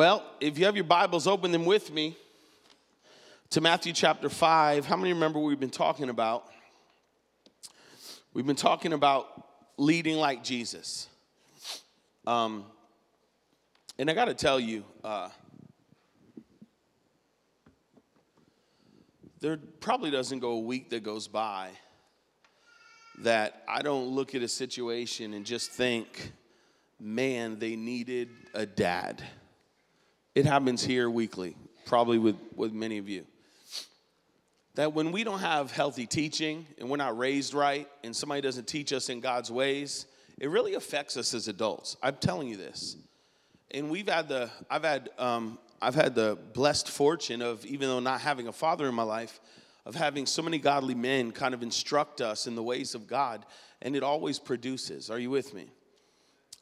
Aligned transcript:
Well, 0.00 0.24
if 0.40 0.58
you 0.58 0.64
have 0.64 0.76
your 0.76 0.84
Bibles, 0.84 1.26
open 1.26 1.52
them 1.52 1.66
with 1.66 1.92
me 1.92 2.16
to 3.50 3.60
Matthew 3.60 3.92
chapter 3.92 4.30
5. 4.30 4.86
How 4.86 4.96
many 4.96 5.12
remember 5.12 5.38
we've 5.38 5.60
been 5.60 5.68
talking 5.68 6.08
about? 6.08 6.46
We've 8.32 8.46
been 8.46 8.56
talking 8.56 8.94
about 8.94 9.26
leading 9.76 10.16
like 10.16 10.42
Jesus. 10.42 11.06
Um, 12.26 12.64
and 13.98 14.10
I 14.10 14.14
got 14.14 14.24
to 14.24 14.32
tell 14.32 14.58
you, 14.58 14.84
uh, 15.04 15.28
there 19.40 19.58
probably 19.80 20.10
doesn't 20.10 20.38
go 20.38 20.52
a 20.52 20.60
week 20.60 20.88
that 20.88 21.02
goes 21.02 21.28
by 21.28 21.72
that 23.18 23.64
I 23.68 23.82
don't 23.82 24.06
look 24.06 24.34
at 24.34 24.40
a 24.40 24.48
situation 24.48 25.34
and 25.34 25.44
just 25.44 25.72
think, 25.72 26.32
man, 26.98 27.58
they 27.58 27.76
needed 27.76 28.30
a 28.54 28.64
dad. 28.64 29.22
It 30.34 30.46
happens 30.46 30.84
here 30.84 31.10
weekly, 31.10 31.56
probably 31.86 32.18
with, 32.18 32.36
with 32.54 32.72
many 32.72 32.98
of 32.98 33.08
you. 33.08 33.26
That 34.76 34.92
when 34.92 35.10
we 35.10 35.24
don't 35.24 35.40
have 35.40 35.72
healthy 35.72 36.06
teaching 36.06 36.66
and 36.78 36.88
we're 36.88 36.96
not 36.96 37.18
raised 37.18 37.52
right 37.52 37.88
and 38.04 38.14
somebody 38.14 38.40
doesn't 38.40 38.68
teach 38.68 38.92
us 38.92 39.08
in 39.08 39.20
God's 39.20 39.50
ways, 39.50 40.06
it 40.38 40.48
really 40.48 40.74
affects 40.74 41.16
us 41.16 41.34
as 41.34 41.48
adults. 41.48 41.96
I'm 42.02 42.16
telling 42.16 42.48
you 42.48 42.56
this. 42.56 42.96
And 43.72 43.90
we've 43.90 44.08
had 44.08 44.28
the, 44.28 44.50
I've 44.70 44.84
had, 44.84 45.10
um, 45.18 45.58
I've 45.82 45.94
had 45.94 46.14
the 46.14 46.38
blessed 46.54 46.88
fortune 46.88 47.42
of, 47.42 47.66
even 47.66 47.88
though 47.88 48.00
not 48.00 48.20
having 48.20 48.46
a 48.46 48.52
father 48.52 48.88
in 48.88 48.94
my 48.94 49.02
life, 49.02 49.40
of 49.84 49.94
having 49.94 50.26
so 50.26 50.42
many 50.42 50.58
godly 50.58 50.94
men 50.94 51.32
kind 51.32 51.54
of 51.54 51.62
instruct 51.62 52.20
us 52.20 52.46
in 52.46 52.54
the 52.54 52.62
ways 52.62 52.94
of 52.94 53.06
God, 53.06 53.44
and 53.82 53.96
it 53.96 54.02
always 54.02 54.38
produces. 54.38 55.10
Are 55.10 55.18
you 55.18 55.30
with 55.30 55.54
me? 55.54 55.70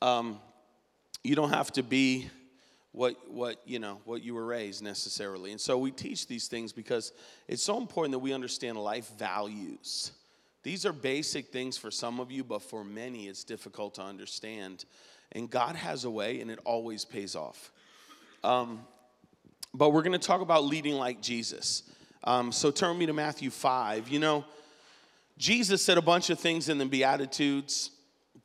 Um, 0.00 0.40
you 1.24 1.34
don't 1.34 1.50
have 1.50 1.72
to 1.72 1.82
be 1.82 2.30
what 2.98 3.30
what 3.30 3.62
you 3.64 3.78
know 3.78 4.00
what 4.06 4.24
you 4.24 4.34
were 4.34 4.44
raised 4.44 4.82
necessarily. 4.82 5.52
And 5.52 5.60
so 5.60 5.78
we 5.78 5.92
teach 5.92 6.26
these 6.26 6.48
things 6.48 6.72
because 6.72 7.12
it's 7.46 7.62
so 7.62 7.78
important 7.78 8.10
that 8.10 8.18
we 8.18 8.32
understand 8.32 8.76
life 8.76 9.08
values. 9.16 10.10
These 10.64 10.84
are 10.84 10.92
basic 10.92 11.46
things 11.46 11.78
for 11.78 11.92
some 11.92 12.18
of 12.18 12.32
you 12.32 12.42
but 12.42 12.60
for 12.60 12.82
many 12.82 13.28
it's 13.28 13.44
difficult 13.44 13.94
to 13.94 14.02
understand. 14.02 14.84
And 15.30 15.48
god 15.48 15.76
has 15.76 16.04
a 16.06 16.10
way 16.10 16.40
and 16.40 16.50
it 16.50 16.58
always 16.64 17.04
pays 17.04 17.36
off. 17.36 17.70
Um, 18.42 18.80
but 19.72 19.90
we're 19.90 20.02
going 20.02 20.18
to 20.18 20.26
talk 20.26 20.40
about 20.40 20.64
leading 20.64 20.94
like 20.94 21.22
jesus. 21.22 21.84
Um, 22.24 22.50
so 22.50 22.72
turn 22.72 22.98
me 22.98 23.06
to 23.06 23.12
matthew 23.12 23.50
5 23.50 24.08
you 24.08 24.18
know 24.18 24.44
jesus 25.38 25.84
said 25.84 25.98
a 25.98 26.02
bunch 26.02 26.30
of 26.30 26.40
things 26.40 26.68
in 26.68 26.78
the 26.78 26.84
beatitudes 26.84 27.92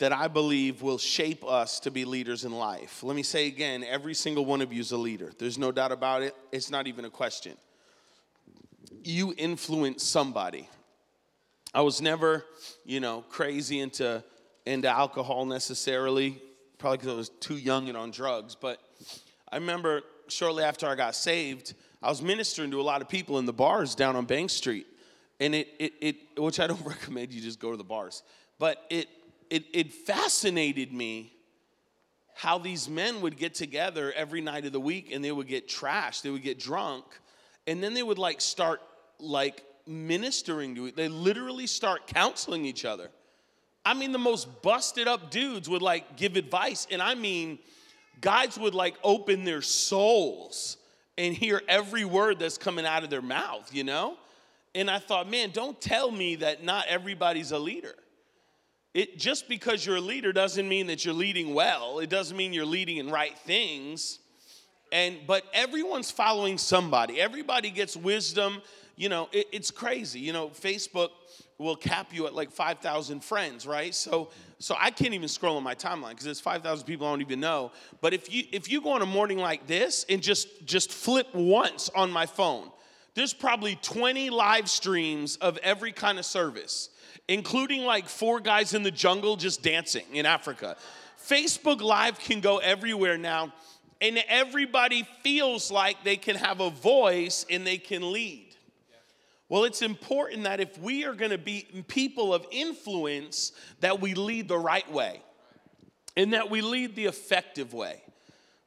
that 0.03 0.11
I 0.11 0.27
believe 0.27 0.81
will 0.81 0.97
shape 0.97 1.45
us 1.45 1.79
to 1.79 1.89
be 1.89 2.03
leaders 2.03 2.43
in 2.43 2.51
life. 2.51 3.03
Let 3.03 3.15
me 3.15 3.23
say 3.23 3.47
again 3.47 3.85
every 3.85 4.13
single 4.13 4.43
one 4.43 4.59
of 4.59 4.73
you 4.73 4.81
is 4.81 4.91
a 4.91 4.97
leader. 4.97 5.31
There's 5.39 5.57
no 5.57 5.71
doubt 5.71 5.93
about 5.93 6.23
it. 6.23 6.35
It's 6.51 6.69
not 6.69 6.87
even 6.87 7.05
a 7.05 7.09
question. 7.09 7.53
You 9.05 9.33
influence 9.37 10.03
somebody. 10.03 10.67
I 11.73 11.79
was 11.83 12.01
never, 12.01 12.43
you 12.83 12.99
know, 12.99 13.23
crazy 13.29 13.79
into, 13.79 14.21
into 14.65 14.89
alcohol 14.89 15.45
necessarily, 15.45 16.37
probably 16.79 16.97
because 16.97 17.13
I 17.13 17.15
was 17.15 17.29
too 17.29 17.55
young 17.55 17.87
and 17.87 17.97
on 17.97 18.11
drugs. 18.11 18.57
But 18.59 18.79
I 19.53 19.55
remember 19.55 20.01
shortly 20.27 20.65
after 20.65 20.85
I 20.85 20.95
got 20.95 21.15
saved, 21.15 21.75
I 22.01 22.09
was 22.09 22.21
ministering 22.21 22.71
to 22.71 22.81
a 22.81 22.83
lot 22.83 23.01
of 23.01 23.07
people 23.07 23.39
in 23.39 23.45
the 23.45 23.53
bars 23.53 23.95
down 23.95 24.17
on 24.17 24.25
Bank 24.25 24.49
Street. 24.49 24.85
And 25.39 25.55
it, 25.55 25.69
it, 25.79 25.93
it 26.01 26.41
which 26.41 26.59
I 26.59 26.67
don't 26.67 26.85
recommend 26.85 27.31
you 27.31 27.39
just 27.39 27.61
go 27.61 27.71
to 27.71 27.77
the 27.77 27.85
bars, 27.85 28.21
but 28.59 28.85
it, 28.89 29.07
it, 29.53 29.65
it 29.71 29.93
fascinated 29.93 30.91
me 30.91 31.31
how 32.33 32.57
these 32.57 32.89
men 32.89 33.21
would 33.21 33.37
get 33.37 33.53
together 33.53 34.11
every 34.13 34.41
night 34.41 34.65
of 34.65 34.71
the 34.71 34.79
week 34.79 35.11
and 35.13 35.23
they 35.23 35.31
would 35.31 35.47
get 35.47 35.69
trashed, 35.69 36.23
they 36.23 36.31
would 36.31 36.41
get 36.41 36.57
drunk, 36.57 37.05
and 37.67 37.83
then 37.83 37.93
they 37.93 38.01
would 38.01 38.17
like 38.17 38.41
start 38.41 38.81
like 39.19 39.63
ministering 39.85 40.73
to 40.73 40.87
it. 40.87 40.95
They 40.95 41.07
literally 41.07 41.67
start 41.67 42.07
counseling 42.07 42.65
each 42.65 42.83
other. 42.83 43.11
I 43.86 43.93
mean, 43.93 44.11
the 44.11 44.17
most 44.17 44.63
busted 44.63 45.08
up 45.08 45.30
dudes 45.30 45.69
would 45.69 45.83
like 45.83 46.17
give 46.17 46.36
advice, 46.36 46.87
and 46.89 46.99
I 46.99 47.13
mean, 47.13 47.59
guys 48.21 48.58
would 48.58 48.73
like 48.73 48.95
open 49.03 49.43
their 49.43 49.61
souls 49.61 50.77
and 51.15 51.31
hear 51.31 51.61
every 51.67 52.05
word 52.05 52.39
that's 52.39 52.58
coming 52.58 52.87
out 52.87 53.03
of 53.03 53.11
their 53.11 53.21
mouth, 53.21 53.69
you 53.71 53.83
know? 53.83 54.17
And 54.73 54.89
I 54.89 54.97
thought, 54.97 55.30
man, 55.30 55.52
don't 55.52 55.80
tell 55.80 56.09
me 56.09 56.37
that 56.37 56.63
not 56.63 56.87
everybody's 56.87 57.52
a 57.52 57.59
leader. 57.59 57.93
It 58.93 59.17
just 59.17 59.49
because 59.49 59.86
you're 59.86 59.95
a 59.95 60.02
leader 60.02 60.31
doesn't 60.31 60.67
mean 60.67 60.87
that 60.87 61.04
you're 61.04 61.15
leading 61.15 61.54
well. 61.54 61.99
It 61.99 62.09
doesn't 62.09 62.37
mean 62.37 62.54
you're 62.54 62.65
leading 62.65 62.98
in 62.98 63.09
right 63.09 63.37
things. 63.39 64.20
And 64.92 65.17
but 65.26 65.43
everyone's 65.54 66.11
following 66.11 66.59
somebody. 66.59 67.20
Everybody 67.20 67.71
gets 67.71 67.98
wisdom. 67.98 68.61
You 68.95 69.09
know, 69.09 69.30
it, 69.31 69.48
it's 69.52 69.71
crazy. 69.71 70.20
You 70.20 70.33
know, 70.33 70.49
Facebook 70.49 71.09
will 71.58 71.76
cap 71.76 72.14
you 72.14 72.27
at 72.27 72.36
like 72.36 72.52
5,000 72.52 73.23
friends, 73.23 73.65
right? 73.65 73.95
So 73.95 74.30
so 74.59 74.76
I 74.80 74.92
can't 74.92 75.15
even 75.15 75.27
scroll 75.27 75.58
on 75.58 75.64
my 75.64 75.75
timeline 75.75 76.11
because 76.11 76.25
there's 76.25 76.39
5,000 76.39 76.86
people 76.86 77.08
I 77.08 77.11
don't 77.11 77.21
even 77.21 77.39
know. 77.39 77.71
But 77.99 78.14
if 78.14 78.31
you 78.31 78.43
if 78.52 78.70
you 78.70 78.80
go 78.80 78.92
on 78.92 79.02
a 79.02 79.08
morning 79.08 79.39
like 79.39 79.65
this 79.65 80.05
and 80.08 80.21
just 80.21 80.65
just 80.65 80.92
flip 80.92 81.33
once 81.33 81.89
on 81.95 82.11
my 82.11 82.27
phone, 82.27 82.70
there's 83.15 83.33
probably 83.33 83.75
20 83.81 84.30
live 84.30 84.70
streams 84.70 85.37
of 85.37 85.58
every 85.58 85.92
kind 85.92 86.20
of 86.20 86.25
service 86.25 86.89
including 87.28 87.84
like 87.84 88.08
four 88.08 88.39
guys 88.39 88.73
in 88.73 88.84
the 88.84 88.92
jungle 88.92 89.36
just 89.36 89.64
dancing 89.64 90.06
in 90.14 90.26
Africa. 90.26 90.76
Facebook 91.28 91.82
Live 91.82 92.20
can 92.20 92.42
go 92.42 92.58
everywhere 92.58 93.17
now, 93.17 93.54
and 94.02 94.22
everybody 94.28 95.08
feels 95.22 95.72
like 95.72 96.04
they 96.04 96.17
can 96.17 96.36
have 96.36 96.60
a 96.60 96.70
voice 96.70 97.45
and 97.50 97.66
they 97.66 97.78
can 97.78 98.11
lead. 98.11 98.54
Well, 99.50 99.66
it's 99.66 99.82
important 99.82 100.44
that 100.44 100.60
if 100.60 100.80
we 100.80 101.06
are 101.06 101.14
going 101.14 101.32
to 101.32 101.38
be 101.38 101.84
people 101.88 102.34
of 102.34 102.45
influence, 102.50 103.52
that 103.82 104.02
we 104.02 104.14
lead 104.16 104.48
the 104.48 104.58
right 104.58 104.90
way 104.92 105.22
and 106.17 106.34
that 106.34 106.50
we 106.50 106.61
lead 106.61 106.95
the 106.95 107.05
effective 107.05 107.73
way. 107.73 108.02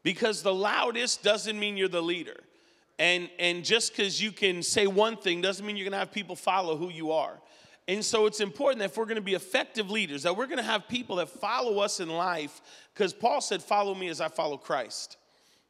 Because 0.02 0.42
the 0.42 0.54
loudest 0.54 1.24
doesn't 1.24 1.58
mean 1.58 1.76
you're 1.76 1.88
the 1.88 2.02
leader. 2.02 2.38
And, 2.98 3.28
and 3.38 3.64
just 3.64 3.96
because 3.96 4.22
you 4.22 4.30
can 4.30 4.62
say 4.62 4.86
one 4.86 5.16
thing 5.16 5.40
doesn't 5.40 5.66
mean 5.66 5.76
you're 5.76 5.84
going 5.84 5.92
to 5.92 5.98
have 5.98 6.12
people 6.12 6.36
follow 6.36 6.76
who 6.76 6.88
you 6.88 7.10
are. 7.12 7.40
And 7.88 8.04
so 8.04 8.26
it's 8.26 8.40
important 8.40 8.80
that 8.80 8.86
if 8.86 8.96
we're 8.96 9.04
going 9.04 9.16
to 9.16 9.22
be 9.22 9.34
effective 9.34 9.90
leaders, 9.90 10.24
that 10.24 10.36
we're 10.36 10.46
going 10.46 10.58
to 10.58 10.64
have 10.64 10.88
people 10.88 11.16
that 11.16 11.28
follow 11.28 11.78
us 11.78 12.00
in 12.00 12.08
life, 12.08 12.60
because 12.92 13.12
Paul 13.12 13.40
said, 13.40 13.62
Follow 13.62 13.94
me 13.94 14.08
as 14.08 14.20
I 14.20 14.28
follow 14.28 14.56
Christ. 14.56 15.16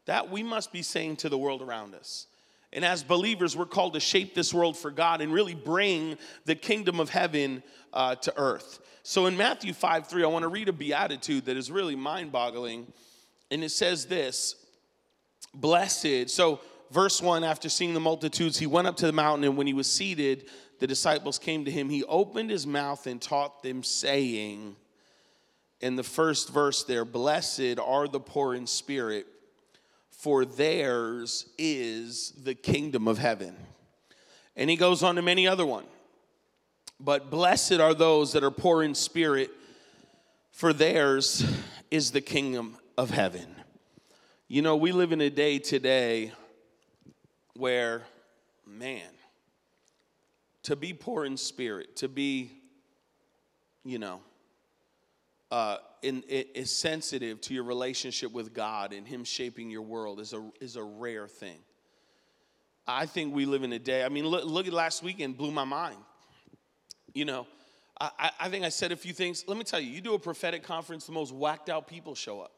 That 0.06 0.30
we 0.30 0.42
must 0.42 0.72
be 0.72 0.82
saying 0.82 1.16
to 1.16 1.28
the 1.28 1.36
world 1.36 1.62
around 1.62 1.94
us. 1.94 2.26
And 2.72 2.84
as 2.84 3.02
believers, 3.02 3.56
we're 3.56 3.66
called 3.66 3.94
to 3.94 4.00
shape 4.00 4.34
this 4.34 4.52
world 4.52 4.76
for 4.76 4.90
God 4.90 5.20
and 5.20 5.32
really 5.32 5.54
bring 5.54 6.16
the 6.44 6.54
kingdom 6.54 7.00
of 7.00 7.10
heaven 7.10 7.62
uh, 7.92 8.14
to 8.16 8.32
earth. 8.36 8.80
So 9.02 9.26
in 9.26 9.36
Matthew 9.36 9.72
5 9.72 10.08
3, 10.08 10.24
I 10.24 10.26
want 10.26 10.42
to 10.42 10.48
read 10.48 10.68
a 10.68 10.72
beatitude 10.72 11.46
that 11.46 11.56
is 11.56 11.70
really 11.70 11.96
mind 11.96 12.32
boggling. 12.32 12.92
And 13.50 13.62
it 13.62 13.70
says 13.70 14.06
this 14.06 14.56
Blessed. 15.54 16.28
So, 16.28 16.60
verse 16.90 17.22
1 17.22 17.44
after 17.44 17.68
seeing 17.68 17.94
the 17.94 18.00
multitudes, 18.00 18.58
he 18.58 18.66
went 18.66 18.86
up 18.86 18.96
to 18.98 19.06
the 19.06 19.12
mountain, 19.12 19.44
and 19.44 19.56
when 19.56 19.66
he 19.66 19.74
was 19.74 19.90
seated, 19.90 20.48
the 20.78 20.86
disciples 20.86 21.38
came 21.38 21.64
to 21.64 21.70
him, 21.70 21.88
he 21.88 22.04
opened 22.04 22.50
his 22.50 22.66
mouth 22.66 23.06
and 23.06 23.20
taught 23.20 23.62
them, 23.62 23.82
saying, 23.82 24.76
in 25.80 25.96
the 25.96 26.02
first 26.02 26.50
verse 26.50 26.84
there, 26.84 27.04
Blessed 27.04 27.78
are 27.82 28.08
the 28.08 28.20
poor 28.20 28.54
in 28.54 28.66
spirit, 28.66 29.26
for 30.10 30.44
theirs 30.44 31.48
is 31.58 32.32
the 32.42 32.54
kingdom 32.54 33.06
of 33.06 33.18
heaven. 33.18 33.54
And 34.56 34.70
he 34.70 34.76
goes 34.76 35.02
on 35.02 35.16
to 35.16 35.22
many 35.22 35.46
other 35.46 35.66
one. 35.66 35.84
But 36.98 37.30
blessed 37.30 37.74
are 37.74 37.92
those 37.92 38.32
that 38.32 38.42
are 38.42 38.50
poor 38.50 38.82
in 38.82 38.94
spirit, 38.94 39.50
for 40.50 40.72
theirs 40.72 41.44
is 41.90 42.10
the 42.10 42.22
kingdom 42.22 42.78
of 42.96 43.10
heaven. 43.10 43.46
You 44.48 44.62
know, 44.62 44.76
we 44.76 44.92
live 44.92 45.12
in 45.12 45.20
a 45.20 45.28
day 45.28 45.58
today 45.58 46.32
where, 47.54 48.02
man, 48.66 49.02
to 50.66 50.74
be 50.74 50.92
poor 50.92 51.24
in 51.24 51.36
spirit, 51.36 51.94
to 51.94 52.08
be, 52.08 52.50
you 53.84 54.00
know, 54.00 54.20
uh, 55.52 55.76
in, 56.02 56.24
is 56.28 56.72
sensitive 56.72 57.40
to 57.42 57.54
your 57.54 57.62
relationship 57.62 58.32
with 58.32 58.52
God 58.52 58.92
and 58.92 59.06
Him 59.06 59.22
shaping 59.22 59.70
your 59.70 59.82
world 59.82 60.18
is 60.18 60.32
a, 60.32 60.44
is 60.60 60.74
a 60.74 60.82
rare 60.82 61.28
thing. 61.28 61.58
I 62.84 63.06
think 63.06 63.32
we 63.32 63.46
live 63.46 63.62
in 63.62 63.72
a 63.74 63.78
day, 63.78 64.04
I 64.04 64.08
mean, 64.08 64.26
look, 64.26 64.44
look 64.44 64.66
at 64.66 64.72
last 64.72 65.04
weekend, 65.04 65.36
blew 65.36 65.52
my 65.52 65.62
mind. 65.62 65.98
You 67.14 67.26
know, 67.26 67.46
I, 68.00 68.32
I 68.40 68.48
think 68.48 68.64
I 68.64 68.68
said 68.68 68.90
a 68.90 68.96
few 68.96 69.12
things. 69.12 69.44
Let 69.46 69.56
me 69.56 69.62
tell 69.62 69.78
you, 69.78 69.88
you 69.88 70.00
do 70.00 70.14
a 70.14 70.18
prophetic 70.18 70.64
conference, 70.64 71.06
the 71.06 71.12
most 71.12 71.32
whacked 71.32 71.70
out 71.70 71.86
people 71.86 72.16
show 72.16 72.40
up. 72.40 72.50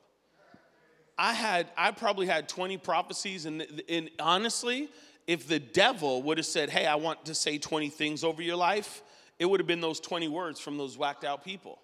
I 1.19 1.35
had, 1.35 1.67
I 1.77 1.91
probably 1.91 2.27
had 2.27 2.49
20 2.49 2.79
prophecies, 2.79 3.45
and, 3.45 3.67
and 3.87 4.09
honestly, 4.19 4.89
if 5.29 5.47
the 5.47 5.59
devil 5.59 6.23
would 6.23 6.39
have 6.39 6.47
said, 6.47 6.71
Hey, 6.71 6.87
I 6.87 6.97
want 6.97 7.27
to 7.27 7.35
say 7.35 7.59
20 7.59 7.91
things 7.91 8.25
over 8.25 8.43
your 8.43 8.57
life, 8.57 9.03
it 9.39 9.45
would 9.45 9.61
have 9.61 9.67
been 9.69 9.83
those 9.83 10.01
20 10.01 10.27
words 10.27 10.59
from 10.59 10.79
those 10.79 10.99
whacked 10.99 11.23
out 11.23 11.45
people. 11.45 11.79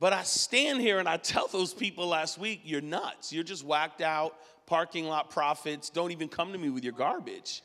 But 0.00 0.12
I 0.12 0.24
stand 0.24 0.80
here 0.80 0.98
and 0.98 1.08
I 1.08 1.16
tell 1.18 1.46
those 1.46 1.72
people 1.72 2.08
last 2.08 2.36
week, 2.36 2.62
You're 2.64 2.80
nuts. 2.80 3.32
You're 3.32 3.44
just 3.44 3.64
whacked 3.64 4.02
out, 4.02 4.34
parking 4.66 5.06
lot 5.06 5.30
prophets, 5.30 5.88
don't 5.88 6.10
even 6.10 6.28
come 6.28 6.52
to 6.52 6.58
me 6.58 6.68
with 6.68 6.82
your 6.82 6.92
garbage. 6.92 7.62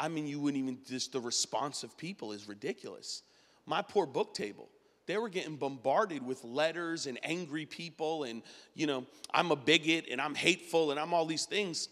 I 0.00 0.08
mean, 0.08 0.26
you 0.26 0.40
wouldn't 0.40 0.60
even, 0.60 0.78
just 0.88 1.12
the 1.12 1.20
response 1.20 1.84
of 1.84 1.96
people 1.96 2.32
is 2.32 2.48
ridiculous. 2.48 3.22
My 3.66 3.82
poor 3.82 4.06
book 4.06 4.34
table, 4.34 4.68
they 5.06 5.18
were 5.18 5.28
getting 5.28 5.56
bombarded 5.56 6.24
with 6.26 6.42
letters 6.44 7.06
and 7.06 7.18
angry 7.22 7.66
people, 7.66 8.24
and, 8.24 8.42
you 8.74 8.86
know, 8.86 9.06
I'm 9.32 9.50
a 9.50 9.56
bigot 9.56 10.06
and 10.10 10.20
I'm 10.20 10.34
hateful 10.34 10.90
and 10.90 10.98
I'm 10.98 11.12
all 11.12 11.26
these 11.26 11.44
things. 11.44 11.88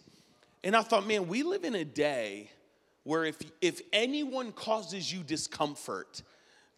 And 0.64 0.76
I 0.76 0.82
thought, 0.82 1.06
man, 1.06 1.28
we 1.28 1.42
live 1.42 1.64
in 1.64 1.74
a 1.74 1.84
day 1.84 2.50
where 3.04 3.24
if, 3.24 3.38
if 3.60 3.80
anyone 3.92 4.52
causes 4.52 5.12
you 5.12 5.22
discomfort, 5.22 6.22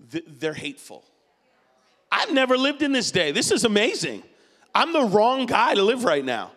they're 0.00 0.54
hateful. 0.54 1.04
I've 2.10 2.32
never 2.32 2.56
lived 2.56 2.82
in 2.82 2.92
this 2.92 3.10
day. 3.10 3.32
This 3.32 3.50
is 3.50 3.64
amazing. 3.64 4.22
I'm 4.74 4.92
the 4.92 5.04
wrong 5.04 5.46
guy 5.46 5.74
to 5.74 5.82
live 5.82 6.04
right 6.04 6.24
now. 6.24 6.52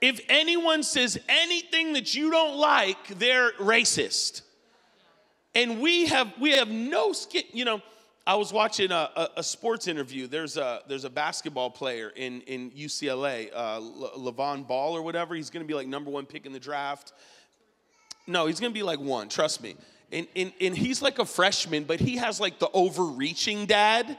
If 0.00 0.20
anyone 0.28 0.82
says 0.82 1.18
anything 1.28 1.92
that 1.94 2.14
you 2.14 2.30
don't 2.30 2.56
like, 2.56 3.18
they're 3.18 3.52
racist. 3.52 4.42
And 5.54 5.80
we 5.80 6.06
have 6.06 6.32
we 6.40 6.52
have 6.52 6.68
no 6.68 7.12
skin, 7.12 7.42
you 7.52 7.64
know. 7.64 7.82
I 8.30 8.34
was 8.36 8.52
watching 8.52 8.92
a, 8.92 9.10
a, 9.16 9.28
a, 9.38 9.42
sports 9.42 9.88
interview. 9.88 10.28
There's 10.28 10.56
a 10.56 10.82
there's 10.86 11.02
a 11.02 11.10
basketball 11.10 11.68
player 11.68 12.12
in 12.14 12.42
in 12.42 12.70
UCLA, 12.70 13.50
uh, 13.52 13.80
LaVone 13.80 14.68
Ball 14.68 14.96
or 14.96 15.02
whatever. 15.02 15.34
He's 15.34 15.50
going 15.50 15.64
to 15.64 15.66
be 15.66 15.74
like 15.74 15.88
number 15.88 16.12
one 16.12 16.26
pick 16.26 16.46
in 16.46 16.52
the 16.52 16.60
draft. 16.60 17.12
No, 18.28 18.46
he's 18.46 18.60
going 18.60 18.72
to 18.72 18.78
be 18.78 18.84
like 18.84 19.00
one. 19.00 19.28
Trust 19.28 19.60
me. 19.60 19.74
And, 20.12 20.28
and 20.36 20.52
and 20.60 20.78
he's 20.78 21.02
like 21.02 21.18
a 21.18 21.24
freshman, 21.24 21.82
but 21.82 21.98
he 21.98 22.18
has 22.18 22.38
like 22.38 22.60
the 22.60 22.70
overreaching 22.72 23.66
dad. 23.66 24.16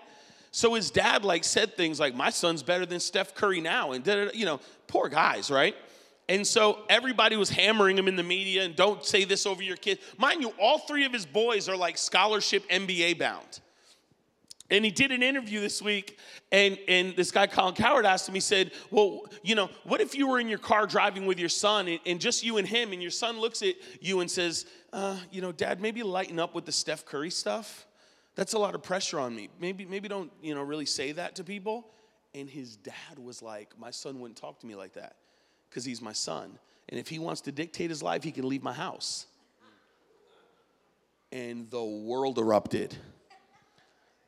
So 0.52 0.74
his 0.74 0.92
dad 0.92 1.24
like 1.24 1.46
said 1.46 1.78
things 1.78 1.98
like, 1.98 2.13
"My 2.13 2.31
son's 2.31 2.63
better 2.63 2.86
than 2.86 3.00
Steph 3.00 3.34
Curry 3.34 3.62
now," 3.62 3.94
and 3.94 4.06
you 4.34 4.44
know, 4.44 4.60
poor 4.88 5.08
guys, 5.08 5.50
right? 5.50 5.74
And 6.28 6.46
so 6.46 6.80
everybody 6.90 7.38
was 7.38 7.50
hammering 7.50 7.98
him 7.98 8.10
in 8.10 8.18
the 8.18 8.24
media, 8.24 8.66
and 8.66 8.75
don't 8.75 9.06
say 9.06 9.24
this 9.24 9.46
over 9.46 9.63
your 9.63 9.78
kid. 9.78 10.00
Mind 10.18 10.42
you, 10.42 10.52
all 10.60 10.80
three 10.80 11.06
of 11.06 11.13
his 11.13 11.25
boys 11.25 11.69
are 11.69 11.78
like 11.78 11.98
scholarship 11.98 12.68
NBA 12.69 13.18
bound. 13.18 13.62
And 14.72 14.86
he 14.86 14.90
did 14.90 15.12
an 15.12 15.22
interview 15.22 15.60
this 15.60 15.82
week, 15.82 16.18
and, 16.50 16.80
and 16.88 17.14
this 17.18 17.30
guy, 17.30 17.46
Colin 17.46 17.76
Cowherd, 17.76 18.06
asked 18.06 18.30
him, 18.30 18.34
he 18.34 18.40
said, 18.40 18.72
Well, 18.90 19.26
you 19.44 19.54
know, 19.54 19.70
what 19.84 20.00
if 20.00 20.16
you 20.16 20.28
were 20.30 20.40
in 20.40 20.48
your 20.48 20.60
car 20.60 20.88
driving 20.88 21.26
with 21.26 21.38
your 21.38 21.50
son, 21.50 21.90
and, 21.90 22.00
and 22.06 22.22
just 22.22 22.42
you 22.42 22.58
and 22.58 22.66
him, 22.66 22.94
and 22.94 23.02
your 23.02 23.12
son 23.12 23.40
looks 23.40 23.62
at 23.62 23.76
you 24.00 24.22
and 24.22 24.32
says, 24.32 24.66
uh, 24.94 25.18
You 25.30 25.42
know, 25.42 25.52
dad, 25.52 25.82
maybe 25.82 26.04
lighten 26.04 26.40
up 26.40 26.56
with 26.56 26.66
the 26.66 26.72
Steph 26.72 27.06
Curry 27.06 27.30
stuff? 27.30 27.86
That's 28.36 28.54
a 28.54 28.60
lot 28.60 28.74
of 28.74 28.82
pressure 28.82 29.20
on 29.20 29.36
me. 29.36 29.50
Maybe, 29.60 29.84
maybe 29.84 30.08
don't, 30.08 30.32
you 30.42 30.56
know, 30.56 30.64
really 30.64 30.86
say 30.86 31.12
that 31.12 31.36
to 31.36 31.44
people. 31.44 31.88
And 32.34 32.50
his 32.50 32.78
dad 32.78 33.20
was 33.22 33.42
like, 33.42 33.78
My 33.78 33.92
son 33.92 34.22
wouldn't 34.22 34.38
talk 34.38 34.62
to 34.62 34.66
me 34.66 34.76
like 34.76 34.94
that 34.94 35.18
because 35.70 35.84
he's 35.84 36.02
my 36.02 36.14
son. 36.14 36.58
And 36.88 36.98
if 36.98 37.10
he 37.10 37.20
wants 37.20 37.42
to 37.42 37.52
dictate 37.52 37.90
his 37.90 38.02
life, 38.02 38.24
he 38.24 38.32
can 38.32 38.48
leave 38.48 38.64
my 38.64 38.74
house. 38.74 39.26
And 41.34 41.70
the 41.70 41.84
world 41.84 42.40
erupted. 42.40 42.96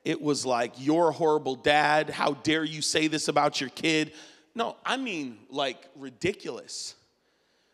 It 0.04 0.22
was 0.22 0.46
like, 0.46 0.74
You're 0.78 1.10
a 1.10 1.14
horrible 1.14 1.56
dad. 1.56 2.10
How 2.10 2.34
dare 2.34 2.64
you 2.64 2.82
say 2.82 3.08
this 3.08 3.28
about 3.28 3.62
your 3.62 3.70
kid? 3.70 4.14
No, 4.56 4.76
I 4.86 4.98
mean, 4.98 5.40
like, 5.50 5.78
ridiculous. 5.96 6.96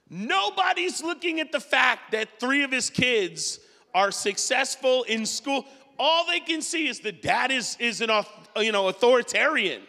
Nobody's 0.09 1.03
looking 1.03 1.39
at 1.39 1.51
the 1.51 1.59
fact 1.59 2.11
that 2.13 2.39
three 2.39 2.63
of 2.63 2.71
his 2.71 2.89
kids 2.89 3.59
are 3.93 4.11
successful 4.11 5.03
in 5.03 5.25
school. 5.25 5.65
All 5.99 6.25
they 6.25 6.39
can 6.39 6.61
see 6.61 6.87
is 6.87 6.99
the 6.99 7.11
dad 7.11 7.51
is, 7.51 7.75
is 7.79 8.01
an 8.01 8.09
you 8.57 8.71
know, 8.71 8.87
authoritarian. 8.87 9.81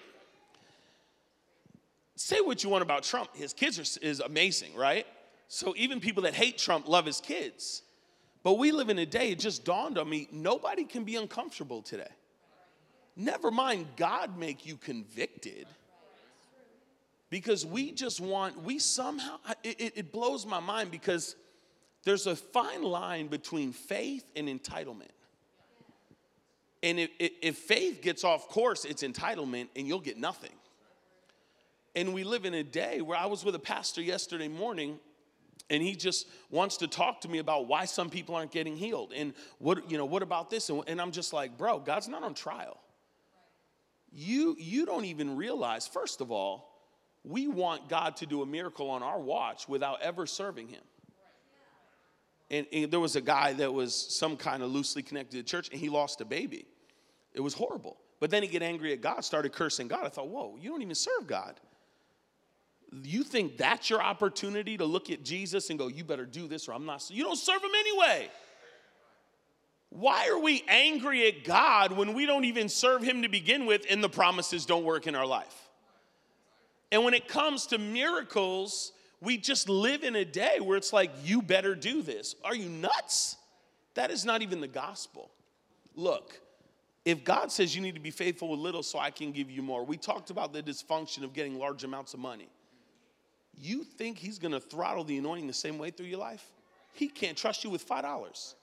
Say 2.17 2.41
what 2.41 2.63
you 2.63 2.69
want 2.69 2.83
about 2.83 3.03
Trump. 3.05 3.35
His 3.35 3.55
kids 3.55 3.79
are, 3.79 4.05
is 4.05 4.21
amazing, 4.21 4.75
right? 4.75 5.07
So 5.49 5.75
even 5.77 6.01
people 6.01 6.25
that 6.25 6.35
hate 6.35 6.59
Trump 6.59 6.87
love 6.87 7.07
his 7.07 7.21
kids. 7.21 7.83
But 8.43 8.55
we 8.55 8.73
live 8.73 8.91
in 8.91 8.99
a 8.99 9.07
day, 9.07 9.31
it 9.31 9.39
just 9.39 9.65
dawned 9.65 9.97
on 9.97 10.09
me, 10.09 10.29
nobody 10.33 10.85
can 10.85 11.05
be 11.05 11.17
uncomfortable 11.17 11.83
today. 11.83 12.09
Never 13.21 13.51
mind 13.51 13.87
God 13.97 14.39
make 14.39 14.65
you 14.65 14.77
convicted. 14.77 15.67
Because 17.29 17.67
we 17.67 17.93
just 17.93 18.19
want, 18.19 18.65
we 18.65 18.79
somehow, 18.79 19.37
it, 19.63 19.93
it 19.95 20.13
blows 20.13 20.47
my 20.47 20.59
mind 20.59 20.91
because 20.91 21.37
there's 22.05 22.27
a 22.27 22.35
fine 22.35 22.83
line 22.83 23.27
between 23.29 23.73
faith 23.73 24.25
and 24.35 24.49
entitlement. 24.49 25.13
And 26.83 26.99
if, 26.99 27.11
if 27.19 27.59
faith 27.59 28.01
gets 28.01 28.25
off 28.25 28.49
course, 28.49 28.87
it's 28.87 29.03
entitlement 29.03 29.69
and 29.77 29.87
you'll 29.87 30.01
get 30.01 30.19
nothing. 30.19 30.55
And 31.95 32.15
we 32.15 32.25
live 32.25 32.47
in 32.47 32.55
a 32.55 32.65
day 32.65 33.03
where 33.03 33.19
I 33.19 33.27
was 33.27 33.45
with 33.45 33.55
a 33.55 33.61
pastor 33.61 34.01
yesterday 34.01 34.49
morning 34.49 34.99
and 35.69 35.83
he 35.83 35.95
just 35.95 36.27
wants 36.51 36.79
to 36.79 36.89
talk 36.89 37.21
to 37.21 37.29
me 37.29 37.39
about 37.39 37.67
why 37.69 37.85
some 37.85 38.09
people 38.09 38.35
aren't 38.35 38.51
getting 38.51 38.77
healed 38.77 39.13
and 39.15 39.35
what 39.59 39.91
you 39.91 39.99
know 39.99 40.07
what 40.07 40.23
about 40.23 40.51
this 40.51 40.69
and, 40.69 40.83
and 40.89 41.01
i'm 41.01 41.13
just 41.13 41.33
like 41.33 41.57
bro 41.57 41.79
god's 41.79 42.09
not 42.09 42.25
on 42.25 42.35
trial 42.35 42.77
you 44.13 44.57
you 44.59 44.87
don't 44.87 45.05
even 45.05 45.37
realize 45.37 45.87
first 45.87 46.21
of 46.21 46.31
all 46.31 46.71
we 47.25 47.47
want 47.47 47.89
god 47.89 48.17
to 48.17 48.27
do 48.27 48.43
a 48.43 48.47
miracle 48.47 48.91
on 48.91 49.03
our 49.03 49.21
watch 49.21 49.69
without 49.69 50.01
ever 50.03 50.27
serving 50.27 50.69
him. 50.69 50.83
And, 52.53 52.67
and, 52.73 52.91
there 52.91 52.99
was 52.99 53.15
a 53.15 53.21
guy 53.21 53.53
that 53.53 53.73
was 53.73 53.95
some 53.95 54.37
kind 54.37 54.65
of 54.65 54.73
loosely 54.73 55.03
connected 55.03 55.37
to 55.37 55.43
church 55.45 55.69
and 55.71 55.79
he 55.79 55.89
lost 55.89 56.21
a 56.21 56.25
baby. 56.25 56.67
It 57.33 57.41
was 57.41 57.55
horrible. 57.55 57.97
But 58.19 58.31
then 58.31 58.43
he 58.43 58.49
get 58.49 58.63
angry 58.63 58.93
at 58.93 59.01
god 59.01 59.25
started 59.25 59.53
cursing 59.53 59.89
god. 59.89 60.05
I 60.05 60.09
thought 60.09 60.29
whoa 60.29 60.57
you 60.61 60.71
don't 60.71 60.83
even 60.83 60.95
serve 60.95 61.27
god. 61.27 61.61
You 63.05 63.23
think 63.23 63.57
that's 63.57 63.89
your 63.89 64.03
opportunity 64.03 64.77
to 64.79 64.85
look 64.85 65.11
at 65.11 65.23
jesus 65.23 65.71
and 65.71 65.79
go 65.79 65.89
you 65.89 66.05
better 66.05 66.27
do 66.27 66.49
this 66.49 66.69
or 66.69 66.73
i'm 66.73 66.87
not 66.87 67.09
you 67.11 67.23
don't 67.23 67.39
serve 67.39 67.63
him 67.63 67.71
anyway 67.79 68.29
why 69.91 70.29
are 70.29 70.39
we 70.39 70.65
angry 70.69 71.27
at 71.27 71.45
God 71.45 71.93
when 71.93 72.15
we 72.15 72.25
don't 72.25 72.45
even 72.45 72.69
serve 72.69 73.03
Him 73.03 73.23
to 73.23 73.29
begin 73.29 73.67
with 73.67 73.85
and 73.91 74.03
the 74.03 74.09
promises 74.09 74.65
don't 74.65 74.85
work 74.85 75.07
in 75.07 75.17
our 75.17 75.27
life? 75.27 75.69
And 76.93 77.05
when 77.05 77.13
it 77.13 77.29
comes 77.29 77.67
to 77.67 77.79
miracles, 77.79 78.93
we 79.21 79.37
just 79.37 79.69
live 79.69 80.05
in 80.05 80.17
a 80.17 80.25
day 80.25 80.59
where 80.61 80.77
it's 80.77 80.93
like, 80.93 81.11
you 81.25 81.43
better 81.43 81.75
do 81.75 82.03
this. 82.03 82.37
Are 82.45 82.55
you 82.55 82.69
nuts? 82.69 83.37
That 83.95 84.11
is 84.13 84.25
not 84.25 84.43
even 84.43 84.61
the 84.61 84.69
gospel. 84.69 85.31
Look, 85.97 86.41
if 87.05 87.25
God 87.25 87.51
says 87.51 87.75
you 87.75 87.83
need 87.83 87.97
to 87.97 88.01
be 88.01 88.13
faithful 88.13 88.49
with 88.49 88.61
little 88.61 88.85
so 88.85 88.99
I 88.99 89.11
can 89.11 89.33
give 89.33 89.51
you 89.51 89.61
more, 89.61 89.85
we 89.85 89.97
talked 89.97 90.31
about 90.31 90.53
the 90.53 90.63
dysfunction 90.63 91.25
of 91.25 91.33
getting 91.33 91.59
large 91.59 91.83
amounts 91.83 92.15
of 92.15 92.21
money. 92.21 92.49
You 93.57 93.83
think 93.83 94.19
He's 94.19 94.39
gonna 94.39 94.61
throttle 94.61 95.03
the 95.03 95.19
anointing 95.19 95.49
the 95.49 95.53
same 95.53 95.79
way 95.79 95.91
through 95.91 96.07
your 96.07 96.21
life? 96.21 96.45
He 96.95 97.09
can't 97.09 97.37
trust 97.37 97.65
you 97.65 97.71
with 97.71 97.87
$5 97.87 98.55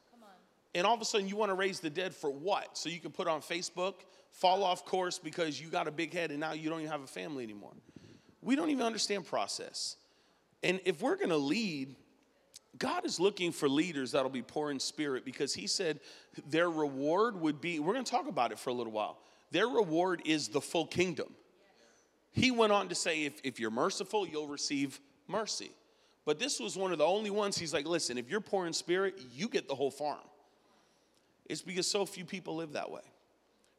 and 0.76 0.86
all 0.86 0.94
of 0.94 1.02
a 1.02 1.06
sudden 1.06 1.28
you 1.28 1.36
want 1.36 1.50
to 1.50 1.56
raise 1.56 1.80
the 1.80 1.90
dead 1.90 2.16
for 2.16 2.30
what? 2.30 2.78
So 2.78 2.90
you 2.90 3.00
can 3.00 3.12
put 3.12 3.28
on 3.28 3.42
Facebook, 3.42 3.96
fall 4.32 4.64
off 4.64 4.86
course 4.86 5.20
because 5.20 5.60
you 5.60 5.70
got 5.70 5.88
a 5.88 5.92
big 5.92 6.14
head 6.14 6.32
and 6.32 6.40
now 6.40 6.54
you 6.54 6.70
don't 6.70 6.80
even 6.80 6.92
have 6.92 7.02
a 7.04 7.08
family 7.08 7.44
anymore. 7.44 7.74
We 8.42 8.56
don't 8.56 8.70
even 8.70 8.86
understand 8.86 9.26
process. 9.26 9.96
And 10.64 10.80
if 10.86 11.02
we're 11.02 11.16
going 11.16 11.30
to 11.30 11.38
lead, 11.38 11.96
God 12.78 13.06
is 13.06 13.20
looking 13.20 13.52
for 13.52 13.68
leaders 13.68 14.12
that'll 14.12 14.30
be 14.30 14.42
poor 14.42 14.72
in 14.72 14.80
spirit 14.80 15.26
because 15.26 15.54
He 15.54 15.68
said 15.68 16.00
their 16.50 16.70
reward 16.70 17.40
would 17.40 17.60
be, 17.62 17.80
we're 17.80 17.94
going 17.94 18.06
to 18.06 18.12
talk 18.12 18.28
about 18.28 18.52
it 18.52 18.60
for 18.60 18.70
a 18.70 18.74
little 18.74 18.94
while. 18.94 19.18
Their 19.52 19.68
reward 19.68 20.22
is 20.26 20.50
the 20.50 20.62
full 20.62 20.86
kingdom. 20.86 21.34
He 22.32 22.52
went 22.52 22.72
on 22.72 22.90
to 22.90 22.96
say, 22.96 23.24
if, 23.24 23.40
if 23.44 23.60
you're 23.60 23.72
merciful, 23.72 24.28
you'll 24.28 24.48
receive 24.48 25.00
mercy. 25.28 25.72
But 26.26 26.40
this 26.40 26.60
was 26.60 26.76
one 26.76 26.92
of 26.92 26.98
the 26.98 27.06
only 27.06 27.30
ones 27.30 27.58
he's 27.58 27.74
like, 27.74 27.88
listen, 27.88 28.18
if 28.18 28.30
you're 28.30 28.42
poor 28.42 28.68
in 28.68 28.74
spirit, 28.74 29.20
you 29.32 29.48
get 29.48 29.68
the 29.68 29.76
whole 29.76 29.90
farm. 29.90 30.20
It's 31.48 31.62
because 31.62 31.88
so 31.88 32.06
few 32.06 32.26
people 32.26 32.56
live 32.56 32.74
that 32.74 32.92
way. 32.92 33.02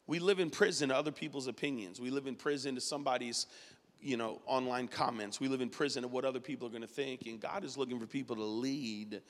We 0.07 0.19
live 0.19 0.41
in 0.41 0.51
prison 0.51 0.89
to 0.89 0.97
other 0.97 1.13
people's 1.13 1.49
opinions. 1.49 2.01
We 2.01 2.11
live 2.11 2.27
in 2.27 2.35
prison 2.35 2.75
to 2.75 2.81
somebody's, 2.81 3.47
you 4.01 4.17
know, 4.17 4.41
online 4.47 4.89
comments. 4.89 5.39
We 5.39 5.49
live 5.49 5.61
in 5.61 5.69
prison 5.69 6.03
to 6.03 6.09
what 6.09 6.25
other 6.25 6.41
people 6.41 6.67
are 6.67 6.71
going 6.71 6.83
to 6.83 6.89
think. 6.89 7.27
And 7.27 7.39
God 7.39 7.63
is 7.63 7.77
looking 7.77 8.01
for 8.01 8.07
people 8.07 8.37
to 8.37 8.45
lead 8.45 9.21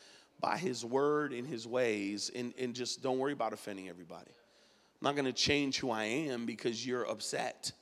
by 0.41 0.57
His 0.57 0.85
word 0.85 1.33
and 1.33 1.47
His 1.47 1.67
ways, 1.67 2.31
and, 2.35 2.55
and 2.59 2.75
just 2.75 3.03
don't 3.03 3.19
worry 3.19 3.33
about 3.33 3.53
offending 3.53 3.89
everybody. 3.89 4.31
I'm 4.31 5.05
not 5.05 5.17
going 5.17 5.25
to 5.25 5.33
change 5.33 5.79
who 5.79 5.91
I 5.91 6.05
am 6.05 6.47
because 6.47 6.87
you're 6.87 7.09
upset. 7.09 7.73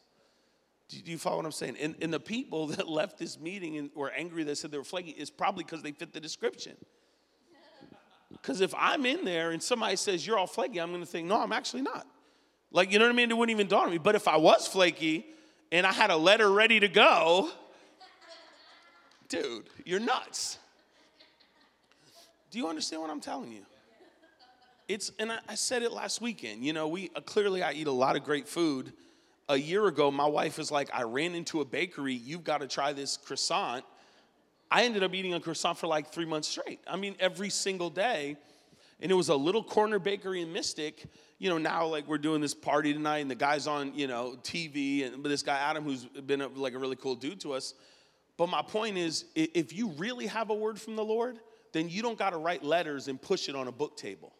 Do 0.89 1.11
you 1.11 1.19
follow 1.19 1.37
what 1.37 1.47
I'm 1.47 1.53
saying? 1.53 1.77
And, 1.81 1.97
and 2.01 2.13
the 2.13 2.21
people 2.21 2.67
that 2.69 2.89
left 2.89 3.19
this 3.19 3.39
meeting 3.39 3.77
and 3.77 3.91
were 3.95 4.11
angry 4.11 4.45
that 4.45 4.57
said 4.57 4.71
they 4.71 4.79
were 4.79 4.85
flaky 4.85 5.11
is 5.11 5.31
probably 5.31 5.65
because 5.65 5.83
they 5.83 5.93
fit 5.93 6.13
the 6.13 6.21
description. 6.21 6.77
Because 8.33 8.61
if 8.61 8.75
I'm 8.77 9.07
in 9.07 9.25
there 9.25 9.53
and 9.53 9.63
somebody 9.63 9.97
says 9.97 10.27
you're 10.27 10.39
all 10.39 10.47
flaky, 10.47 10.81
I'm 10.81 10.91
going 10.91 11.01
to 11.01 11.07
think, 11.07 11.29
no, 11.29 11.41
I'm 11.41 11.53
actually 11.53 11.83
not. 11.83 12.07
Like, 12.73 12.93
you 12.93 12.99
know 12.99 13.05
what 13.05 13.13
I 13.13 13.17
mean? 13.17 13.31
It 13.31 13.37
wouldn't 13.37 13.55
even 13.55 13.69
dawn 13.69 13.87
on 13.87 13.91
me. 13.91 13.99
But 13.99 14.15
if 14.15 14.27
I 14.27 14.37
was 14.37 14.67
flaky 14.67 15.27
and 15.71 15.87
I 15.87 15.93
had 15.93 16.11
a 16.11 16.17
letter 16.17 16.51
ready 16.51 16.81
to 16.81 16.89
go, 16.89 17.51
dude, 19.29 19.69
you're 19.85 20.01
nuts. 20.01 20.59
Do 22.51 22.59
you 22.59 22.69
understand 22.69 23.03
what 23.03 23.11
I'm 23.11 23.21
telling 23.21 23.53
you? 23.53 23.63
It's, 24.89 25.11
and 25.19 25.33
I, 25.33 25.39
I 25.49 25.55
said 25.55 25.83
it 25.83 25.93
last 25.93 26.21
weekend. 26.21 26.65
You 26.65 26.73
know, 26.73 26.89
we 26.89 27.11
uh, 27.15 27.21
clearly 27.21 27.63
I 27.63 27.73
eat 27.73 27.87
a 27.87 27.93
lot 27.93 28.17
of 28.17 28.25
great 28.25 28.49
food. 28.49 28.93
A 29.49 29.57
year 29.57 29.87
ago, 29.87 30.11
my 30.11 30.27
wife 30.27 30.59
was 30.59 30.71
like, 30.71 30.91
I 30.93 31.03
ran 31.03 31.35
into 31.35 31.61
a 31.61 31.65
bakery. 31.65 32.15
You've 32.15 32.45
got 32.45 32.61
to 32.61 32.67
try 32.67 32.93
this 32.93 33.17
croissant 33.17 33.85
I 34.71 34.85
ended 34.85 35.03
up 35.03 35.15
eating 35.15 35.35
a 35.35 35.41
croissant 35.41 35.79
for 35.79 35.87
like 35.87 36.13
three 36.13 36.25
months 36.25 36.49
straight. 36.49 36.81
I 36.87 36.97
mean, 36.97 37.17
every 37.21 37.51
single 37.51 37.91
day. 37.91 38.37
And 39.01 39.11
it 39.11 39.15
was 39.15 39.29
a 39.29 39.37
little 39.37 39.63
corner 39.63 39.99
bakery 39.99 40.41
in 40.41 40.53
Mystic. 40.53 41.05
You 41.39 41.51
know, 41.51 41.59
now 41.59 41.87
like 41.87 42.09
we're 42.09 42.19
doing 42.19 42.41
this 42.41 42.55
party 42.55 42.93
tonight, 42.95 43.19
and 43.19 43.31
the 43.31 43.35
guy's 43.35 43.67
on, 43.67 43.95
you 43.95 44.07
know, 44.07 44.37
TV, 44.43 45.07
and 45.07 45.23
this 45.25 45.43
guy 45.43 45.59
Adam, 45.59 45.85
who's 45.85 46.05
been 46.05 46.41
a, 46.41 46.49
like 46.49 46.75
a 46.75 46.79
really 46.79 46.97
cool 46.97 47.15
dude 47.15 47.41
to 47.41 47.53
us. 47.53 47.75
But 48.39 48.49
my 48.49 48.63
point 48.63 48.97
is, 48.97 49.27
if 49.35 49.73
you 49.73 49.91
really 49.93 50.27
have 50.27 50.51
a 50.51 50.55
word 50.55 50.81
from 50.81 50.97
the 50.97 51.05
Lord, 51.05 51.39
then 51.73 51.89
you 51.89 52.03
don't 52.03 52.19
got 52.19 52.31
to 52.31 52.39
write 52.39 52.63
letters 52.63 53.09
and 53.09 53.21
push 53.21 53.49
it 53.49 53.55
on 53.55 53.69
a 53.69 53.73
book 53.73 53.97
table. 53.97 54.33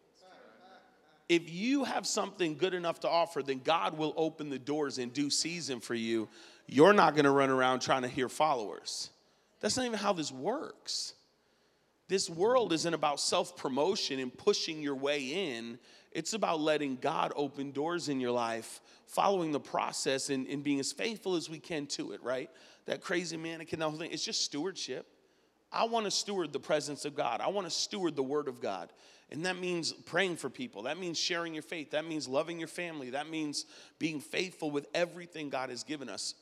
If 1.29 1.51
you 1.51 1.85
have 1.85 2.07
something 2.07 2.57
good 2.57 2.73
enough 2.73 3.01
to 3.01 3.09
offer, 3.09 3.43
then 3.43 3.61
God 3.65 3.99
will 3.99 4.15
open 4.17 4.49
the 4.49 4.59
doors 4.59 4.99
in 4.99 5.11
due 5.11 5.29
season 5.29 5.81
for 5.81 5.95
you. 5.95 6.29
You're 6.67 6.93
not 6.93 7.15
going 7.15 7.25
to 7.25 7.31
run 7.31 7.51
around 7.51 7.81
trying 7.81 8.03
to 8.03 8.09
hear 8.09 8.29
followers. 8.29 9.11
That's 9.61 9.77
not 9.77 9.87
even 9.87 9.99
how 9.99 10.13
this 10.13 10.33
works. 10.33 11.15
This 12.09 12.31
world 12.31 12.73
isn't 12.73 12.95
about 12.95 13.21
self 13.21 13.57
promotion 13.57 14.21
and 14.21 14.37
pushing 14.37 14.83
your 14.83 14.95
way 14.95 15.57
in. 15.57 15.79
It's 16.13 16.33
about 16.33 16.61
letting 16.61 16.97
God 16.97 17.33
open 17.37 17.73
doors 17.73 18.09
in 18.09 18.21
your 18.21 18.31
life, 18.31 18.81
following 19.07 19.53
the 19.53 19.61
process 19.61 20.31
and, 20.31 20.47
and 20.47 20.65
being 20.65 20.81
as 20.81 20.93
faithful 20.93 21.37
as 21.37 21.51
we 21.51 21.59
can 21.59 21.87
to 21.89 22.13
it, 22.13 22.23
right? 22.23 22.49
That 22.87 23.03
crazy 23.03 23.37
mannequin, 23.37 23.81
that 23.81 23.89
whole 23.89 23.99
thing, 23.99 24.13
it's 24.13 24.25
just 24.25 24.41
stewardship. 24.41 25.07
I 25.71 25.85
want 25.85 26.07
to 26.07 26.11
steward 26.11 26.53
the 26.53 26.61
presence 26.61 27.05
of 27.05 27.15
God. 27.15 27.41
I 27.41 27.49
want 27.49 27.67
to 27.67 27.71
steward 27.71 28.17
the 28.17 28.23
word 28.23 28.49
of 28.49 28.61
God. 28.63 28.91
And 29.31 29.45
that 29.45 29.59
means 29.59 29.93
praying 29.93 30.37
for 30.37 30.49
people. 30.49 30.85
That 30.85 30.99
means 30.99 31.19
sharing 31.19 31.53
your 31.53 31.65
faith. 31.65 31.91
That 31.91 32.07
means 32.07 32.29
loving 32.29 32.59
your 32.59 32.69
family. 32.69 33.11
That 33.11 33.29
means 33.29 33.67
being 33.99 34.21
faithful 34.21 34.71
with 34.71 34.87
everything 34.95 35.51
God 35.51 35.69
has 35.71 35.83
given 35.83 36.09
us. 36.09 36.35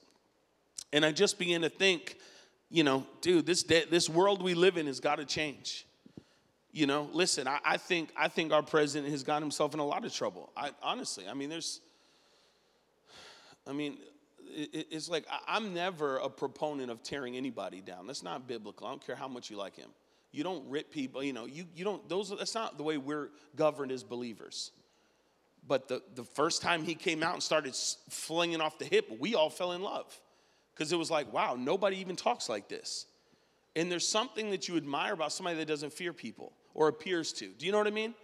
And 0.92 1.04
I 1.04 1.10
just 1.10 1.38
began 1.38 1.62
to 1.62 1.70
think, 1.70 2.16
you 2.74 2.82
know, 2.82 3.06
dude, 3.20 3.46
this 3.46 3.62
this 3.62 4.10
world 4.10 4.42
we 4.42 4.54
live 4.54 4.76
in 4.76 4.88
has 4.88 4.98
got 4.98 5.16
to 5.16 5.24
change. 5.24 5.86
You 6.72 6.88
know, 6.88 7.08
listen, 7.12 7.46
I, 7.46 7.60
I, 7.64 7.76
think 7.76 8.10
I 8.16 8.26
think 8.26 8.52
our 8.52 8.64
president 8.64 9.12
has 9.12 9.22
got 9.22 9.40
himself 9.40 9.74
in 9.74 9.80
a 9.80 9.86
lot 9.86 10.04
of 10.04 10.12
trouble. 10.12 10.50
I 10.56 10.70
honestly, 10.82 11.24
I 11.28 11.34
mean, 11.34 11.50
there's, 11.50 11.80
I 13.64 13.72
mean, 13.72 13.98
it, 14.48 14.88
it's 14.90 15.08
like 15.08 15.24
I'm 15.46 15.72
never 15.72 16.16
a 16.16 16.28
proponent 16.28 16.90
of 16.90 17.04
tearing 17.04 17.36
anybody 17.36 17.80
down. 17.80 18.08
That's 18.08 18.24
not 18.24 18.48
biblical. 18.48 18.88
I 18.88 18.90
don't 18.90 19.06
care 19.06 19.14
how 19.14 19.28
much 19.28 19.50
you 19.50 19.56
like 19.56 19.76
him. 19.76 19.90
You 20.32 20.42
don't 20.42 20.68
rip 20.68 20.90
people. 20.90 21.22
You 21.22 21.32
know, 21.32 21.44
you 21.46 21.66
you 21.76 21.84
don't. 21.84 22.08
Those 22.08 22.30
that's 22.36 22.56
not 22.56 22.76
the 22.76 22.82
way 22.82 22.98
we're 22.98 23.28
governed 23.54 23.92
as 23.92 24.02
believers. 24.02 24.72
But 25.64 25.86
the 25.86 26.02
the 26.16 26.24
first 26.24 26.60
time 26.60 26.82
he 26.82 26.96
came 26.96 27.22
out 27.22 27.34
and 27.34 27.42
started 27.42 27.76
flinging 27.76 28.60
off 28.60 28.80
the 28.80 28.84
hip, 28.84 29.06
we 29.20 29.36
all 29.36 29.48
fell 29.48 29.70
in 29.70 29.80
love 29.80 30.20
because 30.74 30.92
it 30.92 30.96
was 30.96 31.10
like, 31.10 31.32
wow, 31.32 31.56
nobody 31.58 31.98
even 31.98 32.16
talks 32.16 32.48
like 32.48 32.68
this. 32.68 33.06
And 33.76 33.90
there's 33.90 34.06
something 34.06 34.50
that 34.50 34.68
you 34.68 34.76
admire 34.76 35.12
about 35.12 35.32
somebody 35.32 35.56
that 35.58 35.66
doesn't 35.68 35.92
fear 35.92 36.12
people 36.12 36.52
or 36.74 36.88
appears 36.88 37.32
to. 37.34 37.48
Do 37.48 37.66
you 37.66 37.72
know 37.72 37.78
what 37.78 37.86
I 37.86 37.90
mean? 37.90 38.14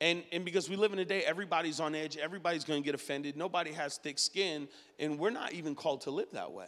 And, 0.00 0.22
and 0.32 0.44
because 0.44 0.68
we 0.68 0.76
live 0.76 0.92
in 0.92 0.98
a 0.98 1.04
day, 1.04 1.22
everybody's 1.22 1.80
on 1.80 1.94
edge, 1.94 2.16
everybody's 2.16 2.64
gonna 2.64 2.80
get 2.80 2.94
offended, 2.94 3.36
nobody 3.36 3.72
has 3.72 3.96
thick 3.96 4.18
skin, 4.18 4.68
and 4.98 5.18
we're 5.18 5.30
not 5.30 5.52
even 5.52 5.74
called 5.74 6.02
to 6.02 6.10
live 6.10 6.30
that 6.32 6.52
way. 6.52 6.66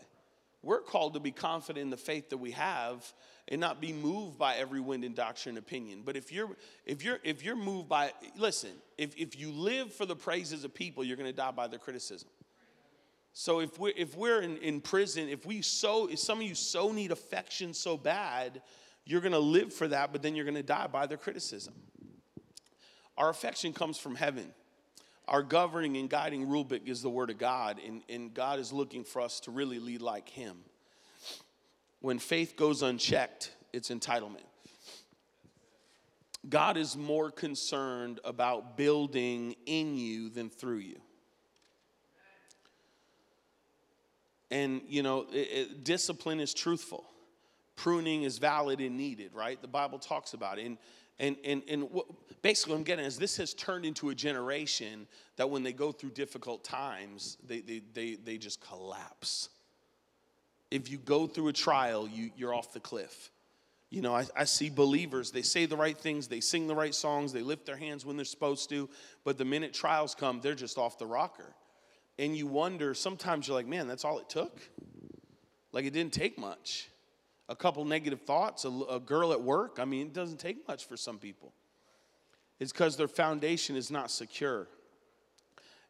We're 0.63 0.81
called 0.81 1.15
to 1.15 1.21
be 1.21 1.31
confident 1.33 1.83
in 1.83 1.91
the 1.91 1.97
faith 1.97 2.31
that 2.31 2.39
we 2.39 2.53
have 2.53 3.13
and 3.49 3.61
not 3.61 3.81
be 3.81 3.93
moved 3.93 4.39
by 4.39 4.57
every 4.57 4.81
wind 4.81 5.05
and 5.05 5.15
doctrine 5.15 5.57
and 5.57 5.65
opinion. 5.65 6.03
But 6.05 6.17
if 6.17 6.33
you're 6.33 6.49
if 6.85 7.05
you're 7.05 7.21
if 7.23 7.45
you're 7.45 7.57
moved 7.57 7.89
by 7.89 8.13
listen, 8.37 8.71
if, 8.99 9.15
if 9.17 9.39
you 9.39 9.53
live 9.53 9.93
for 9.93 10.07
the 10.07 10.17
praises 10.17 10.65
of 10.65 10.75
people, 10.75 11.05
you're 11.05 11.17
gonna 11.17 11.33
die 11.33 11.53
by 11.53 11.69
their 11.69 11.79
criticism. 11.79 12.29
So 13.39 13.61
if 13.61 13.79
we're 13.79 13.93
if 13.95 14.17
we're 14.17 14.41
in, 14.41 14.57
in 14.57 14.81
prison, 14.81 15.29
if 15.29 15.45
we 15.45 15.61
so 15.61 16.07
if 16.07 16.19
some 16.21 16.39
of 16.39 16.45
you 16.45 16.55
so 16.55 16.91
need 16.91 17.13
affection 17.13 17.75
so 17.75 17.99
bad, 17.99 18.63
you're 19.05 19.21
gonna 19.21 19.39
live 19.39 19.75
for 19.75 19.87
that, 19.89 20.11
but 20.11 20.23
then 20.23 20.35
you're 20.35 20.47
gonna 20.47 20.63
die 20.63 20.87
by 20.87 21.07
their 21.07 21.19
criticism. 21.19 21.75
Our 23.19 23.29
affection 23.29 23.75
comes 23.75 23.99
from 23.99 24.15
heaven. 24.15 24.55
Our 25.29 25.43
governing 25.43 25.99
and 25.99 26.09
guiding 26.09 26.51
book 26.51 26.81
is 26.87 27.03
the 27.03 27.11
word 27.11 27.29
of 27.29 27.37
God, 27.37 27.79
and, 27.87 28.01
and 28.09 28.33
God 28.33 28.59
is 28.59 28.73
looking 28.73 29.05
for 29.05 29.21
us 29.21 29.39
to 29.41 29.51
really 29.51 29.81
lead 29.81 30.01
like 30.01 30.31
him. 30.31 30.57
When 32.01 32.19
faith 32.19 32.57
goes 32.57 32.81
unchecked, 32.81 33.53
it's 33.71 33.91
entitlement. 33.91 34.47
God 36.49 36.79
is 36.79 36.97
more 36.97 37.31
concerned 37.31 38.19
about 38.25 38.79
building 38.79 39.57
in 39.67 39.95
you 39.95 40.31
than 40.31 40.49
through 40.49 40.79
you. 40.79 41.03
And, 44.51 44.83
you 44.89 45.03
know, 45.03 45.27
it, 45.33 45.37
it, 45.37 45.85
discipline 45.85 46.41
is 46.41 46.55
truthful. 46.55 47.05
Pruning 47.75 48.23
is 48.23 48.39
valid 48.39 48.81
and 48.81 48.97
needed, 48.97 49.35
right? 49.35 49.61
The 49.61 49.69
Bible 49.69 49.99
talks 49.99 50.35
about 50.35 50.59
it. 50.59 50.67
And, 50.67 50.79
and, 51.19 51.37
and, 51.45 51.63
and 51.69 51.91
what, 51.91 52.07
basically, 52.43 52.73
what 52.73 52.79
I'm 52.79 52.85
getting 52.85 53.05
is 53.05 53.19
this 53.19 53.37
has 53.39 53.55
turned 53.55 53.85
into 53.85 54.11
a 54.11 54.15
generation 54.15 55.07
that 55.37 55.51
when 55.51 55.63
they 55.63 55.73
go 55.73 55.93
through 55.93 56.11
difficult 56.11 56.63
times, 56.63 57.39
they, 57.47 57.61
they, 57.61 57.83
they, 57.93 58.15
they 58.15 58.39
just 58.39 58.61
collapse. 58.61 59.49
If 60.71 60.91
you 60.91 60.99
go 60.99 61.27
through 61.27 61.49
a 61.49 61.53
trial, 61.53 62.09
you, 62.09 62.31
you're 62.37 62.55
off 62.55 62.73
the 62.73 62.81
cliff. 62.81 63.31
You 63.91 64.03
know, 64.03 64.15
I, 64.15 64.27
I, 64.37 64.45
see 64.45 64.69
believers, 64.69 65.31
they 65.31 65.43
say 65.43 65.67
the 65.67 65.77
right 65.77 65.97
things, 65.97 66.27
they 66.27 66.41
sing 66.41 66.67
the 66.67 66.75
right 66.75 66.95
songs, 66.95 67.33
they 67.33 67.43
lift 67.43 67.67
their 67.67 67.77
hands 67.77 68.05
when 68.05 68.17
they're 68.17 68.25
supposed 68.25 68.69
to, 68.71 68.91
but 69.23 69.39
the 69.39 69.45
minute 69.45 69.73
trials 69.73 70.15
come, 70.15 70.41
they're 70.41 70.57
just 70.57 70.77
off 70.77 70.99
the 70.99 71.07
rocker 71.07 71.55
and 72.19 72.37
you 72.37 72.47
wonder 72.47 72.95
sometimes 72.95 73.47
you're 73.47 73.57
like 73.57 73.67
man 73.67 73.89
that's 73.89 74.05
all 74.05 74.19
it 74.19 74.29
took? 74.29 74.61
Like 75.73 75.85
it 75.85 75.93
didn't 75.93 76.13
take 76.13 76.39
much. 76.39 76.89
A 77.49 77.57
couple 77.57 77.85
negative 77.85 78.23
thoughts 78.23 78.65
a, 78.65 78.69
a 78.69 79.01
girl 79.01 79.33
at 79.33 79.43
work 79.43 79.79
i 79.81 79.85
mean 79.85 80.07
it 80.09 80.13
doesn't 80.13 80.39
take 80.39 80.67
much 80.69 80.87
for 80.87 80.97
some 80.97 81.19
people. 81.19 81.53
It's 82.59 82.73
because 82.73 82.97
their 82.97 83.09
foundation 83.09 83.77
is 83.77 83.91
not 83.91 84.11
secure 84.11 84.69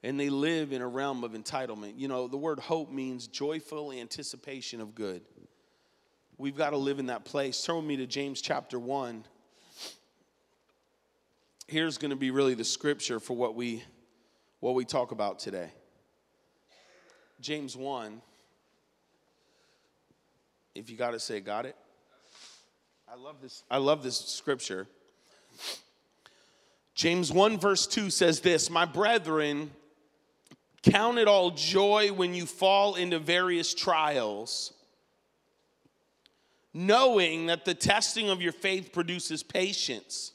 and 0.03 0.19
they 0.19 0.29
live 0.29 0.73
in 0.73 0.83
a 0.83 0.89
realm 0.89 1.25
of 1.25 1.33
entitlement. 1.33 1.95
You 1.97 2.09
know 2.09 2.29
the 2.29 2.37
word 2.37 2.59
hope 2.59 2.91
means 2.91 3.27
joyful 3.27 3.93
anticipation 3.93 4.81
of 4.81 4.95
good. 4.95 5.23
We've 6.39 6.57
got 6.57 6.71
to 6.71 6.77
live 6.77 6.99
in 6.99 7.07
that 7.07 7.25
place. 7.25 7.63
Turn 7.63 7.77
with 7.77 7.85
me 7.87 7.97
to 7.97 8.07
james 8.07 8.41
chapter 8.41 8.79
1 8.79 9.25
here's 11.69 11.99
going 11.99 12.11
to 12.11 12.17
be 12.17 12.31
really 12.31 12.55
the 12.55 12.65
scripture 12.65 13.19
for 13.19 13.37
what 13.37 13.55
we 13.55 13.83
what 14.61 14.75
we 14.75 14.85
talk 14.85 15.11
about 15.11 15.39
today 15.39 15.71
James 17.41 17.77
1. 17.77 18.21
If 20.75 20.91
you 20.91 20.97
got 20.97 21.13
to 21.13 21.21
say, 21.21 21.41
got 21.41 21.67
it? 21.67 21.77
I 23.09 23.17
love 23.17 23.37
this. 23.41 23.63
I 23.71 23.79
love 23.79 24.03
this 24.03 24.19
scripture. 24.19 24.87
James 26.95 27.31
1, 27.31 27.59
verse 27.59 27.87
2 27.87 28.11
says 28.11 28.41
this 28.41 28.71
My 28.71 28.85
brethren, 28.85 29.71
count 30.83 31.19
it 31.19 31.29
all 31.29 31.51
joy 31.51 32.13
when 32.13 32.35
you 32.35 32.47
fall 32.47 32.95
into 32.95 33.19
various 33.19 33.75
trials, 33.75 34.73
knowing 36.73 37.47
that 37.47 37.65
the 37.65 37.75
testing 37.75 38.31
of 38.31 38.41
your 38.43 38.53
faith 38.53 38.93
produces 38.93 39.43
patience. 39.43 40.33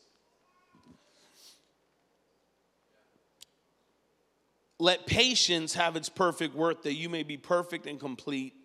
Let 4.81 5.05
patience 5.05 5.75
have 5.75 5.95
its 5.95 6.09
perfect 6.09 6.55
work, 6.55 6.81
that 6.85 6.95
you 6.95 7.07
may 7.07 7.21
be 7.21 7.37
perfect 7.37 7.85
and 7.85 7.99
complete, 7.99 8.55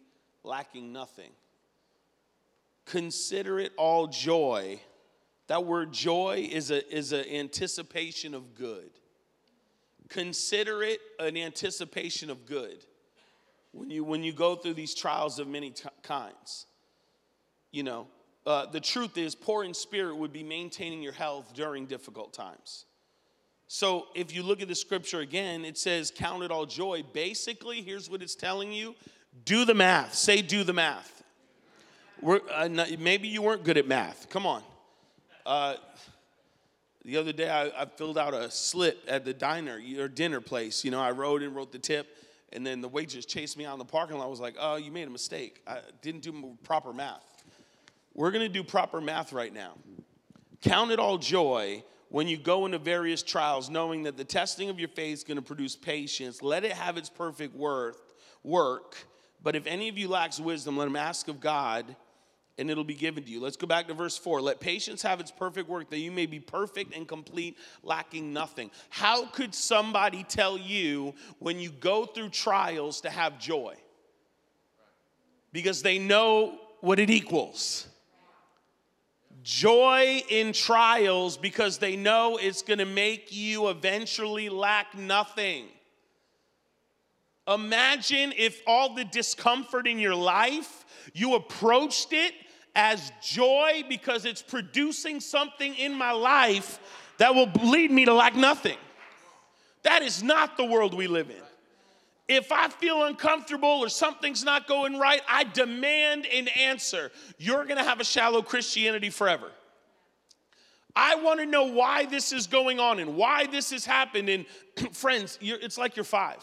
lacking 0.45 0.91
nothing. 0.91 1.31
Consider 2.87 3.59
it 3.59 3.73
all 3.77 4.07
joy. 4.07 4.81
That 5.49 5.67
word 5.67 5.93
joy 5.93 6.49
is 6.51 6.71
an 6.71 6.81
is 6.91 7.13
a 7.13 7.31
anticipation 7.35 8.33
of 8.33 8.55
good. 8.55 8.89
Consider 10.09 10.83
it 10.83 11.01
an 11.21 11.37
anticipation 11.37 12.31
of 12.31 12.47
good. 12.47 12.87
When 13.73 13.91
you, 13.91 14.03
when 14.03 14.25
you 14.25 14.33
go 14.33 14.55
through 14.57 14.73
these 14.73 14.95
trials 14.95 15.39
of 15.39 15.49
many 15.49 15.73
t- 15.73 15.87
kinds, 16.03 16.65
you 17.73 17.83
know, 17.83 18.07
uh, 18.47 18.65
the 18.65 18.81
truth 18.81 19.19
is, 19.19 19.35
poor 19.35 19.65
in 19.65 19.75
spirit 19.75 20.17
would 20.17 20.33
be 20.33 20.43
maintaining 20.43 21.03
your 21.03 21.13
health 21.13 21.53
during 21.53 21.85
difficult 21.85 22.33
times. 22.33 22.86
So 23.69 24.07
if 24.15 24.35
you 24.35 24.43
look 24.43 24.63
at 24.63 24.69
the 24.69 24.75
scripture 24.75 25.21
again, 25.21 25.65
it 25.65 25.77
says, 25.77 26.13
Count 26.15 26.43
it 26.43 26.51
all 26.51 26.67
joy. 26.67 27.03
Basically, 27.13 27.83
here's 27.83 28.09
what 28.09 28.23
it's 28.23 28.35
telling 28.35 28.73
you 28.73 28.95
do 29.45 29.65
the 29.65 29.75
math. 29.75 30.15
Say, 30.15 30.41
do 30.43 30.65
the 30.65 30.73
math. 30.73 31.23
Uh, 32.25 32.69
maybe 32.99 33.29
you 33.29 33.43
weren't 33.43 33.65
good 33.65 33.77
at 33.77 33.87
math. 33.87 34.31
Come 34.31 34.47
on. 34.47 34.63
Uh, 35.45 35.75
the 37.05 37.17
other 37.19 37.33
day, 37.33 37.49
I, 37.49 37.83
I, 37.83 37.85
filled 37.85 38.19
out 38.19 38.35
a 38.35 38.51
slip 38.51 39.05
at 39.07 39.25
the 39.25 39.33
diner 39.33 39.81
or 39.99 40.09
dinner 40.09 40.41
place. 40.41 40.85
You 40.85 40.91
know, 40.91 41.01
I 41.01 41.13
wrote 41.13 41.43
and 41.43 41.55
wrote 41.55 41.71
the 41.71 41.79
tip, 41.79 42.09
and 42.53 42.67
then 42.67 42.81
the 42.81 42.89
waitress 42.89 43.27
chased 43.27 43.57
me 43.57 43.65
out 43.65 43.75
in 43.75 43.79
the 43.79 43.85
parking 43.85 44.17
lot. 44.17 44.25
I 44.25 44.29
was 44.29 44.41
like, 44.41 44.57
oh, 44.59 44.77
you 44.77 44.91
made 44.91 45.07
a 45.07 45.11
mistake. 45.11 45.61
I 45.69 45.81
didn't 46.03 46.23
do 46.23 46.57
proper 46.65 46.93
math. 46.93 47.45
We're 48.15 48.31
going 48.31 48.45
to 48.47 48.53
do 48.53 48.65
proper 48.65 49.01
math 49.01 49.33
right 49.33 49.53
now. 49.53 49.75
Count 50.63 50.91
it 50.91 50.99
all 50.99 51.19
joy 51.19 51.85
when 52.09 52.29
you 52.29 52.37
go 52.37 52.67
into 52.67 52.79
various 52.79 53.23
trials, 53.23 53.69
knowing 53.69 54.05
that 54.05 54.17
the 54.17 54.25
testing 54.25 54.69
of 54.69 54.79
your 54.79 54.89
faith 54.89 55.15
is 55.15 55.25
going 55.25 55.37
to 55.37 55.43
produce 55.43 55.77
patience, 55.77 56.43
let 56.43 56.65
it 56.65 56.73
have 56.73 56.97
its 56.97 57.09
perfect 57.09 57.55
worth, 57.55 58.01
work. 58.45 58.97
But 59.43 59.57
if 59.57 59.67
any 59.67 59.89
of 59.89 59.99
you 59.99 60.09
lacks 60.09 60.39
wisdom, 60.39 60.77
let 60.77 60.87
him 60.87 60.97
ask 60.97 61.29
of 61.29 61.41
God, 61.41 61.97
and 62.59 62.71
it'll 62.71 62.85
be 62.85 62.95
given 62.95 63.25
to 63.25 63.31
you. 63.31 63.41
Let's 63.41 63.57
go 63.57 63.67
back 63.67 63.89
to 63.89 63.95
verse 63.95 64.17
4. 64.17 64.41
Let 64.41 64.61
patience 64.61 65.03
have 65.03 65.21
its 65.21 65.31
perfect 65.31 65.69
work, 65.69 65.91
that 65.91 65.99
you 65.99 66.11
may 66.11 66.27
be 66.27 66.41
perfect 66.41 66.95
and 66.95 67.07
complete, 67.07 67.59
lacking 67.83 68.33
nothing. 68.33 68.71
How 68.89 69.27
could 69.27 69.55
somebody 69.55 70.25
tell 70.25 70.57
you 70.57 71.15
when 71.39 71.59
you 71.59 71.71
go 71.71 72.07
through 72.07 72.31
trials 72.31 73.01
to 73.03 73.11
have 73.11 73.39
joy? 73.39 73.75
Because 75.53 75.83
they 75.83 75.99
know 75.99 76.59
what 76.81 76.99
it 76.99 77.11
equals. 77.11 77.89
Joy 79.47 80.25
in 80.29 80.53
trials 80.53 81.37
because 81.37 81.79
they 81.79 81.95
know 81.95 82.37
it's 82.37 82.63
gonna 82.63 82.85
make 82.85 83.29
you 83.31 83.69
eventually 83.69 84.49
lack 84.49 84.99
nothing. 84.99 85.69
Imagine 87.47 88.33
if 88.37 88.61
all 88.67 88.97
the 88.97 89.05
discomfort 89.05 89.87
in 89.87 90.01
your 90.01 90.17
life, 90.17 90.85
you 91.15 91.37
approached 91.37 92.13
it 92.13 92.35
as 92.75 93.13
joy 93.23 93.85
because 93.89 94.25
it's 94.25 94.43
producing 94.43 95.21
something 95.21 95.77
in 95.77 95.95
my 95.95 96.11
life 96.11 96.81
that 97.19 97.33
will 97.33 97.49
lead 97.63 97.93
me 97.93 98.05
to 98.05 98.13
lack 98.13 98.35
nothing. 98.35 98.79
That 99.85 100.03
is 100.03 100.25
not 100.25 100.57
the 100.57 100.65
world 100.65 100.93
we 100.93 101.07
live 101.07 101.31
in. 101.31 101.46
If 102.29 102.51
I 102.51 102.69
feel 102.69 103.05
uncomfortable 103.05 103.69
or 103.69 103.89
something's 103.89 104.45
not 104.45 104.67
going 104.67 104.99
right, 104.99 105.23
I 105.29 105.45
demand 105.45 106.27
an 106.27 106.49
answer. 106.49 107.13
You're 107.39 107.65
gonna 107.65 107.85
have 107.85 108.01
a 108.01 108.05
shallow 108.05 108.43
Christianity 108.43 109.11
forever. 109.11 109.51
I 110.95 111.17
wanna 111.17 111.47
know 111.47 111.65
why 111.65 112.07
this 112.07 112.33
is 112.33 112.47
going 112.47 112.81
on 112.81 112.99
and 112.99 113.17
why 113.17 113.47
this 113.47 113.71
has 113.71 113.85
happened. 113.85 114.29
And 114.29 114.47
friends, 114.93 115.39
it's 115.41 115.79
like 115.79 115.95
you're 115.97 116.05
five 116.05 116.43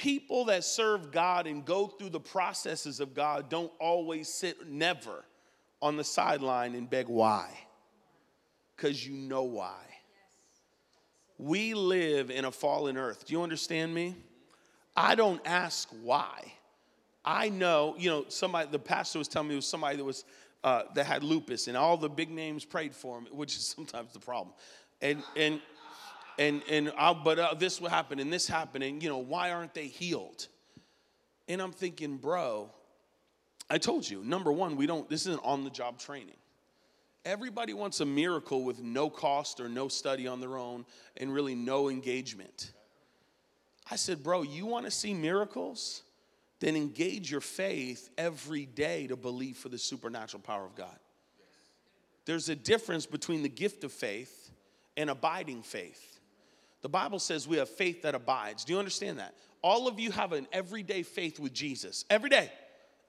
people 0.00 0.46
that 0.46 0.64
serve 0.64 1.12
God 1.12 1.46
and 1.46 1.62
go 1.62 1.86
through 1.86 2.08
the 2.08 2.20
processes 2.20 3.00
of 3.00 3.12
God 3.12 3.50
don't 3.50 3.70
always 3.78 4.32
sit, 4.32 4.66
never, 4.66 5.26
on 5.82 5.98
the 5.98 6.04
sideline 6.04 6.74
and 6.74 6.88
beg 6.88 7.06
why. 7.06 7.50
Because 8.74 9.06
you 9.06 9.12
know 9.12 9.42
why. 9.42 9.89
We 11.40 11.72
live 11.72 12.30
in 12.30 12.44
a 12.44 12.50
fallen 12.50 12.98
earth. 12.98 13.24
Do 13.26 13.32
you 13.32 13.42
understand 13.42 13.94
me? 13.94 14.14
I 14.94 15.14
don't 15.14 15.40
ask 15.46 15.88
why. 16.02 16.52
I 17.24 17.48
know, 17.48 17.94
you 17.98 18.10
know, 18.10 18.26
somebody, 18.28 18.68
the 18.70 18.78
pastor 18.78 19.18
was 19.18 19.28
telling 19.28 19.48
me 19.48 19.54
it 19.54 19.56
was 19.56 19.66
somebody 19.66 19.96
that 19.96 20.04
was, 20.04 20.24
uh, 20.64 20.82
that 20.94 21.06
had 21.06 21.22
lupus 21.22 21.66
and 21.66 21.76
all 21.76 21.96
the 21.96 22.10
big 22.10 22.30
names 22.30 22.64
prayed 22.64 22.94
for 22.94 23.18
him, 23.18 23.26
which 23.32 23.56
is 23.56 23.64
sometimes 23.76 24.12
the 24.12 24.20
problem. 24.20 24.54
And, 25.00 25.22
and, 25.34 25.62
and 26.38 26.62
and 26.68 26.92
I, 26.96 27.12
but 27.12 27.38
uh, 27.38 27.54
this 27.54 27.80
will 27.80 27.90
happen 27.90 28.18
and 28.18 28.32
this 28.32 28.46
happening. 28.46 29.00
You 29.00 29.08
know, 29.08 29.18
why 29.18 29.52
aren't 29.52 29.74
they 29.74 29.86
healed? 29.86 30.46
And 31.48 31.60
I'm 31.60 31.72
thinking, 31.72 32.16
bro, 32.16 32.70
I 33.68 33.78
told 33.78 34.08
you. 34.08 34.22
Number 34.24 34.52
one, 34.52 34.76
we 34.76 34.86
don't. 34.86 35.08
This 35.08 35.22
isn't 35.26 35.44
on 35.44 35.64
the 35.64 35.70
job 35.70 35.98
training. 35.98 36.36
Everybody 37.24 37.74
wants 37.74 38.00
a 38.00 38.06
miracle 38.06 38.64
with 38.64 38.82
no 38.82 39.10
cost 39.10 39.60
or 39.60 39.68
no 39.68 39.88
study 39.88 40.26
on 40.26 40.40
their 40.40 40.56
own 40.56 40.86
and 41.16 41.32
really 41.32 41.54
no 41.54 41.90
engagement. 41.90 42.72
I 43.90 43.96
said, 43.96 44.22
bro, 44.22 44.42
you 44.42 44.66
want 44.66 44.86
to 44.86 44.90
see 44.90 45.12
miracles? 45.12 46.02
Then 46.60 46.76
engage 46.76 47.30
your 47.30 47.40
faith 47.40 48.08
every 48.16 48.66
day 48.66 49.06
to 49.08 49.16
believe 49.16 49.56
for 49.56 49.68
the 49.68 49.78
supernatural 49.78 50.42
power 50.42 50.64
of 50.64 50.74
God. 50.74 50.96
There's 52.24 52.48
a 52.48 52.56
difference 52.56 53.06
between 53.06 53.42
the 53.42 53.48
gift 53.48 53.84
of 53.84 53.92
faith 53.92 54.50
and 54.96 55.10
abiding 55.10 55.62
faith. 55.62 56.20
The 56.82 56.88
Bible 56.88 57.18
says 57.18 57.48
we 57.48 57.56
have 57.58 57.68
faith 57.68 58.02
that 58.02 58.14
abides. 58.14 58.64
Do 58.64 58.72
you 58.72 58.78
understand 58.78 59.18
that? 59.18 59.34
All 59.62 59.88
of 59.88 59.98
you 59.98 60.10
have 60.12 60.32
an 60.32 60.46
everyday 60.52 61.02
faith 61.02 61.38
with 61.38 61.52
Jesus, 61.52 62.04
every 62.08 62.30
day, 62.30 62.50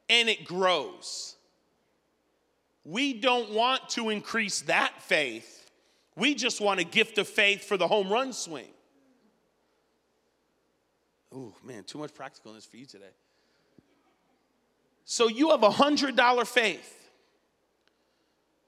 and 0.09 0.27
it 0.27 0.43
grows. 0.43 1.35
We 2.83 3.13
don't 3.13 3.51
want 3.51 3.89
to 3.89 4.09
increase 4.09 4.61
that 4.61 5.01
faith. 5.01 5.69
We 6.15 6.35
just 6.35 6.59
want 6.59 6.79
a 6.79 6.83
gift 6.83 7.17
of 7.17 7.27
faith 7.27 7.63
for 7.63 7.77
the 7.77 7.87
home 7.87 8.09
run 8.09 8.33
swing. 8.33 8.67
Oh, 11.33 11.53
man, 11.63 11.83
too 11.83 11.97
much 11.97 12.13
practicalness 12.13 12.67
for 12.67 12.77
you 12.77 12.85
today. 12.85 13.05
So 15.05 15.27
you 15.27 15.51
have 15.51 15.63
a 15.63 15.71
hundred 15.71 16.15
dollar 16.15 16.45
faith, 16.45 17.09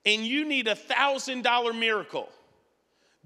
and 0.05 0.25
you 0.25 0.45
need 0.45 0.67
a 0.67 0.75
thousand 0.75 1.43
dollar 1.43 1.73
miracle. 1.73 2.29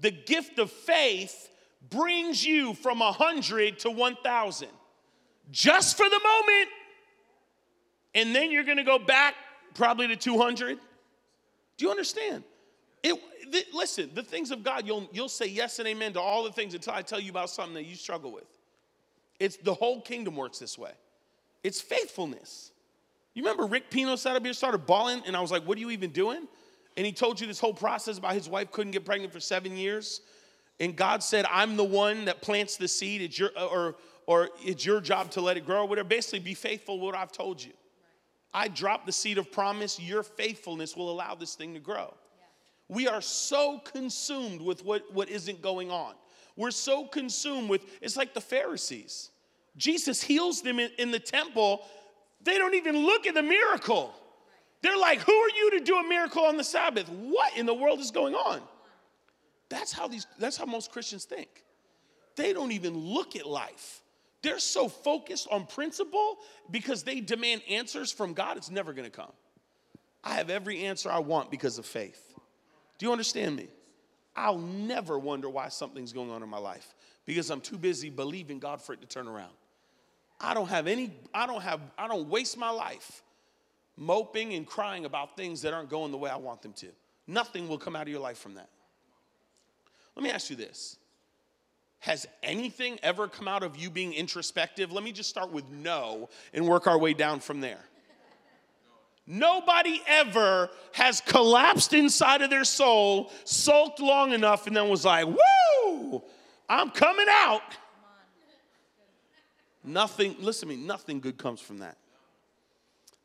The 0.00 0.10
gift 0.10 0.58
of 0.58 0.70
faith 0.70 1.48
brings 1.90 2.44
you 2.44 2.74
from 2.74 3.00
100 3.00 3.80
to 3.80 3.90
1,000 3.90 4.68
just 5.50 5.96
for 5.96 6.08
the 6.08 6.20
moment. 6.22 6.68
And 8.14 8.34
then 8.34 8.50
you're 8.50 8.64
going 8.64 8.78
to 8.78 8.84
go 8.84 8.98
back 8.98 9.34
probably 9.78 10.08
to 10.08 10.16
200. 10.16 10.78
Do 11.76 11.84
you 11.84 11.90
understand? 11.90 12.44
It, 13.02 13.18
th- 13.50 13.68
listen, 13.72 14.10
the 14.14 14.22
things 14.22 14.50
of 14.50 14.62
God, 14.62 14.86
you'll, 14.86 15.08
you'll 15.12 15.28
say 15.28 15.46
yes 15.46 15.78
and 15.78 15.88
amen 15.88 16.12
to 16.14 16.20
all 16.20 16.44
the 16.44 16.52
things 16.52 16.74
until 16.74 16.92
I 16.92 17.02
tell 17.02 17.20
you 17.20 17.30
about 17.30 17.48
something 17.50 17.74
that 17.74 17.86
you 17.86 17.94
struggle 17.94 18.32
with. 18.32 18.46
It's 19.38 19.56
the 19.56 19.74
whole 19.74 20.00
kingdom 20.00 20.36
works 20.36 20.58
this 20.58 20.76
way. 20.76 20.92
It's 21.62 21.80
faithfulness. 21.80 22.72
You 23.34 23.42
remember 23.42 23.66
Rick 23.66 23.90
Pino 23.90 24.16
sat 24.16 24.36
up 24.36 24.44
here, 24.44 24.52
started 24.52 24.84
bawling, 24.86 25.22
and 25.26 25.36
I 25.36 25.40
was 25.40 25.50
like, 25.52 25.62
What 25.62 25.78
are 25.78 25.80
you 25.80 25.90
even 25.90 26.10
doing? 26.10 26.48
And 26.96 27.06
he 27.06 27.12
told 27.12 27.40
you 27.40 27.46
this 27.46 27.60
whole 27.60 27.74
process 27.74 28.18
about 28.18 28.34
his 28.34 28.48
wife 28.48 28.72
couldn't 28.72 28.90
get 28.90 29.04
pregnant 29.04 29.32
for 29.32 29.38
seven 29.38 29.76
years 29.76 30.20
and 30.80 30.94
God 30.94 31.22
said, 31.22 31.44
I'm 31.50 31.76
the 31.76 31.84
one 31.84 32.26
that 32.26 32.40
plants 32.40 32.76
the 32.76 32.88
seed, 32.88 33.20
it's 33.20 33.38
your, 33.38 33.50
or, 33.58 33.96
or 34.26 34.50
it's 34.64 34.84
your 34.84 35.00
job 35.00 35.30
to 35.32 35.40
let 35.40 35.56
it 35.56 35.66
grow, 35.66 35.84
whatever. 35.84 36.08
Basically, 36.08 36.38
be 36.38 36.54
faithful 36.54 37.00
what 37.00 37.16
I've 37.16 37.32
told 37.32 37.62
you. 37.62 37.72
I 38.52 38.68
drop 38.68 39.06
the 39.06 39.12
seed 39.12 39.38
of 39.38 39.52
promise, 39.52 40.00
your 40.00 40.22
faithfulness 40.22 40.96
will 40.96 41.10
allow 41.10 41.34
this 41.34 41.54
thing 41.54 41.74
to 41.74 41.80
grow. 41.80 42.14
Yeah. 42.38 42.44
We 42.88 43.08
are 43.08 43.20
so 43.20 43.78
consumed 43.78 44.60
with 44.60 44.84
what, 44.84 45.12
what 45.12 45.28
isn't 45.28 45.60
going 45.60 45.90
on. 45.90 46.14
We're 46.56 46.70
so 46.70 47.04
consumed 47.04 47.68
with, 47.68 47.84
it's 48.00 48.16
like 48.16 48.34
the 48.34 48.40
Pharisees. 48.40 49.30
Jesus 49.76 50.22
heals 50.22 50.62
them 50.62 50.78
in, 50.78 50.90
in 50.98 51.10
the 51.10 51.20
temple. 51.20 51.84
They 52.42 52.58
don't 52.58 52.74
even 52.74 52.96
look 52.96 53.26
at 53.26 53.34
the 53.34 53.42
miracle. 53.42 54.14
They're 54.82 54.96
like, 54.96 55.20
Who 55.20 55.32
are 55.32 55.50
you 55.50 55.78
to 55.78 55.80
do 55.84 55.96
a 55.96 56.08
miracle 56.08 56.44
on 56.44 56.56
the 56.56 56.64
Sabbath? 56.64 57.08
What 57.08 57.56
in 57.56 57.66
the 57.66 57.74
world 57.74 58.00
is 58.00 58.10
going 58.10 58.34
on? 58.34 58.60
That's 59.68 59.92
how 59.92 60.08
these 60.08 60.26
that's 60.38 60.56
how 60.56 60.66
most 60.66 60.92
Christians 60.92 61.24
think. 61.24 61.48
They 62.36 62.52
don't 62.52 62.72
even 62.72 62.96
look 62.96 63.36
at 63.36 63.46
life. 63.46 64.02
They're 64.48 64.58
so 64.58 64.88
focused 64.88 65.46
on 65.50 65.66
principle 65.66 66.38
because 66.70 67.02
they 67.02 67.20
demand 67.20 67.60
answers 67.68 68.10
from 68.10 68.32
God, 68.32 68.56
it's 68.56 68.70
never 68.70 68.94
gonna 68.94 69.10
come. 69.10 69.32
I 70.24 70.36
have 70.36 70.48
every 70.48 70.84
answer 70.84 71.10
I 71.10 71.18
want 71.18 71.50
because 71.50 71.76
of 71.76 71.84
faith. 71.84 72.32
Do 72.96 73.04
you 73.04 73.12
understand 73.12 73.56
me? 73.56 73.68
I'll 74.34 74.56
never 74.56 75.18
wonder 75.18 75.50
why 75.50 75.68
something's 75.68 76.14
going 76.14 76.30
on 76.30 76.42
in 76.42 76.48
my 76.48 76.56
life 76.56 76.94
because 77.26 77.50
I'm 77.50 77.60
too 77.60 77.76
busy 77.76 78.08
believing 78.08 78.58
God 78.58 78.80
for 78.80 78.94
it 78.94 79.02
to 79.02 79.06
turn 79.06 79.28
around. 79.28 79.52
I 80.40 80.54
don't 80.54 80.68
have 80.68 80.86
any, 80.86 81.12
I 81.34 81.46
don't 81.46 81.60
have, 81.60 81.82
I 81.98 82.08
don't 82.08 82.30
waste 82.30 82.56
my 82.56 82.70
life 82.70 83.22
moping 83.98 84.54
and 84.54 84.66
crying 84.66 85.04
about 85.04 85.36
things 85.36 85.60
that 85.60 85.74
aren't 85.74 85.90
going 85.90 86.10
the 86.10 86.16
way 86.16 86.30
I 86.30 86.36
want 86.36 86.62
them 86.62 86.72
to. 86.72 86.88
Nothing 87.26 87.68
will 87.68 87.76
come 87.76 87.94
out 87.94 88.04
of 88.04 88.08
your 88.08 88.20
life 88.20 88.38
from 88.38 88.54
that. 88.54 88.70
Let 90.16 90.22
me 90.22 90.30
ask 90.30 90.48
you 90.48 90.56
this 90.56 90.96
Has 92.00 92.26
anything 92.42 92.98
ever 93.02 93.28
come 93.28 93.48
out 93.48 93.62
of 93.62 93.76
you 93.76 93.90
being 93.90 94.12
introspective? 94.12 94.92
Let 94.92 95.02
me 95.02 95.12
just 95.12 95.28
start 95.28 95.50
with 95.50 95.68
no 95.70 96.28
and 96.54 96.66
work 96.66 96.86
our 96.86 96.98
way 96.98 97.12
down 97.12 97.40
from 97.40 97.60
there. 97.60 97.80
Nobody 99.26 100.00
ever 100.06 100.70
has 100.92 101.20
collapsed 101.20 101.92
inside 101.92 102.40
of 102.40 102.48
their 102.48 102.64
soul, 102.64 103.30
sulked 103.44 104.00
long 104.00 104.32
enough, 104.32 104.66
and 104.66 104.74
then 104.74 104.88
was 104.88 105.04
like, 105.04 105.26
woo, 105.26 106.22
I'm 106.66 106.90
coming 106.90 107.26
out. 107.28 107.60
Nothing, 109.84 110.36
listen 110.40 110.68
to 110.68 110.74
me, 110.74 110.82
nothing 110.82 111.20
good 111.20 111.36
comes 111.36 111.60
from 111.60 111.78
that. 111.78 111.98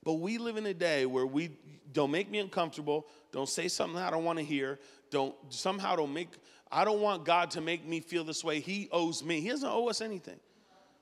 But 0.04 0.14
we 0.14 0.38
live 0.38 0.58
in 0.58 0.66
a 0.66 0.74
day 0.74 1.06
where 1.06 1.26
we 1.26 1.52
don't 1.94 2.12
make 2.12 2.30
me 2.30 2.40
uncomfortable, 2.40 3.08
don't 3.32 3.48
say 3.48 3.70
something 3.70 3.98
I 3.98 4.10
don't 4.10 4.26
want 4.26 4.40
to 4.40 4.46
hear, 4.46 4.80
don't 5.10 5.36
somehow 5.50 5.96
don't 5.96 6.14
make 6.14 6.30
I 6.74 6.86
don't 6.86 7.02
want 7.02 7.24
God 7.24 7.52
to 7.52 7.62
make 7.62 7.86
me 7.86 8.00
feel 8.00 8.24
this 8.24 8.44
way. 8.44 8.60
He 8.60 8.90
owes 8.92 9.24
me. 9.24 9.40
He 9.42 9.50
doesn't 9.50 9.70
owe 9.70 9.90
us 9.90 10.02
anything. 10.02 10.40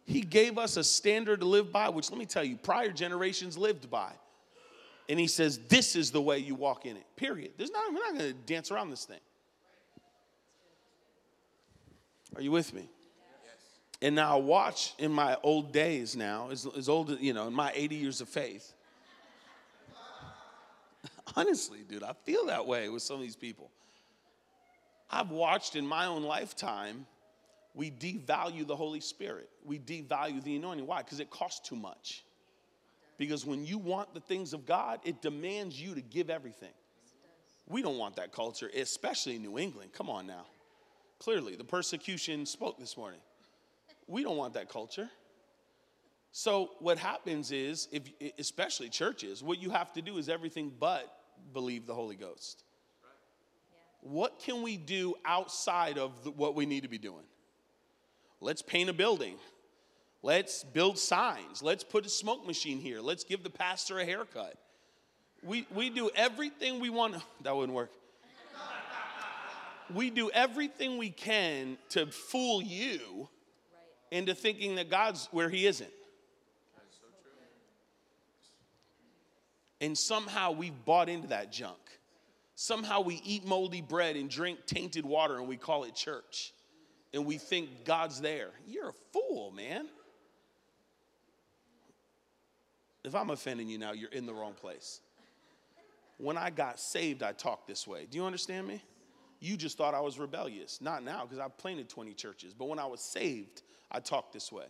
He 0.05 0.19
gave 0.21 0.57
us 0.57 0.75
a 0.75 0.83
standard 0.83 1.39
to 1.39 1.45
live 1.45 1.71
by, 1.71 1.87
which 1.87 2.11
let 2.11 2.19
me 2.19 2.25
tell 2.25 2.43
you, 2.43 2.57
prior 2.57 2.91
generations 2.91 3.57
lived 3.57 3.89
by. 3.89 4.11
And 5.07 5.17
he 5.17 5.27
says, 5.27 5.59
This 5.69 5.95
is 5.95 6.11
the 6.11 6.21
way 6.21 6.39
you 6.39 6.55
walk 6.55 6.85
in 6.85 6.97
it. 6.97 7.05
Period. 7.15 7.51
There's 7.57 7.71
not, 7.71 7.83
we're 7.93 7.99
not 7.99 8.17
going 8.17 8.31
to 8.31 8.33
dance 8.33 8.69
around 8.69 8.89
this 8.89 9.05
thing. 9.05 9.19
Are 12.35 12.41
you 12.41 12.51
with 12.51 12.73
me? 12.73 12.89
And 14.01 14.15
now 14.15 14.37
I 14.37 14.39
watch 14.41 14.93
in 14.97 15.11
my 15.11 15.37
old 15.43 15.71
days 15.71 16.15
now, 16.15 16.49
as, 16.51 16.67
as 16.77 16.89
old, 16.89 17.17
you 17.21 17.33
know, 17.33 17.47
in 17.47 17.53
my 17.53 17.71
80 17.73 17.95
years 17.95 18.19
of 18.19 18.27
faith. 18.27 18.73
Honestly, 21.35 21.79
dude, 21.87 22.03
I 22.03 22.13
feel 22.25 22.47
that 22.47 22.65
way 22.65 22.89
with 22.89 23.03
some 23.03 23.17
of 23.17 23.21
these 23.21 23.35
people. 23.35 23.69
I've 25.11 25.29
watched 25.29 25.75
in 25.75 25.85
my 25.85 26.05
own 26.05 26.23
lifetime, 26.23 27.05
we 27.73 27.91
devalue 27.91 28.65
the 28.65 28.75
Holy 28.75 29.01
Spirit. 29.01 29.49
We 29.65 29.77
devalue 29.77 30.43
the 30.43 30.55
anointing. 30.55 30.87
Why? 30.87 31.01
Because 31.01 31.19
it 31.19 31.29
costs 31.29 31.67
too 31.67 31.75
much. 31.75 32.23
Because 33.17 33.45
when 33.45 33.65
you 33.65 33.77
want 33.77 34.13
the 34.13 34.19
things 34.19 34.53
of 34.53 34.65
God, 34.65 34.99
it 35.03 35.21
demands 35.21 35.79
you 35.79 35.93
to 35.95 36.01
give 36.01 36.29
everything. 36.29 36.73
We 37.67 37.81
don't 37.81 37.97
want 37.97 38.15
that 38.15 38.31
culture, 38.31 38.69
especially 38.75 39.35
in 39.35 39.43
New 39.43 39.59
England. 39.59 39.91
Come 39.93 40.09
on 40.09 40.25
now. 40.25 40.45
Clearly, 41.19 41.55
the 41.55 41.63
persecution 41.63 42.45
spoke 42.45 42.79
this 42.79 42.97
morning. 42.97 43.19
We 44.07 44.23
don't 44.23 44.37
want 44.37 44.55
that 44.55 44.69
culture. 44.69 45.09
So 46.31 46.71
what 46.79 46.97
happens 46.97 47.51
is, 47.51 47.89
if 47.91 48.03
especially 48.39 48.89
churches, 48.89 49.43
what 49.43 49.61
you 49.61 49.69
have 49.69 49.93
to 49.93 50.01
do 50.01 50.17
is 50.17 50.29
everything 50.29 50.71
but 50.79 51.13
believe 51.53 51.85
the 51.85 51.93
Holy 51.93 52.15
Ghost. 52.15 52.63
What 54.01 54.39
can 54.39 54.63
we 54.63 54.77
do 54.77 55.15
outside 55.25 55.97
of 55.97 56.23
the, 56.23 56.31
what 56.31 56.55
we 56.55 56.65
need 56.65 56.83
to 56.83 56.89
be 56.89 56.97
doing? 56.97 57.23
Let's 58.39 58.61
paint 58.63 58.89
a 58.89 58.93
building. 58.93 59.35
Let's 60.23 60.63
build 60.63 60.97
signs. 60.97 61.61
Let's 61.61 61.83
put 61.83 62.05
a 62.05 62.09
smoke 62.09 62.45
machine 62.45 62.79
here. 62.79 62.99
Let's 62.99 63.23
give 63.23 63.43
the 63.43 63.49
pastor 63.49 63.99
a 63.99 64.05
haircut. 64.05 64.55
We, 65.43 65.67
we 65.73 65.89
do 65.89 66.09
everything 66.15 66.79
we 66.79 66.89
want. 66.89 67.15
That 67.41 67.55
wouldn't 67.55 67.75
work. 67.75 67.91
We 69.93 70.09
do 70.09 70.29
everything 70.31 70.97
we 70.97 71.09
can 71.09 71.77
to 71.89 72.05
fool 72.07 72.61
you 72.61 73.27
into 74.09 74.33
thinking 74.33 74.75
that 74.75 74.89
God's 74.89 75.27
where 75.31 75.49
He 75.49 75.65
isn't. 75.65 75.89
And 79.81 79.97
somehow 79.97 80.51
we've 80.51 80.85
bought 80.85 81.09
into 81.09 81.29
that 81.29 81.51
junk. 81.51 81.79
Somehow 82.55 83.01
we 83.01 83.21
eat 83.25 83.45
moldy 83.45 83.81
bread 83.81 84.15
and 84.15 84.29
drink 84.29 84.65
tainted 84.65 85.05
water 85.05 85.37
and 85.37 85.47
we 85.47 85.57
call 85.57 85.83
it 85.83 85.95
church. 85.95 86.53
And 87.13 87.25
we 87.25 87.37
think 87.37 87.85
God's 87.85 88.21
there. 88.21 88.49
You're 88.67 88.89
a 88.89 88.93
fool, 89.11 89.51
man. 89.51 89.87
If 93.03 93.15
I'm 93.15 93.29
offending 93.31 93.67
you 93.67 93.77
now, 93.77 93.93
you're 93.93 94.11
in 94.11 94.25
the 94.25 94.33
wrong 94.33 94.53
place. 94.53 95.01
When 96.17 96.37
I 96.37 96.51
got 96.51 96.79
saved, 96.79 97.23
I 97.23 97.31
talked 97.31 97.67
this 97.67 97.87
way. 97.87 98.07
Do 98.09 98.17
you 98.17 98.25
understand 98.25 98.67
me? 98.67 98.81
You 99.39 99.57
just 99.57 99.75
thought 99.75 99.95
I 99.95 100.01
was 100.01 100.19
rebellious. 100.19 100.79
Not 100.81 101.03
now, 101.03 101.23
because 101.23 101.39
I've 101.39 101.57
planted 101.57 101.89
20 101.89 102.13
churches. 102.13 102.53
But 102.53 102.65
when 102.65 102.77
I 102.77 102.85
was 102.85 103.01
saved, 103.01 103.63
I 103.91 103.99
talked 103.99 104.33
this 104.33 104.51
way. 104.51 104.65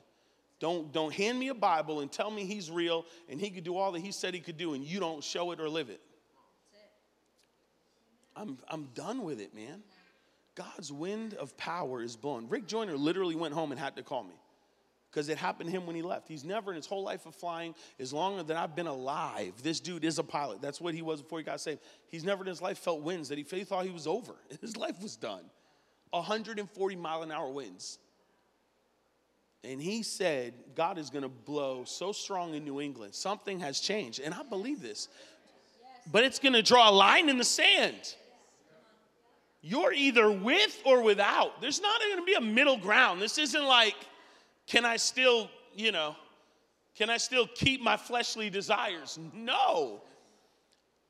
Don't, 0.62 0.94
don't 0.94 1.14
hand 1.14 1.38
me 1.40 1.50
a 1.50 1.54
Bible 1.54 2.00
and 2.00 2.12
tell 2.12 2.32
me 2.32 2.46
he's 2.46 2.72
real 2.72 3.06
and 3.28 3.42
he 3.42 3.50
could 3.50 3.64
do 3.64 3.76
all 3.78 3.92
that 3.94 4.00
he 4.00 4.12
said 4.12 4.34
he 4.34 4.40
could 4.40 4.58
do 4.58 4.76
and 4.76 4.84
you 4.84 5.00
don't 5.00 5.24
show 5.24 5.52
it 5.52 5.60
or 5.60 5.68
live 5.68 5.90
it. 5.90 6.00
I'm, 8.36 8.58
I'm 8.68 8.90
done 8.94 9.24
with 9.24 9.40
it, 9.40 9.54
man. 9.54 9.84
God's 10.56 10.92
wind 10.92 11.34
of 11.36 11.56
power 11.58 12.02
is 12.02 12.16
blowing. 12.16 12.50
Rick 12.50 12.68
Joyner 12.68 12.98
literally 12.98 13.36
went 13.36 13.54
home 13.54 13.72
and 13.72 13.80
had 13.80 13.96
to 13.96 14.04
call 14.04 14.24
me 14.24 14.36
because 15.12 15.28
it 15.28 15.38
happened 15.38 15.70
to 15.70 15.76
him 15.76 15.86
when 15.86 15.96
he 15.96 16.02
left. 16.02 16.28
He's 16.28 16.46
never 16.46 16.72
in 16.72 16.78
his 16.78 16.86
whole 16.86 17.04
life 17.04 17.26
of 17.26 17.36
flying, 17.36 17.76
as 18.00 18.14
long 18.14 18.40
as 18.40 18.50
I've 18.50 18.76
been 18.76 18.88
alive, 18.88 19.54
this 19.62 19.80
dude 19.80 20.06
is 20.06 20.20
a 20.20 20.24
pilot. 20.24 20.62
That's 20.62 20.80
what 20.80 20.94
he 20.94 21.02
was 21.02 21.22
before 21.22 21.40
he 21.40 21.44
got 21.44 21.60
saved. 21.60 21.82
He's 22.08 22.24
never 22.24 22.44
in 22.44 22.48
his 22.48 22.62
life 22.62 22.78
felt 22.78 23.02
winds 23.02 23.30
that 23.30 23.38
he 23.38 23.44
thought 23.44 23.86
he 23.86 23.92
was 23.92 24.08
over. 24.08 24.34
His 24.62 24.78
life 24.78 25.02
was 25.02 25.16
done. 25.16 25.44
140 26.12 26.96
mile 26.96 27.24
an 27.24 27.32
hour 27.32 27.50
winds. 27.50 28.00
And 29.64 29.82
he 29.82 30.02
said, 30.02 30.54
God 30.76 30.98
is 30.98 31.10
going 31.10 31.24
to 31.24 31.30
blow 31.30 31.84
so 31.86 32.12
strong 32.12 32.56
in 32.56 32.64
New 32.64 32.82
England. 32.82 33.14
Something 33.14 33.60
has 33.60 33.80
changed. 33.80 34.20
And 34.20 34.34
I 34.34 34.44
believe 34.44 34.82
this. 34.82 35.08
But 36.12 36.24
it's 36.24 36.40
going 36.40 36.54
to 36.54 36.64
draw 36.64 36.90
a 36.90 36.92
line 36.92 37.30
in 37.30 37.38
the 37.38 37.44
sand. 37.44 38.16
You're 39.62 39.94
either 39.94 40.32
with 40.32 40.82
or 40.86 41.04
without. 41.04 41.62
There's 41.62 41.82
not 41.82 42.00
going 42.00 42.18
to 42.18 42.26
be 42.26 42.34
a 42.34 42.42
middle 42.42 42.78
ground. 42.78 43.22
This 43.22 43.38
isn't 43.38 43.64
like, 43.64 43.96
can 44.66 44.86
I 44.86 44.98
still, 44.98 45.50
you 45.76 45.92
know, 45.92 46.16
can 46.96 47.10
I 47.10 47.18
still 47.18 47.48
keep 47.48 47.82
my 47.82 47.96
fleshly 47.96 48.50
desires? 48.50 49.20
No. 49.34 50.02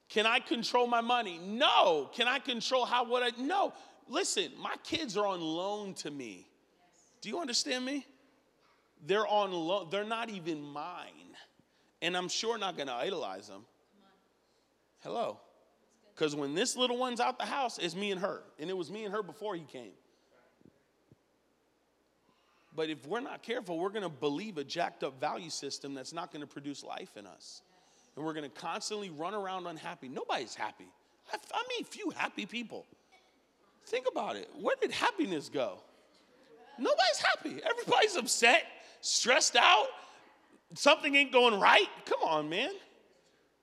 Can 0.09 0.25
I 0.25 0.39
control 0.39 0.87
my 0.87 1.01
money? 1.01 1.39
No. 1.41 2.09
Can 2.13 2.27
I 2.27 2.39
control 2.39 2.85
how 2.85 3.05
what 3.05 3.23
I 3.23 3.41
no. 3.41 3.73
Listen, 4.09 4.51
my 4.59 4.75
kids 4.83 5.15
are 5.15 5.25
on 5.25 5.39
loan 5.39 5.93
to 5.95 6.11
me. 6.11 6.45
Do 7.21 7.29
you 7.29 7.39
understand 7.39 7.85
me? 7.85 8.05
They're 9.05 9.27
on 9.27 9.51
loan, 9.51 9.87
they're 9.89 10.03
not 10.03 10.29
even 10.29 10.61
mine. 10.61 11.07
And 12.01 12.17
I'm 12.17 12.27
sure 12.27 12.57
not 12.57 12.77
gonna 12.77 12.93
idolize 12.93 13.47
them. 13.47 13.65
Hello. 14.99 15.39
Because 16.21 16.35
when 16.35 16.53
this 16.53 16.77
little 16.77 16.99
one's 16.99 17.19
out 17.19 17.39
the 17.39 17.47
house, 17.47 17.79
it's 17.79 17.95
me 17.95 18.11
and 18.11 18.21
her. 18.21 18.43
And 18.59 18.69
it 18.69 18.77
was 18.77 18.91
me 18.91 19.05
and 19.05 19.11
her 19.11 19.23
before 19.23 19.55
he 19.55 19.63
came. 19.63 19.93
But 22.75 22.91
if 22.91 23.07
we're 23.07 23.21
not 23.21 23.41
careful, 23.41 23.79
we're 23.79 23.89
going 23.89 24.03
to 24.03 24.09
believe 24.09 24.59
a 24.59 24.63
jacked 24.63 25.03
up 25.03 25.19
value 25.19 25.49
system 25.49 25.95
that's 25.95 26.13
not 26.13 26.31
going 26.31 26.41
to 26.41 26.47
produce 26.47 26.83
life 26.83 27.17
in 27.17 27.25
us. 27.25 27.63
And 28.15 28.23
we're 28.23 28.35
going 28.35 28.47
to 28.47 28.61
constantly 28.61 29.09
run 29.09 29.33
around 29.33 29.65
unhappy. 29.65 30.09
Nobody's 30.09 30.53
happy. 30.53 30.85
I, 31.33 31.37
I 31.55 31.63
mean, 31.69 31.85
few 31.85 32.11
happy 32.11 32.45
people. 32.45 32.85
Think 33.87 34.05
about 34.07 34.35
it. 34.35 34.47
Where 34.61 34.75
did 34.79 34.91
happiness 34.91 35.49
go? 35.49 35.79
Nobody's 36.77 37.23
happy. 37.33 37.63
Everybody's 37.67 38.15
upset, 38.15 38.65
stressed 39.01 39.55
out. 39.55 39.87
Something 40.75 41.15
ain't 41.15 41.31
going 41.31 41.59
right. 41.59 41.89
Come 42.05 42.19
on, 42.23 42.47
man. 42.47 42.73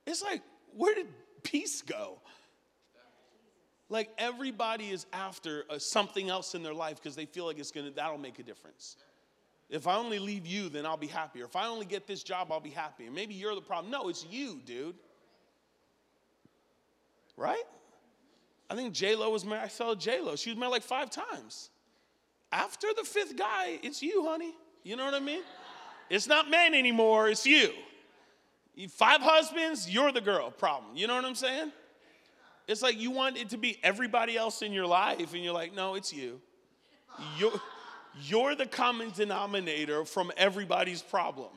It's 0.08 0.24
like, 0.24 0.42
where 0.74 0.96
did 0.96 1.06
peace 1.44 1.82
go? 1.82 2.18
Like 3.90 4.10
everybody 4.18 4.90
is 4.90 5.06
after 5.12 5.64
uh, 5.70 5.78
something 5.78 6.28
else 6.28 6.54
in 6.54 6.62
their 6.62 6.74
life 6.74 6.96
because 6.96 7.16
they 7.16 7.24
feel 7.24 7.46
like 7.46 7.58
it's 7.58 7.70
gonna 7.70 7.90
that'll 7.90 8.18
make 8.18 8.38
a 8.38 8.42
difference. 8.42 8.96
If 9.70 9.86
I 9.86 9.96
only 9.96 10.18
leave 10.18 10.46
you, 10.46 10.68
then 10.68 10.86
I'll 10.86 10.96
be 10.96 11.06
happier. 11.06 11.44
If 11.44 11.56
I 11.56 11.66
only 11.66 11.86
get 11.86 12.06
this 12.06 12.22
job, 12.22 12.50
I'll 12.50 12.60
be 12.60 12.70
happy. 12.70 13.06
And 13.06 13.14
maybe 13.14 13.34
you're 13.34 13.54
the 13.54 13.60
problem. 13.60 13.90
No, 13.90 14.08
it's 14.08 14.24
you, 14.30 14.60
dude. 14.64 14.96
Right? 17.36 17.64
I 18.70 18.74
think 18.74 18.92
J 18.92 19.14
Lo 19.14 19.30
was 19.30 19.44
married. 19.44 19.64
I 19.64 19.68
saw 19.68 19.94
J 19.94 20.20
Lo. 20.20 20.36
She 20.36 20.50
was 20.50 20.58
married 20.58 20.72
like 20.72 20.82
five 20.82 21.10
times. 21.10 21.70
After 22.50 22.88
the 22.96 23.04
fifth 23.04 23.36
guy, 23.36 23.78
it's 23.82 24.02
you, 24.02 24.24
honey. 24.26 24.54
You 24.82 24.96
know 24.96 25.04
what 25.04 25.14
I 25.14 25.20
mean? 25.20 25.42
It's 26.08 26.26
not 26.26 26.50
men 26.50 26.74
anymore. 26.74 27.28
It's 27.28 27.44
you. 27.44 27.72
Five 28.90 29.20
husbands, 29.20 29.90
you're 29.90 30.12
the 30.12 30.20
girl. 30.20 30.50
Problem. 30.50 30.96
You 30.96 31.06
know 31.06 31.16
what 31.16 31.24
I'm 31.24 31.34
saying? 31.34 31.72
It's 32.68 32.82
like 32.82 33.00
you 33.00 33.10
want 33.10 33.38
it 33.38 33.48
to 33.50 33.56
be 33.56 33.78
everybody 33.82 34.36
else 34.36 34.60
in 34.60 34.74
your 34.74 34.86
life, 34.86 35.32
and 35.32 35.42
you're 35.42 35.54
like, 35.54 35.74
no, 35.74 35.94
it's 35.94 36.12
you. 36.12 36.38
You're, 37.38 37.60
you're 38.22 38.54
the 38.54 38.66
common 38.66 39.10
denominator 39.10 40.04
from 40.04 40.30
everybody's 40.36 41.00
problem. 41.00 41.48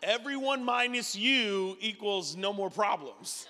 Everyone 0.00 0.64
minus 0.64 1.16
you 1.16 1.76
equals 1.80 2.36
no 2.36 2.52
more 2.52 2.70
problems. 2.70 3.48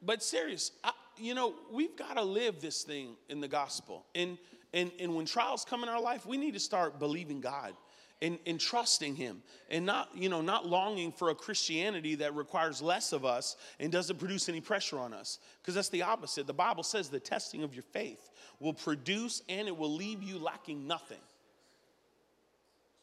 But 0.00 0.22
serious, 0.22 0.70
I, 0.84 0.92
you 1.18 1.34
know, 1.34 1.52
we've 1.72 1.96
got 1.96 2.14
to 2.14 2.22
live 2.22 2.60
this 2.60 2.84
thing 2.84 3.16
in 3.28 3.40
the 3.40 3.48
gospel. 3.48 4.06
And, 4.14 4.38
and, 4.72 4.92
and 5.00 5.16
when 5.16 5.26
trials 5.26 5.64
come 5.68 5.82
in 5.82 5.88
our 5.88 6.00
life, 6.00 6.24
we 6.24 6.36
need 6.36 6.54
to 6.54 6.60
start 6.60 7.00
believing 7.00 7.40
God 7.40 7.74
and, 8.22 8.60
trusting 8.60 9.16
him 9.16 9.42
and 9.70 9.86
not 9.86 10.10
you 10.14 10.28
know 10.28 10.42
not 10.42 10.66
longing 10.66 11.10
for 11.10 11.30
a 11.30 11.34
christianity 11.34 12.14
that 12.14 12.34
requires 12.34 12.82
less 12.82 13.12
of 13.12 13.24
us 13.24 13.56
and 13.78 13.90
doesn't 13.90 14.18
produce 14.18 14.48
any 14.48 14.60
pressure 14.60 14.98
on 14.98 15.14
us 15.14 15.38
because 15.60 15.74
that's 15.74 15.88
the 15.88 16.02
opposite 16.02 16.46
the 16.46 16.52
bible 16.52 16.82
says 16.82 17.08
the 17.08 17.20
testing 17.20 17.62
of 17.62 17.74
your 17.74 17.84
faith 17.92 18.30
will 18.58 18.74
produce 18.74 19.42
and 19.48 19.68
it 19.68 19.76
will 19.76 19.92
leave 19.92 20.22
you 20.22 20.38
lacking 20.38 20.86
nothing 20.86 21.18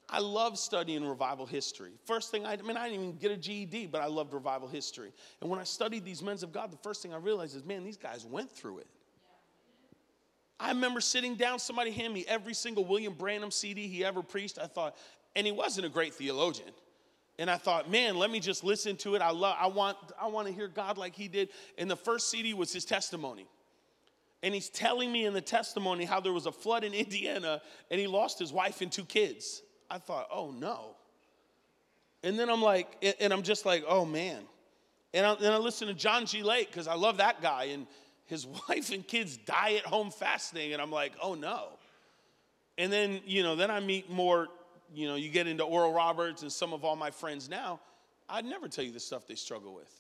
I 0.10 0.20
love 0.20 0.58
studying 0.58 1.06
revival 1.06 1.46
history. 1.46 1.92
First 2.06 2.32
thing 2.32 2.46
I, 2.46 2.54
I 2.54 2.62
mean, 2.62 2.78
I 2.78 2.88
didn't 2.88 3.04
even 3.04 3.18
get 3.18 3.32
a 3.32 3.38
GED, 3.38 3.88
but 3.88 4.02
I 4.02 4.06
loved 4.06 4.34
revival 4.34 4.68
history. 4.68 5.12
And 5.42 5.50
when 5.50 5.60
I 5.60 5.64
studied 5.64 6.06
these 6.06 6.24
men 6.24 6.38
of 6.44 6.54
God, 6.54 6.72
the 6.72 6.78
first 6.78 7.02
thing 7.02 7.14
I 7.14 7.18
realized 7.18 7.56
is, 7.56 7.66
man, 7.66 7.84
these 7.84 7.98
guys 7.98 8.26
went 8.26 8.50
through 8.50 8.80
it. 8.80 8.88
I 10.60 10.70
remember 10.70 11.02
sitting 11.02 11.36
down, 11.36 11.60
somebody 11.60 11.92
handed 11.92 12.14
me 12.14 12.26
every 12.28 12.54
single 12.54 12.86
William 12.86 13.14
Branham 13.14 13.52
CD 13.52 13.88
he 13.88 14.04
ever 14.04 14.24
preached. 14.24 14.58
I 14.58 14.68
thought, 14.68 14.96
and 15.36 15.46
he 15.46 15.52
wasn't 15.52 15.86
a 15.86 15.90
great 15.90 16.14
theologian. 16.14 16.72
And 17.40 17.50
I 17.52 17.58
thought, 17.58 17.90
man, 17.90 18.18
let 18.18 18.32
me 18.32 18.40
just 18.40 18.64
listen 18.64 18.96
to 18.98 19.16
it. 19.16 19.22
I 19.22 19.30
love, 19.30 19.56
I 19.60 19.68
want, 19.68 19.98
I 20.20 20.28
want 20.28 20.48
to 20.48 20.54
hear 20.54 20.68
God 20.68 20.98
like 20.98 21.16
he 21.16 21.28
did. 21.28 21.50
And 21.78 21.90
the 21.90 21.96
first 21.96 22.32
CD 22.32 22.56
was 22.56 22.74
his 22.74 22.84
testimony. 22.84 23.48
And 24.42 24.54
he's 24.54 24.70
telling 24.70 25.12
me 25.12 25.26
in 25.26 25.34
the 25.34 25.42
testimony 25.42 26.06
how 26.06 26.20
there 26.20 26.34
was 26.34 26.48
a 26.48 26.52
flood 26.52 26.84
in 26.84 26.94
Indiana 26.96 27.62
and 27.92 28.00
he 28.00 28.08
lost 28.08 28.40
his 28.40 28.52
wife 28.52 28.82
and 28.82 28.92
two 28.92 29.06
kids. 29.06 29.62
I 29.90 30.00
thought, 30.00 30.28
oh 30.32 30.52
no. 30.52 30.96
And 32.24 32.38
then 32.38 32.50
I'm 32.50 32.62
like, 32.62 33.16
and 33.22 33.32
I'm 33.32 33.44
just 33.44 33.66
like, 33.66 33.84
oh 33.88 34.06
man. 34.06 34.42
And 35.14 35.26
I, 35.26 35.34
I 35.34 35.58
listen 35.58 35.88
to 35.88 35.94
John 35.94 36.26
G. 36.26 36.44
Lake 36.44 36.70
because 36.70 36.88
I 36.88 36.96
love 36.96 37.18
that 37.18 37.42
guy. 37.42 37.66
And 37.66 37.88
his 38.28 38.46
wife 38.70 38.92
and 38.92 39.06
kids 39.06 39.38
die 39.38 39.76
at 39.76 39.86
home 39.86 40.12
fasting, 40.12 40.74
and 40.74 40.82
I'm 40.82 40.92
like, 40.92 41.14
oh 41.22 41.34
no. 41.34 41.70
And 42.78 42.94
then, 42.94 43.22
you 43.26 43.42
know, 43.42 43.56
then 43.56 43.72
I 43.72 43.80
meet 43.80 44.10
more, 44.10 44.48
you 44.94 45.08
know, 45.08 45.16
you 45.16 45.30
get 45.30 45.48
into 45.48 45.64
Oral 45.64 45.94
Roberts 45.94 46.44
and 46.44 46.52
some 46.52 46.74
of 46.74 46.86
all 46.86 46.96
my 46.96 47.10
friends 47.10 47.50
now. 47.50 47.80
I'd 48.30 48.46
never 48.46 48.68
tell 48.68 48.84
you 48.84 48.92
the 48.92 49.00
stuff 49.00 49.26
they 49.26 49.36
struggle 49.36 49.74
with. 49.74 49.92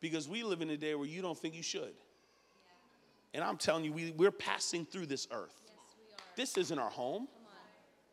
Because 0.00 0.28
we 0.28 0.44
live 0.44 0.62
in 0.62 0.70
a 0.70 0.76
day 0.76 0.94
where 0.94 1.06
you 1.06 1.22
don't 1.22 1.36
think 1.36 1.54
you 1.54 1.62
should. 1.62 1.82
Yeah. 1.82 3.34
And 3.34 3.44
I'm 3.44 3.56
telling 3.56 3.84
you, 3.84 3.92
we, 3.92 4.10
we're 4.12 4.30
passing 4.30 4.84
through 4.84 5.06
this 5.06 5.26
earth. 5.32 5.54
Yes, 5.66 6.20
this 6.36 6.58
isn't 6.58 6.78
our 6.78 6.90
home. 6.90 7.28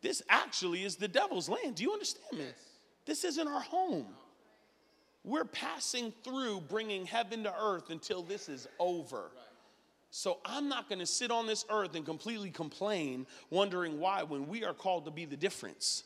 This 0.02 0.22
actually 0.28 0.84
is 0.84 0.96
the 0.96 1.08
devil's 1.08 1.48
land. 1.48 1.76
Do 1.76 1.82
you 1.82 1.92
understand 1.92 2.38
me? 2.38 2.46
This 3.04 3.24
isn't 3.24 3.46
our 3.46 3.60
home. 3.60 4.06
We're 5.24 5.44
passing 5.44 6.12
through 6.24 6.62
bringing 6.62 7.04
heaven 7.06 7.44
to 7.44 7.54
earth 7.54 7.90
until 7.90 8.22
this 8.22 8.48
is 8.48 8.66
over. 8.78 9.30
So 10.10 10.38
I'm 10.44 10.68
not 10.68 10.88
going 10.88 10.98
to 10.98 11.06
sit 11.06 11.30
on 11.30 11.46
this 11.46 11.64
earth 11.70 11.94
and 11.94 12.04
completely 12.04 12.50
complain, 12.50 13.26
wondering 13.50 14.00
why, 14.00 14.22
when 14.22 14.48
we 14.48 14.64
are 14.64 14.74
called 14.74 15.04
to 15.04 15.10
be 15.10 15.24
the 15.24 15.36
difference. 15.36 16.04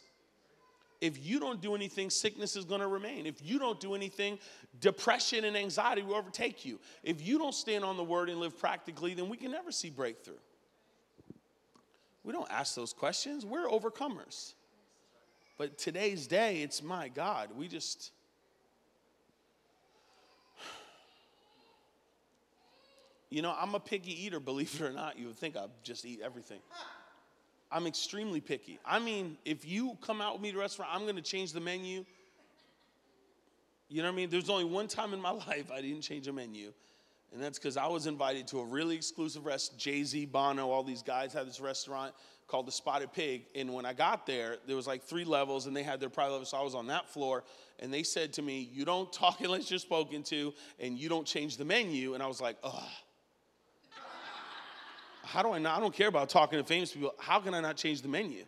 If 1.01 1.25
you 1.25 1.39
don't 1.39 1.61
do 1.61 1.75
anything, 1.75 2.11
sickness 2.11 2.57
is 2.57 2.65
going 2.65 2.81
to 2.81 2.87
remain. 2.87 3.27
If 3.27 3.43
you 3.43 3.59
don't 3.59 3.81
do 3.81 3.95
anything, 3.95 4.39
depression 4.81 5.45
and 5.45 5.57
anxiety 5.57 6.03
will 6.03 6.15
overtake 6.15 6.65
you. 6.65 6.81
If 7.03 7.27
you 7.27 7.39
don't 7.39 7.55
stand 7.55 7.85
on 7.85 7.97
the 7.97 8.05
word 8.05 8.29
and 8.31 8.41
live 8.41 8.59
practically, 8.59 9.15
then 9.15 9.29
we 9.29 9.37
can 9.37 9.51
never 9.51 9.71
see 9.71 9.91
breakthrough. 9.91 10.35
We 12.25 12.33
don't 12.33 12.51
ask 12.51 12.75
those 12.75 12.93
questions. 12.93 13.45
We're 13.45 13.69
overcomers. 13.69 14.55
But 15.59 15.79
today's 15.79 16.27
day, 16.27 16.63
it's 16.63 16.83
my 16.83 17.09
God. 17.09 17.51
We 17.57 17.69
just. 17.69 18.13
You 23.35 23.43
know, 23.43 23.53
I'm 23.59 23.75
a 23.75 23.81
picky 23.81 24.13
eater, 24.27 24.39
believe 24.53 24.73
it 24.77 24.81
or 24.81 24.93
not. 24.93 25.19
You 25.19 25.27
would 25.27 25.37
think 25.37 25.57
I 25.57 25.67
just 25.83 26.07
eat 26.07 26.21
everything. 26.25 26.61
I'm 27.73 27.89
extremely 27.89 28.41
picky. 28.41 28.79
I 28.87 29.01
mean, 29.01 29.37
if 29.45 29.67
you 29.67 29.99
come 30.01 30.21
out 30.21 30.35
with 30.35 30.43
me 30.43 30.53
to 30.53 30.59
a 30.59 30.61
restaurant, 30.61 30.93
I'm 30.95 31.03
going 31.03 31.17
to 31.17 31.23
change 31.23 31.53
the 31.53 31.61
menu. 31.61 32.05
You 33.89 34.03
know 34.03 34.09
what 34.09 34.13
I 34.13 34.17
mean? 34.17 34.31
There's 34.31 34.49
only 34.49 34.65
one 34.65 34.87
time 34.87 35.13
in 35.13 35.21
my 35.21 35.31
life 35.49 35.73
I 35.73 35.81
didn't 35.81 36.03
change 36.03 36.29
a 36.29 36.33
menu. 36.33 36.73
And 37.33 37.43
that's 37.43 37.59
because 37.59 37.77
I 37.77 37.89
was 37.89 38.07
invited 38.07 38.47
to 38.49 38.61
a 38.61 38.65
really 38.65 38.95
exclusive 38.95 39.45
restaurant. 39.45 39.81
Jay 39.81 40.05
Z, 40.05 40.27
Bono, 40.27 40.71
all 40.71 40.85
these 40.85 41.03
guys 41.03 41.33
had 41.33 41.49
this 41.49 41.59
restaurant 41.59 42.15
called 42.47 42.69
the 42.69 42.73
Spotted 42.73 43.13
Pig. 43.13 43.47
And 43.57 43.75
when 43.75 43.85
I 43.85 43.95
got 43.95 44.27
there, 44.27 44.59
there 44.69 44.77
was 44.77 44.87
like 44.87 45.03
three 45.03 45.25
levels, 45.25 45.67
and 45.67 45.77
they 45.77 45.83
had 45.83 45.99
their 45.99 46.09
private 46.09 46.31
level. 46.31 46.47
So 46.47 46.59
I 46.59 46.63
was 46.63 46.77
on 46.77 46.87
that 46.87 47.11
floor, 47.11 47.43
and 47.81 47.93
they 47.93 48.05
said 48.05 48.33
to 48.35 48.43
me, 48.43 48.71
"You 48.73 48.85
don't 48.85 49.13
talk 49.13 49.41
unless 49.41 49.69
you're 49.73 49.81
spoken 49.81 50.23
to, 50.25 50.55
and 50.79 50.97
you 50.97 51.09
don't 51.09 51.27
change 51.27 51.57
the 51.57 51.65
menu." 51.65 52.15
And 52.15 52.23
I 52.23 52.29
was 52.29 52.41
like, 52.41 52.59
"Ugh." 52.63 52.81
How 55.25 55.43
do 55.43 55.53
I 55.53 55.59
not? 55.59 55.79
I 55.79 55.81
don't 55.81 55.95
care 55.95 56.09
about 56.09 56.29
talking 56.29 56.59
to 56.59 56.65
famous 56.65 56.93
people. 56.93 57.15
How 57.19 57.41
can 57.41 57.55
I 57.55 57.61
not 57.61 57.77
change 57.77 58.03
the 58.03 58.09
menu? 58.09 58.45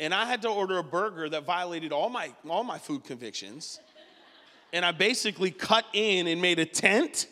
And 0.00 0.14
I 0.14 0.24
had 0.24 0.42
to 0.42 0.48
order 0.48 0.78
a 0.78 0.84
burger 0.84 1.28
that 1.28 1.44
violated 1.44 1.92
all 1.92 2.08
my 2.08 2.32
all 2.48 2.64
my 2.64 2.78
food 2.78 3.04
convictions. 3.04 3.80
And 4.72 4.84
I 4.84 4.92
basically 4.92 5.50
cut 5.50 5.84
in 5.92 6.26
and 6.26 6.40
made 6.40 6.58
a 6.58 6.66
tent 6.66 7.26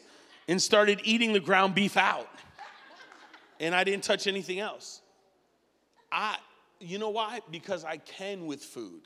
and 0.49 0.61
started 0.61 1.01
eating 1.05 1.33
the 1.33 1.41
ground 1.41 1.75
beef 1.75 1.97
out. 1.97 2.29
And 3.61 3.75
I 3.75 3.85
didn't 3.85 4.05
touch 4.05 4.27
anything 4.27 4.59
else. 4.59 5.01
I, 6.11 6.37
you 6.81 6.99
know 6.99 7.11
why? 7.11 7.41
Because 7.51 7.85
I 7.85 7.99
can 7.99 8.47
with 8.47 8.63
food. 8.63 9.03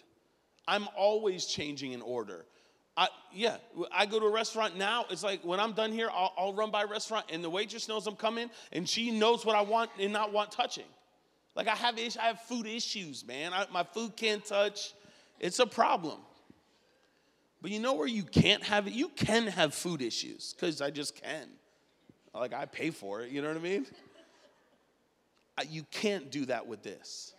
I'm 0.68 0.86
always 0.96 1.46
changing 1.46 1.94
an 1.94 2.02
order. 2.02 2.44
I, 3.00 3.08
yeah, 3.32 3.56
I 3.90 4.04
go 4.04 4.20
to 4.20 4.26
a 4.26 4.30
restaurant 4.30 4.76
now. 4.76 5.06
It's 5.08 5.22
like 5.22 5.42
when 5.42 5.58
I'm 5.58 5.72
done 5.72 5.90
here, 5.90 6.10
I'll, 6.12 6.34
I'll, 6.36 6.52
run 6.52 6.70
by 6.70 6.82
a 6.82 6.86
restaurant, 6.86 7.24
and 7.32 7.42
the 7.42 7.48
waitress 7.48 7.88
knows 7.88 8.06
I'm 8.06 8.14
coming, 8.14 8.50
and 8.72 8.86
she 8.86 9.10
knows 9.10 9.46
what 9.46 9.56
I 9.56 9.62
want 9.62 9.90
and 9.98 10.12
not 10.12 10.34
want 10.34 10.52
touching. 10.52 10.84
Like 11.56 11.66
I 11.66 11.74
have, 11.76 11.98
I 11.98 12.26
have 12.26 12.42
food 12.42 12.66
issues, 12.66 13.26
man. 13.26 13.54
I, 13.54 13.64
my 13.72 13.84
food 13.84 14.16
can't 14.16 14.44
touch. 14.44 14.92
It's 15.38 15.60
a 15.60 15.66
problem. 15.66 16.18
But 17.62 17.70
you 17.70 17.80
know 17.80 17.94
where 17.94 18.06
you 18.06 18.22
can't 18.22 18.62
have 18.64 18.86
it? 18.86 18.92
You 18.92 19.08
can 19.08 19.46
have 19.46 19.72
food 19.72 20.02
issues 20.02 20.52
because 20.52 20.82
I 20.82 20.90
just 20.90 21.14
can. 21.22 21.48
Like 22.34 22.52
I 22.52 22.66
pay 22.66 22.90
for 22.90 23.22
it, 23.22 23.30
you 23.30 23.40
know 23.40 23.48
what 23.48 23.56
I 23.56 23.60
mean? 23.60 23.86
You 25.70 25.84
can't 25.90 26.30
do 26.30 26.44
that 26.46 26.66
with 26.66 26.82
this. 26.82 27.32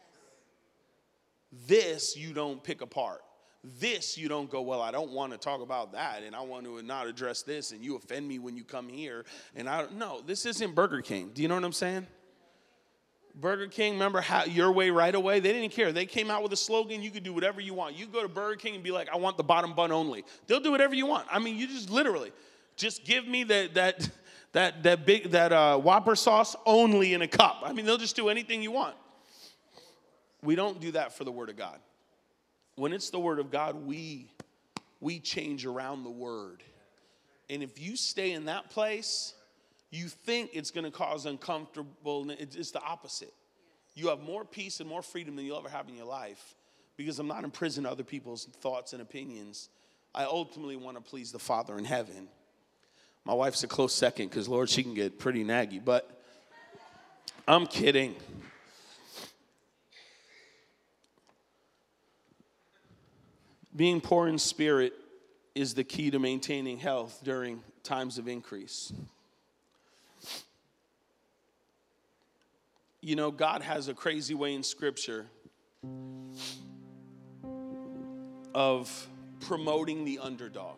This 1.67 2.17
you 2.17 2.33
don't 2.33 2.63
pick 2.63 2.81
apart. 2.81 3.21
This 3.63 4.17
you 4.17 4.27
don't 4.27 4.49
go, 4.49 4.61
well, 4.61 4.81
I 4.81 4.89
don't 4.89 5.11
want 5.11 5.33
to 5.33 5.37
talk 5.37 5.61
about 5.61 5.93
that 5.93 6.23
and 6.23 6.35
I 6.35 6.41
want 6.41 6.65
to 6.65 6.81
not 6.81 7.07
address 7.07 7.43
this 7.43 7.71
and 7.71 7.83
you 7.83 7.95
offend 7.95 8.27
me 8.27 8.39
when 8.39 8.57
you 8.57 8.63
come 8.63 8.89
here. 8.89 9.23
And 9.55 9.69
I 9.69 9.81
don't 9.81 9.97
no, 9.97 10.21
this 10.21 10.45
isn't 10.45 10.73
Burger 10.73 11.01
King. 11.01 11.31
Do 11.33 11.41
you 11.41 11.47
know 11.47 11.55
what 11.55 11.63
I'm 11.63 11.73
saying? 11.73 12.07
Burger 13.35 13.67
King, 13.67 13.93
remember 13.93 14.19
how 14.19 14.43
your 14.45 14.71
way 14.71 14.89
right 14.89 15.13
away? 15.13 15.39
They 15.39 15.53
didn't 15.53 15.71
care. 15.71 15.91
They 15.91 16.05
came 16.05 16.29
out 16.29 16.43
with 16.43 16.51
a 16.53 16.57
slogan, 16.57 17.01
you 17.01 17.11
could 17.11 17.23
do 17.23 17.33
whatever 17.33 17.61
you 17.61 17.73
want. 17.73 17.95
You 17.95 18.07
go 18.07 18.21
to 18.23 18.27
Burger 18.27 18.55
King 18.55 18.75
and 18.75 18.83
be 18.83 18.91
like, 18.91 19.09
I 19.09 19.17
want 19.17 19.37
the 19.37 19.43
bottom 19.43 19.73
bun 19.73 19.91
only. 19.91 20.25
They'll 20.47 20.59
do 20.59 20.71
whatever 20.71 20.95
you 20.95 21.05
want. 21.05 21.27
I 21.31 21.39
mean, 21.39 21.55
you 21.57 21.67
just 21.67 21.89
literally 21.89 22.31
just 22.75 23.05
give 23.05 23.27
me 23.27 23.43
that 23.45 23.75
that 23.75 24.09
that 24.53 24.83
that 24.83 25.05
big 25.05 25.31
that 25.31 25.53
uh, 25.53 25.77
Whopper 25.77 26.15
sauce 26.15 26.55
only 26.65 27.13
in 27.13 27.21
a 27.21 27.27
cup. 27.27 27.61
I 27.63 27.73
mean, 27.73 27.85
they'll 27.85 27.97
just 27.97 28.15
do 28.15 28.29
anything 28.29 28.61
you 28.63 28.71
want. 28.71 28.95
We 30.43 30.55
don't 30.55 30.79
do 30.79 30.91
that 30.93 31.15
for 31.15 31.23
the 31.23 31.31
Word 31.31 31.49
of 31.49 31.55
God. 31.55 31.79
When 32.75 32.93
it's 32.93 33.09
the 33.09 33.19
Word 33.19 33.39
of 33.39 33.51
God, 33.51 33.85
we 33.85 34.29
we 34.99 35.19
change 35.19 35.65
around 35.65 36.03
the 36.03 36.11
Word. 36.11 36.63
And 37.49 37.61
if 37.61 37.81
you 37.81 37.97
stay 37.97 38.31
in 38.31 38.45
that 38.45 38.69
place, 38.69 39.33
you 39.89 40.07
think 40.07 40.51
it's 40.53 40.71
going 40.71 40.85
to 40.85 40.91
cause 40.91 41.25
uncomfortable. 41.25 42.29
It's 42.31 42.71
the 42.71 42.81
opposite. 42.81 43.33
You 43.93 44.07
have 44.07 44.21
more 44.21 44.45
peace 44.45 44.79
and 44.79 44.87
more 44.87 45.01
freedom 45.01 45.35
than 45.35 45.45
you'll 45.45 45.57
ever 45.57 45.67
have 45.67 45.89
in 45.89 45.95
your 45.95 46.05
life 46.05 46.55
because 46.95 47.19
I'm 47.19 47.27
not 47.27 47.43
in 47.43 47.51
prison 47.51 47.83
to 47.83 47.91
other 47.91 48.03
people's 48.03 48.45
thoughts 48.61 48.93
and 48.93 49.01
opinions. 49.01 49.69
I 50.15 50.23
ultimately 50.23 50.77
want 50.77 50.95
to 50.97 51.01
please 51.01 51.31
the 51.31 51.39
Father 51.39 51.77
in 51.77 51.83
heaven. 51.83 52.29
My 53.25 53.33
wife's 53.33 53.63
a 53.63 53.67
close 53.67 53.93
second 53.93 54.29
because, 54.29 54.47
Lord, 54.47 54.69
she 54.69 54.81
can 54.81 54.93
get 54.93 55.19
pretty 55.19 55.43
naggy, 55.43 55.83
but 55.83 56.21
I'm 57.47 57.67
kidding. 57.67 58.15
Being 63.75 64.01
poor 64.01 64.27
in 64.27 64.37
spirit 64.37 64.93
is 65.55 65.73
the 65.73 65.83
key 65.83 66.11
to 66.11 66.19
maintaining 66.19 66.77
health 66.77 67.21
during 67.23 67.63
times 67.83 68.17
of 68.17 68.27
increase. 68.27 68.93
You 73.01 73.15
know, 73.15 73.31
God 73.31 73.61
has 73.63 73.87
a 73.87 73.93
crazy 73.93 74.33
way 74.33 74.53
in 74.53 74.63
Scripture 74.63 75.27
of 78.53 79.07
promoting 79.41 80.05
the 80.05 80.19
underdog 80.19 80.77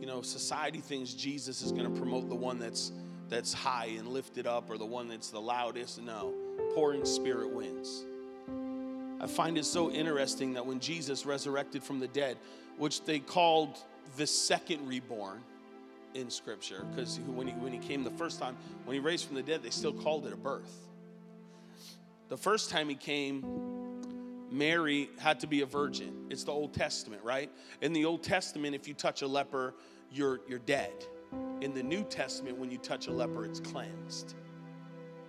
You 0.00 0.06
know, 0.06 0.22
society 0.22 0.80
thinks 0.80 1.12
Jesus 1.12 1.62
is 1.62 1.72
going 1.72 1.92
to 1.92 2.00
promote 2.00 2.28
the 2.28 2.36
one 2.36 2.58
that's 2.58 2.92
that's 3.28 3.52
high 3.52 3.90
and 3.98 4.08
lifted 4.08 4.46
up 4.46 4.70
or 4.70 4.78
the 4.78 4.86
one 4.86 5.08
that's 5.08 5.30
the 5.30 5.40
loudest. 5.40 6.02
No, 6.02 6.34
poor 6.74 6.94
in 6.94 7.06
spirit 7.06 7.52
wins. 7.52 8.06
I 9.20 9.26
find 9.26 9.58
it 9.58 9.66
so 9.66 9.90
interesting 9.90 10.54
that 10.54 10.64
when 10.64 10.80
Jesus 10.80 11.26
resurrected 11.26 11.82
from 11.82 12.00
the 12.00 12.08
dead, 12.08 12.38
which 12.78 13.04
they 13.04 13.18
called 13.18 13.78
the 14.16 14.26
second 14.26 14.88
reborn 14.88 15.42
in 16.14 16.30
Scripture, 16.30 16.86
because 16.90 17.20
when 17.20 17.46
he, 17.46 17.52
when 17.54 17.72
he 17.72 17.78
came 17.78 18.02
the 18.02 18.10
first 18.10 18.40
time, 18.40 18.56
when 18.84 18.94
he 18.94 19.00
raised 19.00 19.26
from 19.26 19.36
the 19.36 19.42
dead, 19.42 19.62
they 19.62 19.70
still 19.70 19.92
called 19.92 20.26
it 20.26 20.32
a 20.32 20.36
birth. 20.36 20.88
The 22.28 22.36
first 22.38 22.70
time 22.70 22.88
he 22.88 22.94
came, 22.94 23.44
Mary 24.50 25.10
had 25.18 25.38
to 25.40 25.46
be 25.46 25.60
a 25.60 25.66
virgin. 25.66 26.26
It's 26.30 26.44
the 26.44 26.52
Old 26.52 26.72
Testament, 26.72 27.22
right? 27.22 27.50
In 27.82 27.92
the 27.92 28.06
Old 28.06 28.22
Testament, 28.22 28.74
if 28.74 28.88
you 28.88 28.94
touch 28.94 29.20
a 29.22 29.26
leper, 29.26 29.74
you're, 30.10 30.40
you're 30.48 30.60
dead. 30.60 30.92
In 31.60 31.74
the 31.74 31.82
New 31.82 32.04
Testament, 32.04 32.56
when 32.56 32.70
you 32.70 32.78
touch 32.78 33.06
a 33.06 33.12
leper, 33.12 33.44
it's 33.44 33.60
cleansed. 33.60 34.34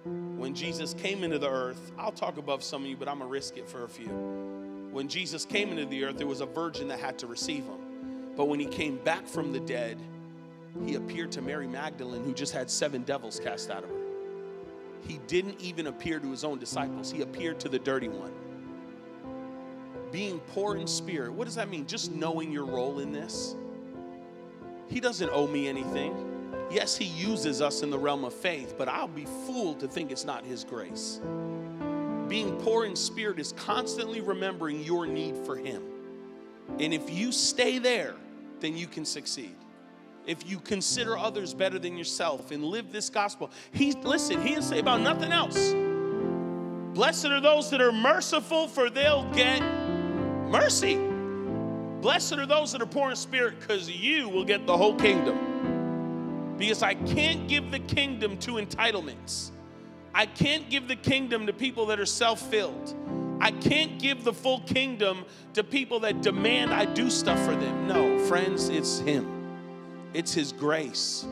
When 0.03 0.55
Jesus 0.55 0.93
came 0.93 1.23
into 1.23 1.39
the 1.39 1.49
earth, 1.49 1.91
I'll 1.97 2.11
talk 2.11 2.37
above 2.37 2.63
some 2.63 2.83
of 2.83 2.89
you, 2.89 2.97
but 2.97 3.07
I'm 3.07 3.19
gonna 3.19 3.29
risk 3.29 3.57
it 3.57 3.67
for 3.67 3.83
a 3.83 3.89
few. 3.89 4.09
When 4.91 5.07
Jesus 5.07 5.45
came 5.45 5.69
into 5.69 5.85
the 5.85 6.05
earth, 6.05 6.17
there 6.17 6.27
was 6.27 6.41
a 6.41 6.45
virgin 6.45 6.87
that 6.89 6.99
had 6.99 7.17
to 7.19 7.27
receive 7.27 7.63
him. 7.63 8.33
But 8.35 8.45
when 8.45 8.59
he 8.59 8.65
came 8.65 8.97
back 8.97 9.27
from 9.27 9.51
the 9.51 9.59
dead, 9.59 9.97
he 10.85 10.95
appeared 10.95 11.31
to 11.33 11.41
Mary 11.41 11.67
Magdalene, 11.67 12.23
who 12.23 12.33
just 12.33 12.53
had 12.53 12.69
seven 12.69 13.03
devils 13.03 13.39
cast 13.39 13.69
out 13.69 13.83
of 13.83 13.89
her. 13.89 13.95
He 15.07 15.19
didn't 15.27 15.59
even 15.59 15.87
appear 15.87 16.19
to 16.19 16.31
his 16.31 16.43
own 16.43 16.59
disciples, 16.59 17.11
he 17.11 17.21
appeared 17.21 17.59
to 17.61 17.69
the 17.69 17.79
dirty 17.79 18.09
one. 18.09 18.31
Being 20.11 20.39
poor 20.53 20.75
in 20.75 20.87
spirit, 20.87 21.31
what 21.31 21.45
does 21.45 21.55
that 21.55 21.69
mean? 21.69 21.87
Just 21.87 22.11
knowing 22.11 22.51
your 22.51 22.65
role 22.65 22.99
in 22.99 23.11
this 23.11 23.55
he 24.91 24.99
doesn't 24.99 25.29
owe 25.31 25.47
me 25.47 25.69
anything. 25.69 26.13
Yes, 26.71 26.95
He 26.95 27.05
uses 27.05 27.61
us 27.61 27.81
in 27.83 27.89
the 27.89 27.99
realm 27.99 28.23
of 28.23 28.33
faith, 28.33 28.75
but 28.77 28.87
I'll 28.87 29.07
be 29.07 29.25
fooled 29.45 29.81
to 29.81 29.87
think 29.87 30.11
it's 30.11 30.25
not 30.25 30.45
His 30.45 30.63
grace. 30.63 31.19
Being 32.29 32.55
poor 32.61 32.85
in 32.85 32.95
spirit 32.95 33.39
is 33.39 33.51
constantly 33.51 34.21
remembering 34.21 34.81
your 34.81 35.05
need 35.05 35.35
for 35.45 35.57
Him. 35.57 35.83
And 36.79 36.93
if 36.93 37.09
you 37.09 37.33
stay 37.33 37.77
there, 37.77 38.15
then 38.61 38.77
you 38.77 38.87
can 38.87 39.03
succeed. 39.03 39.55
If 40.25 40.49
you 40.49 40.59
consider 40.59 41.17
others 41.17 41.53
better 41.53 41.77
than 41.77 41.97
yourself 41.97 42.51
and 42.51 42.63
live 42.63 42.91
this 42.93 43.09
gospel, 43.09 43.51
He 43.73 43.91
listen, 43.91 44.41
He 44.41 44.49
didn't 44.49 44.63
say 44.63 44.79
about 44.79 45.01
nothing 45.01 45.33
else. 45.33 45.73
Blessed 46.93 47.25
are 47.25 47.41
those 47.41 47.69
that 47.71 47.81
are 47.81 47.91
merciful, 47.91 48.69
for 48.69 48.89
they'll 48.89 49.29
get 49.33 49.61
mercy. 50.49 50.95
Blessed 52.01 52.33
are 52.33 52.45
those 52.45 52.71
that 52.71 52.81
are 52.81 52.85
poor 52.85 53.09
in 53.09 53.15
spirit, 53.15 53.59
because 53.59 53.89
you 53.89 54.29
will 54.29 54.45
get 54.45 54.65
the 54.65 54.77
whole 54.77 54.95
kingdom. 54.95 55.50
Because 56.61 56.83
I 56.83 56.93
can't 56.93 57.47
give 57.47 57.71
the 57.71 57.79
kingdom 57.79 58.37
to 58.37 58.51
entitlements. 58.51 59.49
I 60.13 60.27
can't 60.27 60.69
give 60.69 60.87
the 60.87 60.95
kingdom 60.95 61.47
to 61.47 61.53
people 61.53 61.87
that 61.87 61.99
are 61.99 62.05
self 62.05 62.39
filled. 62.39 62.95
I 63.41 63.49
can't 63.49 63.97
give 63.97 64.23
the 64.23 64.31
full 64.31 64.59
kingdom 64.59 65.25
to 65.55 65.63
people 65.63 66.01
that 66.01 66.21
demand 66.21 66.71
I 66.71 66.85
do 66.85 67.09
stuff 67.09 67.43
for 67.43 67.55
them. 67.55 67.87
No, 67.87 68.19
friends, 68.27 68.69
it's 68.69 68.99
Him. 68.99 69.27
It's 70.13 70.35
His 70.35 70.51
grace 70.51 71.25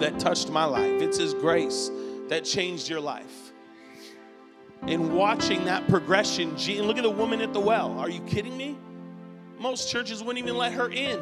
that 0.00 0.18
touched 0.18 0.50
my 0.50 0.64
life, 0.64 1.00
it's 1.00 1.16
His 1.16 1.32
grace 1.34 1.92
that 2.26 2.44
changed 2.44 2.88
your 2.88 3.00
life. 3.00 3.52
In 4.88 5.14
watching 5.14 5.64
that 5.66 5.86
progression, 5.86 6.56
look 6.84 6.96
at 6.96 7.04
the 7.04 7.08
woman 7.08 7.40
at 7.40 7.52
the 7.52 7.60
well. 7.60 7.96
Are 8.00 8.10
you 8.10 8.20
kidding 8.22 8.56
me? 8.56 8.76
Most 9.60 9.92
churches 9.92 10.24
wouldn't 10.24 10.44
even 10.44 10.58
let 10.58 10.72
her 10.72 10.90
in. 10.90 11.20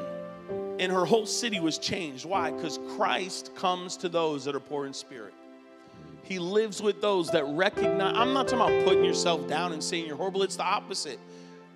And 0.78 0.90
her 0.90 1.04
whole 1.04 1.26
city 1.26 1.60
was 1.60 1.78
changed. 1.78 2.24
Why? 2.24 2.50
Because 2.50 2.78
Christ 2.96 3.54
comes 3.54 3.96
to 3.98 4.08
those 4.08 4.44
that 4.44 4.54
are 4.54 4.60
poor 4.60 4.86
in 4.86 4.92
spirit. 4.92 5.34
He 6.22 6.38
lives 6.38 6.80
with 6.80 7.00
those 7.00 7.30
that 7.30 7.44
recognize. 7.44 8.16
I'm 8.16 8.32
not 8.32 8.48
talking 8.48 8.64
about 8.64 8.84
putting 8.86 9.04
yourself 9.04 9.46
down 9.48 9.72
and 9.72 9.82
saying 9.82 10.06
you're 10.06 10.16
horrible. 10.16 10.42
It's 10.42 10.56
the 10.56 10.64
opposite. 10.64 11.18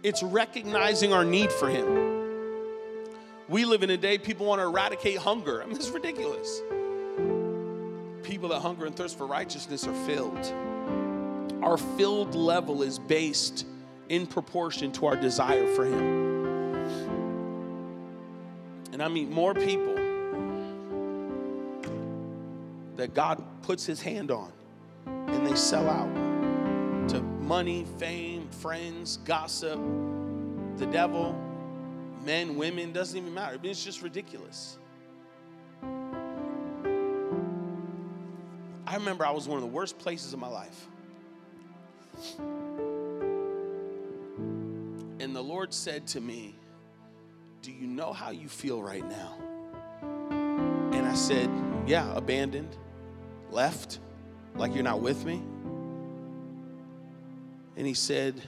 It's 0.02 0.22
recognizing 0.22 1.12
our 1.12 1.24
need 1.24 1.50
for 1.52 1.68
Him. 1.68 2.16
We 3.48 3.64
live 3.64 3.82
in 3.82 3.90
a 3.90 3.96
day 3.96 4.18
people 4.18 4.46
want 4.46 4.60
to 4.60 4.64
eradicate 4.64 5.18
hunger. 5.18 5.62
I 5.62 5.66
mean, 5.66 5.76
it's 5.76 5.90
ridiculous. 5.90 6.60
People 8.22 8.48
that 8.48 8.60
hunger 8.60 8.86
and 8.86 8.96
thirst 8.96 9.18
for 9.18 9.26
righteousness 9.26 9.86
are 9.86 10.06
filled. 10.06 10.52
Our 11.62 11.76
filled 11.76 12.34
level 12.34 12.82
is 12.82 12.98
based 12.98 13.66
in 14.08 14.26
proportion 14.26 14.92
to 14.92 15.06
our 15.06 15.16
desire 15.16 15.66
for 15.74 15.84
Him. 15.84 16.35
And 18.96 19.02
I 19.02 19.08
meet 19.08 19.28
more 19.28 19.52
people 19.52 19.94
that 22.96 23.12
God 23.12 23.44
puts 23.60 23.84
his 23.84 24.00
hand 24.00 24.30
on 24.30 24.50
and 25.04 25.46
they 25.46 25.54
sell 25.54 25.86
out 25.86 26.08
to 27.10 27.20
money, 27.20 27.84
fame, 27.98 28.48
friends, 28.48 29.18
gossip, 29.18 29.78
the 30.78 30.86
devil, 30.86 31.38
men, 32.24 32.56
women, 32.56 32.92
doesn't 32.92 33.18
even 33.18 33.34
matter. 33.34 33.58
It's 33.62 33.84
just 33.84 34.00
ridiculous. 34.00 34.78
I 38.86 38.94
remember 38.94 39.26
I 39.26 39.30
was 39.30 39.46
one 39.46 39.58
of 39.58 39.62
the 39.62 39.68
worst 39.68 39.98
places 39.98 40.32
of 40.32 40.38
my 40.38 40.48
life. 40.48 40.86
And 45.20 45.36
the 45.36 45.42
Lord 45.42 45.74
said 45.74 46.06
to 46.06 46.20
me, 46.22 46.54
Do 47.66 47.72
you 47.72 47.88
know 47.88 48.12
how 48.12 48.30
you 48.30 48.48
feel 48.48 48.80
right 48.80 49.04
now? 49.04 49.34
And 50.92 51.04
I 51.04 51.14
said, 51.14 51.50
Yeah, 51.84 52.08
abandoned, 52.14 52.76
left, 53.50 53.98
like 54.54 54.72
you're 54.72 54.84
not 54.84 55.00
with 55.00 55.24
me? 55.24 55.42
And 57.76 57.84
he 57.84 57.92
said, 57.92 58.40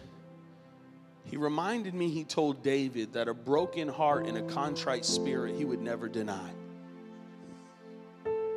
he 1.25 1.37
reminded 1.37 1.95
me, 1.95 2.11
he 2.11 2.23
told 2.23 2.63
David 2.63 3.15
that 3.15 3.27
a 3.27 3.35
broken 3.35 3.89
heart 3.89 4.27
and 4.27 4.39
a 4.39 4.43
contrite 4.43 5.05
spirit 5.05 5.57
he 5.57 5.65
would 5.65 5.83
never 5.83 6.09
deny. 6.09 6.51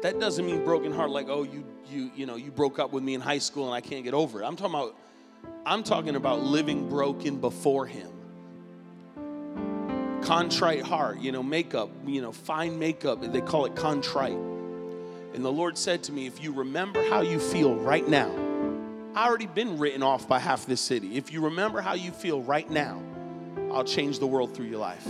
That 0.04 0.20
doesn't 0.20 0.46
mean 0.46 0.64
broken 0.64 0.92
heart 0.92 1.10
like, 1.10 1.28
oh, 1.28 1.42
you, 1.42 1.66
you, 1.90 2.12
you 2.16 2.28
know, 2.28 2.36
you 2.36 2.52
broke 2.52 2.78
up 2.78 2.92
with 2.92 3.02
me 3.02 3.16
in 3.16 3.22
high 3.22 3.40
school 3.40 3.66
and 3.66 3.74
I 3.74 3.82
can't 3.82 4.04
get 4.04 4.14
over 4.14 4.44
it. 4.44 4.46
I'm 4.46 4.56
talking 4.56 4.76
about, 4.76 4.96
I'm 5.66 5.82
talking 5.82 6.16
about 6.16 6.44
living 6.44 6.88
broken 6.88 7.38
before 7.42 7.88
him. 7.88 8.12
Contrite 10.32 10.82
heart, 10.82 11.20
you 11.20 11.34
know, 11.34 11.44
makeup, 11.44 11.90
you 12.06 12.22
know, 12.22 12.32
fine 12.32 12.80
makeup, 12.80 13.22
they 13.34 13.42
call 13.42 13.66
it 13.66 13.76
contrite. 13.76 14.32
And 14.32 15.44
the 15.44 15.52
Lord 15.52 15.78
said 15.78 16.04
to 16.04 16.14
me, 16.14 16.26
If 16.26 16.42
you 16.42 16.54
remember 16.54 17.04
how 17.10 17.20
you 17.20 17.38
feel 17.38 17.76
right 17.76 18.08
now, 18.08 18.32
I 19.14 19.28
already 19.28 19.48
been 19.48 19.78
written 19.78 20.02
off 20.02 20.30
by 20.30 20.40
half 20.40 20.66
this 20.66 20.80
city. 20.80 21.18
If 21.18 21.34
you 21.34 21.42
remember 21.42 21.82
how 21.82 21.96
you 21.96 22.12
feel 22.12 22.42
right 22.42 22.70
now, 22.72 23.04
I'll 23.74 23.84
change 23.84 24.20
the 24.20 24.26
world 24.26 24.56
through 24.56 24.68
your 24.68 24.80
life. 24.80 25.06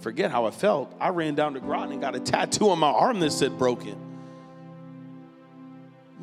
Forget 0.00 0.30
how 0.30 0.46
I 0.46 0.52
felt. 0.52 0.90
I 0.98 1.10
ran 1.10 1.34
down 1.34 1.52
to 1.52 1.60
Groton 1.60 1.92
and 1.92 2.00
got 2.00 2.14
a 2.14 2.20
tattoo 2.32 2.70
on 2.70 2.78
my 2.78 2.88
arm 2.88 3.20
that 3.20 3.30
said 3.30 3.58
broken. 3.58 3.98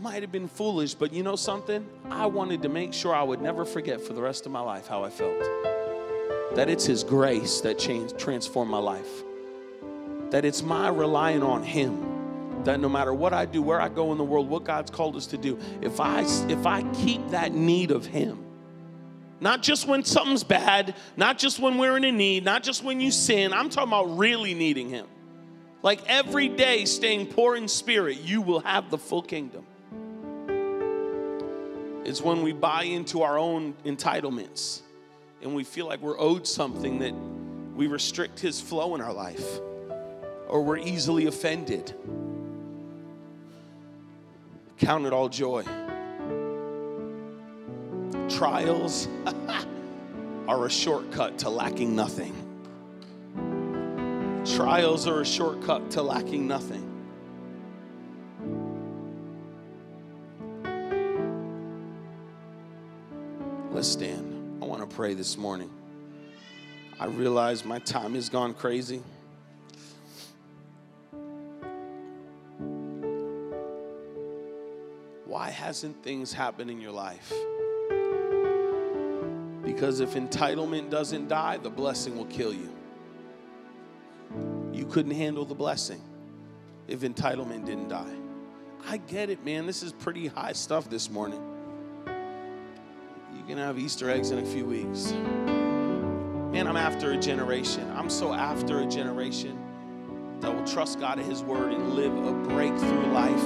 Might 0.01 0.23
have 0.23 0.31
been 0.31 0.47
foolish, 0.47 0.95
but 0.95 1.13
you 1.13 1.21
know 1.21 1.35
something? 1.35 1.87
I 2.09 2.25
wanted 2.25 2.63
to 2.63 2.69
make 2.69 2.93
sure 2.93 3.13
I 3.13 3.21
would 3.21 3.43
never 3.43 3.63
forget 3.63 4.01
for 4.01 4.13
the 4.13 4.23
rest 4.23 4.47
of 4.47 4.51
my 4.51 4.61
life 4.61 4.87
how 4.87 5.03
I 5.03 5.11
felt. 5.11 5.72
That 6.55 6.69
it's 6.69 6.85
His 6.85 7.03
grace 7.03 7.61
that 7.61 7.79
changed, 7.79 8.17
transformed 8.17 8.71
my 8.71 8.79
life. 8.79 9.23
That 10.29 10.45
it's 10.45 10.61
my 10.61 10.89
relying 10.89 11.43
on 11.43 11.63
Him 11.63 12.13
that 12.65 12.79
no 12.79 12.89
matter 12.89 13.13
what 13.13 13.33
I 13.33 13.45
do, 13.45 13.61
where 13.61 13.81
I 13.81 13.89
go 13.89 14.11
in 14.11 14.17
the 14.17 14.23
world, 14.23 14.49
what 14.49 14.63
God's 14.63 14.91
called 14.91 15.15
us 15.15 15.27
to 15.27 15.37
do, 15.37 15.59
if 15.81 15.99
I 15.99 16.21
if 16.49 16.65
I 16.65 16.83
keep 16.93 17.29
that 17.29 17.53
need 17.53 17.91
of 17.91 18.05
him, 18.05 18.43
not 19.39 19.61
just 19.61 19.87
when 19.87 20.03
something's 20.03 20.43
bad, 20.43 20.95
not 21.17 21.37
just 21.37 21.59
when 21.59 21.77
we're 21.77 21.97
in 21.97 22.03
a 22.03 22.11
need, 22.11 22.45
not 22.45 22.63
just 22.63 22.83
when 22.83 23.01
you 23.01 23.11
sin, 23.11 23.53
I'm 23.53 23.69
talking 23.69 23.89
about 23.89 24.17
really 24.17 24.53
needing 24.53 24.89
him. 24.89 25.07
Like 25.81 25.99
every 26.07 26.47
day 26.47 26.85
staying 26.85 27.27
poor 27.27 27.57
in 27.57 27.67
spirit, 27.67 28.21
you 28.21 28.41
will 28.41 28.61
have 28.61 28.89
the 28.89 28.97
full 28.97 29.21
kingdom. 29.21 29.65
It's 32.05 32.21
when 32.21 32.41
we 32.41 32.53
buy 32.53 32.83
into 32.83 33.21
our 33.23 33.37
own 33.37 33.73
entitlements 33.85 34.81
and 35.43 35.53
we 35.53 35.63
feel 35.63 35.86
like 35.86 35.99
we're 35.99 36.19
owed 36.19 36.47
something 36.47 36.99
that 36.99 37.13
we 37.75 37.88
restrict 37.88 38.39
his 38.39 38.62
flow 38.62 38.95
in 38.95 39.01
our 39.01 39.13
life 39.13 39.60
or 40.47 40.63
we're 40.63 40.77
easily 40.77 41.25
offended. 41.25 41.93
Count 44.77 45.06
it 45.06 45.13
all 45.13 45.27
joy. 45.27 45.63
Trials 48.29 49.08
are 50.47 50.65
a 50.65 50.69
shortcut 50.69 51.38
to 51.39 51.49
lacking 51.49 51.95
nothing. 51.95 52.34
Trials 54.45 55.08
are 55.08 55.21
a 55.21 55.25
shortcut 55.25 55.91
to 55.91 56.01
lacking 56.01 56.47
nothing. 56.47 56.89
Let's 63.71 63.88
stand. 63.88 64.33
I 64.63 64.65
want 64.65 64.89
to 64.89 64.95
pray 64.95 65.13
this 65.13 65.38
morning. 65.38 65.69
I 66.97 67.08
realize 67.08 67.65
my 67.65 67.80
time 67.80 68.13
has 68.15 68.30
gone 68.30 68.54
crazy. 68.54 69.02
why 75.26 75.49
hasn't 75.49 76.02
things 76.02 76.32
happened 76.32 76.71
in 76.71 76.80
your 76.80 76.93
life? 76.93 77.34
Because 79.65 79.99
if 79.99 80.13
entitlement 80.13 80.89
doesn't 80.89 81.28
die, 81.28 81.58
the 81.58 81.69
blessing 81.69 82.15
will 82.15 82.28
kill 82.28 82.54
you. 82.54 82.73
You 84.71 84.86
couldn't 84.86 85.12
handle 85.12 85.43
the 85.43 85.56
blessing 85.56 86.02
if 86.88 87.02
entitlement 87.02 87.65
didn't 87.65 87.89
die. 87.89 88.15
I 88.88 88.95
get 88.95 89.30
it, 89.30 89.43
man. 89.43 89.65
This 89.65 89.84
is 89.84 89.91
pretty 89.91 90.28
high 90.28 90.54
stuff 90.54 90.89
this 90.89 91.10
morning. 91.10 91.52
You 93.43 93.56
can 93.56 93.58
have 93.58 93.77
Easter 93.77 94.10
eggs 94.10 94.32
in 94.32 94.39
a 94.39 94.45
few 94.45 94.65
weeks. 94.65 95.12
Man, 95.12 96.65
I'm 96.65 96.77
after 96.77 97.12
a 97.12 97.17
generation. 97.17 97.91
I'm 97.91 98.10
so 98.10 98.32
after 98.32 98.79
a 98.79 98.86
generation 98.86 99.60
that 100.39 100.56
will 100.56 100.65
trust 100.65 101.01
God 101.01 101.19
at 101.19 101.25
His 101.25 101.43
word 101.43 101.73
and 101.73 101.89
live 101.89 102.15
a 102.25 102.32
breakthrough 102.32 103.12
life 103.12 103.43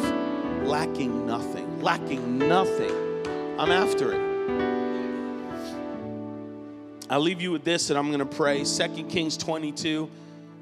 lacking 0.67 1.25
nothing, 1.25 1.81
lacking 1.81 2.37
nothing. 2.37 2.91
I'm 3.57 3.71
after 3.71 4.13
it. 4.13 4.21
I'll 7.09 7.19
leave 7.19 7.41
you 7.41 7.51
with 7.51 7.63
this 7.63 7.89
and 7.89 7.97
I'm 7.97 8.09
going 8.09 8.19
to 8.19 8.25
pray. 8.25 8.65
Second 8.65 9.07
Kings 9.09 9.35
22. 9.35 10.11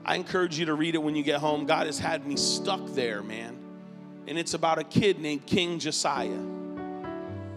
I 0.05 0.15
encourage 0.15 0.57
you 0.57 0.67
to 0.67 0.75
read 0.75 0.95
it 0.95 0.99
when 0.99 1.13
you 1.13 1.23
get 1.23 1.41
home. 1.41 1.65
God 1.65 1.87
has 1.87 1.99
had 1.99 2.25
me 2.25 2.37
stuck 2.37 2.85
there, 2.93 3.21
man. 3.21 3.57
And 4.29 4.37
it's 4.37 4.53
about 4.53 4.79
a 4.79 4.85
kid 4.85 5.19
named 5.19 5.45
King 5.45 5.77
Josiah. 5.77 6.54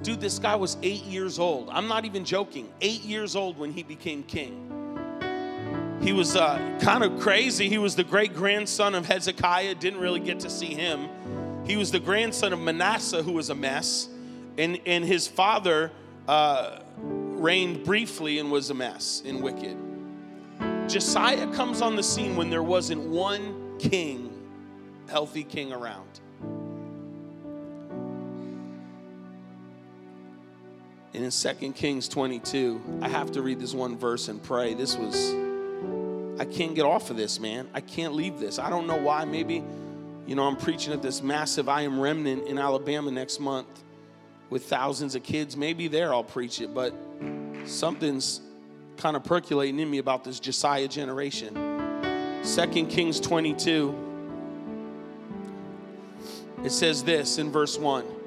Dude, 0.02 0.20
this 0.20 0.38
guy 0.38 0.54
was 0.54 0.76
eight 0.82 1.04
years 1.04 1.38
old. 1.38 1.68
I'm 1.70 1.88
not 1.88 2.04
even 2.04 2.24
joking. 2.24 2.68
Eight 2.80 3.02
years 3.04 3.34
old 3.34 3.58
when 3.58 3.72
he 3.72 3.82
became 3.82 4.22
king. 4.22 4.64
He 6.00 6.12
was 6.12 6.36
uh, 6.36 6.78
kind 6.80 7.02
of 7.02 7.18
crazy. 7.20 7.68
He 7.68 7.78
was 7.78 7.96
the 7.96 8.04
great 8.04 8.34
grandson 8.34 8.94
of 8.94 9.06
Hezekiah. 9.06 9.74
Didn't 9.74 10.00
really 10.00 10.20
get 10.20 10.40
to 10.40 10.50
see 10.50 10.72
him. 10.72 11.08
He 11.64 11.76
was 11.76 11.90
the 11.90 12.00
grandson 12.00 12.52
of 12.52 12.60
Manasseh, 12.60 13.22
who 13.22 13.32
was 13.32 13.50
a 13.50 13.54
mess, 13.54 14.08
and, 14.56 14.80
and 14.86 15.04
his 15.04 15.26
father 15.26 15.90
uh, 16.28 16.78
reigned 16.98 17.84
briefly 17.84 18.38
and 18.38 18.50
was 18.50 18.70
a 18.70 18.74
mess 18.74 19.22
and 19.26 19.42
wicked. 19.42 19.76
Josiah 20.88 21.52
comes 21.52 21.82
on 21.82 21.96
the 21.96 22.02
scene 22.02 22.36
when 22.36 22.48
there 22.48 22.62
wasn't 22.62 23.00
one 23.02 23.76
king, 23.78 24.32
healthy 25.08 25.44
king 25.44 25.72
around. 25.72 26.20
And 31.18 31.24
in 31.24 31.32
2 31.32 31.72
Kings 31.72 32.06
22, 32.06 33.00
I 33.02 33.08
have 33.08 33.32
to 33.32 33.42
read 33.42 33.58
this 33.58 33.74
one 33.74 33.98
verse 33.98 34.28
and 34.28 34.40
pray. 34.40 34.74
This 34.74 34.96
was, 34.96 35.34
I 36.38 36.44
can't 36.44 36.76
get 36.76 36.84
off 36.84 37.10
of 37.10 37.16
this, 37.16 37.40
man. 37.40 37.68
I 37.74 37.80
can't 37.80 38.14
leave 38.14 38.38
this. 38.38 38.60
I 38.60 38.70
don't 38.70 38.86
know 38.86 38.98
why. 38.98 39.24
Maybe 39.24 39.64
You 40.28 40.36
know, 40.36 40.46
I'm 40.46 40.56
preaching 40.56 40.92
at 40.92 41.02
this 41.02 41.20
massive 41.20 41.68
I 41.68 41.82
Am 41.82 41.98
Remnant 41.98 42.46
in 42.46 42.56
Alabama 42.56 43.10
next 43.10 43.40
month 43.40 43.82
with 44.48 44.66
thousands 44.66 45.16
of 45.16 45.24
kids. 45.24 45.56
Maybe 45.56 45.88
there 45.88 46.14
I'll 46.14 46.22
preach 46.22 46.60
it, 46.60 46.72
but 46.72 46.94
something's 47.64 48.40
kind 48.96 49.16
of 49.16 49.24
percolating 49.24 49.80
in 49.80 49.90
me 49.90 49.98
about 49.98 50.22
this 50.22 50.38
Josiah 50.38 50.86
generation. 50.86 52.44
Second 52.44 52.90
Kings 52.90 53.18
22. 53.18 53.92
It 56.62 56.70
says 56.70 57.02
this 57.02 57.38
in 57.38 57.50
verse 57.50 57.76
1. 57.76 58.17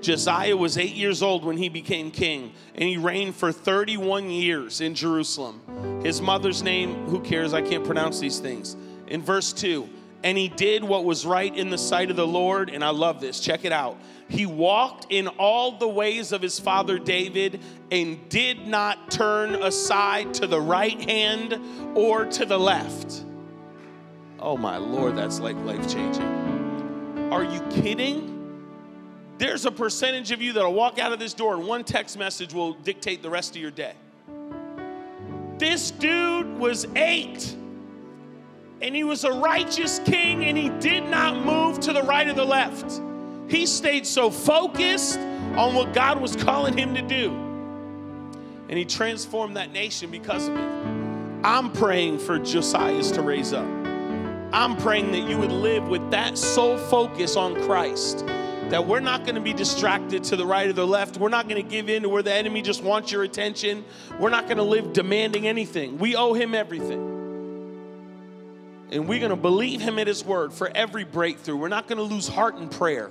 Josiah 0.00 0.56
was 0.56 0.78
eight 0.78 0.94
years 0.94 1.22
old 1.22 1.44
when 1.44 1.56
he 1.56 1.68
became 1.68 2.10
king, 2.10 2.52
and 2.74 2.88
he 2.88 2.96
reigned 2.96 3.34
for 3.34 3.52
31 3.52 4.30
years 4.30 4.80
in 4.80 4.94
Jerusalem. 4.94 6.00
His 6.02 6.20
mother's 6.20 6.62
name, 6.62 7.06
who 7.06 7.20
cares? 7.20 7.52
I 7.52 7.62
can't 7.62 7.84
pronounce 7.84 8.20
these 8.20 8.38
things. 8.38 8.76
In 9.08 9.22
verse 9.22 9.52
2, 9.52 9.88
and 10.22 10.36
he 10.36 10.48
did 10.48 10.82
what 10.82 11.04
was 11.04 11.24
right 11.24 11.54
in 11.54 11.70
the 11.70 11.78
sight 11.78 12.10
of 12.10 12.16
the 12.16 12.26
Lord, 12.26 12.70
and 12.70 12.84
I 12.84 12.90
love 12.90 13.20
this. 13.20 13.40
Check 13.40 13.64
it 13.64 13.72
out. 13.72 13.96
He 14.28 14.46
walked 14.46 15.06
in 15.10 15.28
all 15.28 15.78
the 15.78 15.88
ways 15.88 16.32
of 16.32 16.42
his 16.42 16.58
father 16.58 16.98
David 16.98 17.60
and 17.90 18.28
did 18.28 18.66
not 18.66 19.10
turn 19.10 19.54
aside 19.54 20.34
to 20.34 20.46
the 20.46 20.60
right 20.60 21.00
hand 21.08 21.60
or 21.96 22.26
to 22.26 22.44
the 22.44 22.58
left. 22.58 23.24
Oh 24.40 24.56
my 24.56 24.76
Lord, 24.76 25.16
that's 25.16 25.40
like 25.40 25.56
life 25.64 25.88
changing. 25.90 27.30
Are 27.32 27.44
you 27.44 27.60
kidding? 27.70 28.37
There's 29.38 29.64
a 29.64 29.70
percentage 29.70 30.32
of 30.32 30.42
you 30.42 30.52
that'll 30.52 30.74
walk 30.74 30.98
out 30.98 31.12
of 31.12 31.20
this 31.20 31.32
door 31.32 31.54
and 31.54 31.66
one 31.66 31.84
text 31.84 32.18
message 32.18 32.52
will 32.52 32.72
dictate 32.74 33.22
the 33.22 33.30
rest 33.30 33.54
of 33.54 33.62
your 33.62 33.70
day. 33.70 33.94
This 35.58 35.92
dude 35.92 36.58
was 36.58 36.86
eight 36.96 37.54
and 38.80 38.94
he 38.94 39.04
was 39.04 39.24
a 39.24 39.32
righteous 39.32 40.00
king 40.00 40.44
and 40.44 40.58
he 40.58 40.68
did 40.80 41.08
not 41.08 41.44
move 41.44 41.78
to 41.80 41.92
the 41.92 42.02
right 42.02 42.26
or 42.26 42.32
the 42.32 42.44
left. 42.44 43.00
He 43.48 43.64
stayed 43.64 44.06
so 44.06 44.30
focused 44.30 45.18
on 45.18 45.74
what 45.74 45.94
God 45.94 46.20
was 46.20 46.36
calling 46.36 46.76
him 46.76 46.94
to 46.94 47.02
do. 47.02 47.30
And 48.68 48.76
he 48.76 48.84
transformed 48.84 49.56
that 49.56 49.72
nation 49.72 50.10
because 50.10 50.48
of 50.48 50.56
it. 50.56 50.68
I'm 51.44 51.72
praying 51.72 52.18
for 52.18 52.38
Josiah's 52.38 53.10
to 53.12 53.22
raise 53.22 53.52
up. 53.52 53.66
I'm 54.52 54.76
praying 54.76 55.12
that 55.12 55.28
you 55.28 55.38
would 55.38 55.52
live 55.52 55.88
with 55.88 56.10
that 56.10 56.36
sole 56.36 56.76
focus 56.76 57.36
on 57.36 57.54
Christ. 57.62 58.24
That 58.70 58.86
we're 58.86 59.00
not 59.00 59.24
going 59.24 59.34
to 59.34 59.40
be 59.40 59.52
distracted 59.52 60.24
to 60.24 60.36
the 60.36 60.44
right 60.44 60.68
or 60.68 60.72
the 60.72 60.86
left. 60.86 61.16
We're 61.16 61.28
not 61.28 61.48
going 61.48 61.62
to 61.62 61.68
give 61.68 61.88
in 61.88 62.02
to 62.02 62.08
where 62.08 62.22
the 62.22 62.32
enemy 62.32 62.62
just 62.62 62.82
wants 62.82 63.10
your 63.10 63.22
attention. 63.22 63.84
We're 64.18 64.30
not 64.30 64.44
going 64.44 64.58
to 64.58 64.62
live 64.62 64.92
demanding 64.92 65.46
anything. 65.46 65.98
We 65.98 66.16
owe 66.16 66.34
him 66.34 66.54
everything. 66.54 67.16
And 68.90 69.08
we're 69.08 69.20
going 69.20 69.30
to 69.30 69.36
believe 69.36 69.80
him 69.80 69.98
at 69.98 70.06
his 70.06 70.24
word 70.24 70.52
for 70.52 70.68
every 70.74 71.04
breakthrough. 71.04 71.56
We're 71.56 71.68
not 71.68 71.88
going 71.88 71.98
to 71.98 72.02
lose 72.02 72.28
heart 72.28 72.56
in 72.56 72.68
prayer 72.68 73.10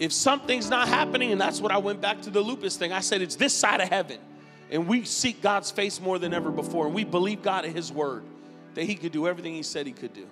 if 0.00 0.14
something's 0.14 0.70
not 0.70 0.88
happening, 0.88 1.30
and 1.30 1.38
that's 1.38 1.60
what 1.60 1.70
I 1.70 1.76
went 1.76 2.00
back 2.00 2.22
to 2.22 2.30
the 2.30 2.40
lupus 2.40 2.76
thing, 2.78 2.90
I 2.90 3.00
said, 3.00 3.20
it's 3.20 3.36
this 3.36 3.52
side 3.52 3.82
of 3.82 3.90
heaven. 3.90 4.18
And 4.70 4.88
we 4.88 5.04
seek 5.04 5.42
God's 5.42 5.70
face 5.70 6.00
more 6.00 6.18
than 6.18 6.32
ever 6.32 6.50
before. 6.50 6.86
And 6.86 6.94
we 6.94 7.04
believe 7.04 7.42
God 7.42 7.66
at 7.66 7.72
His 7.72 7.92
word 7.92 8.24
that 8.74 8.84
He 8.84 8.94
could 8.94 9.12
do 9.12 9.28
everything 9.28 9.52
He 9.52 9.62
said 9.62 9.86
He 9.86 9.92
could 9.92 10.14
do. 10.14 10.26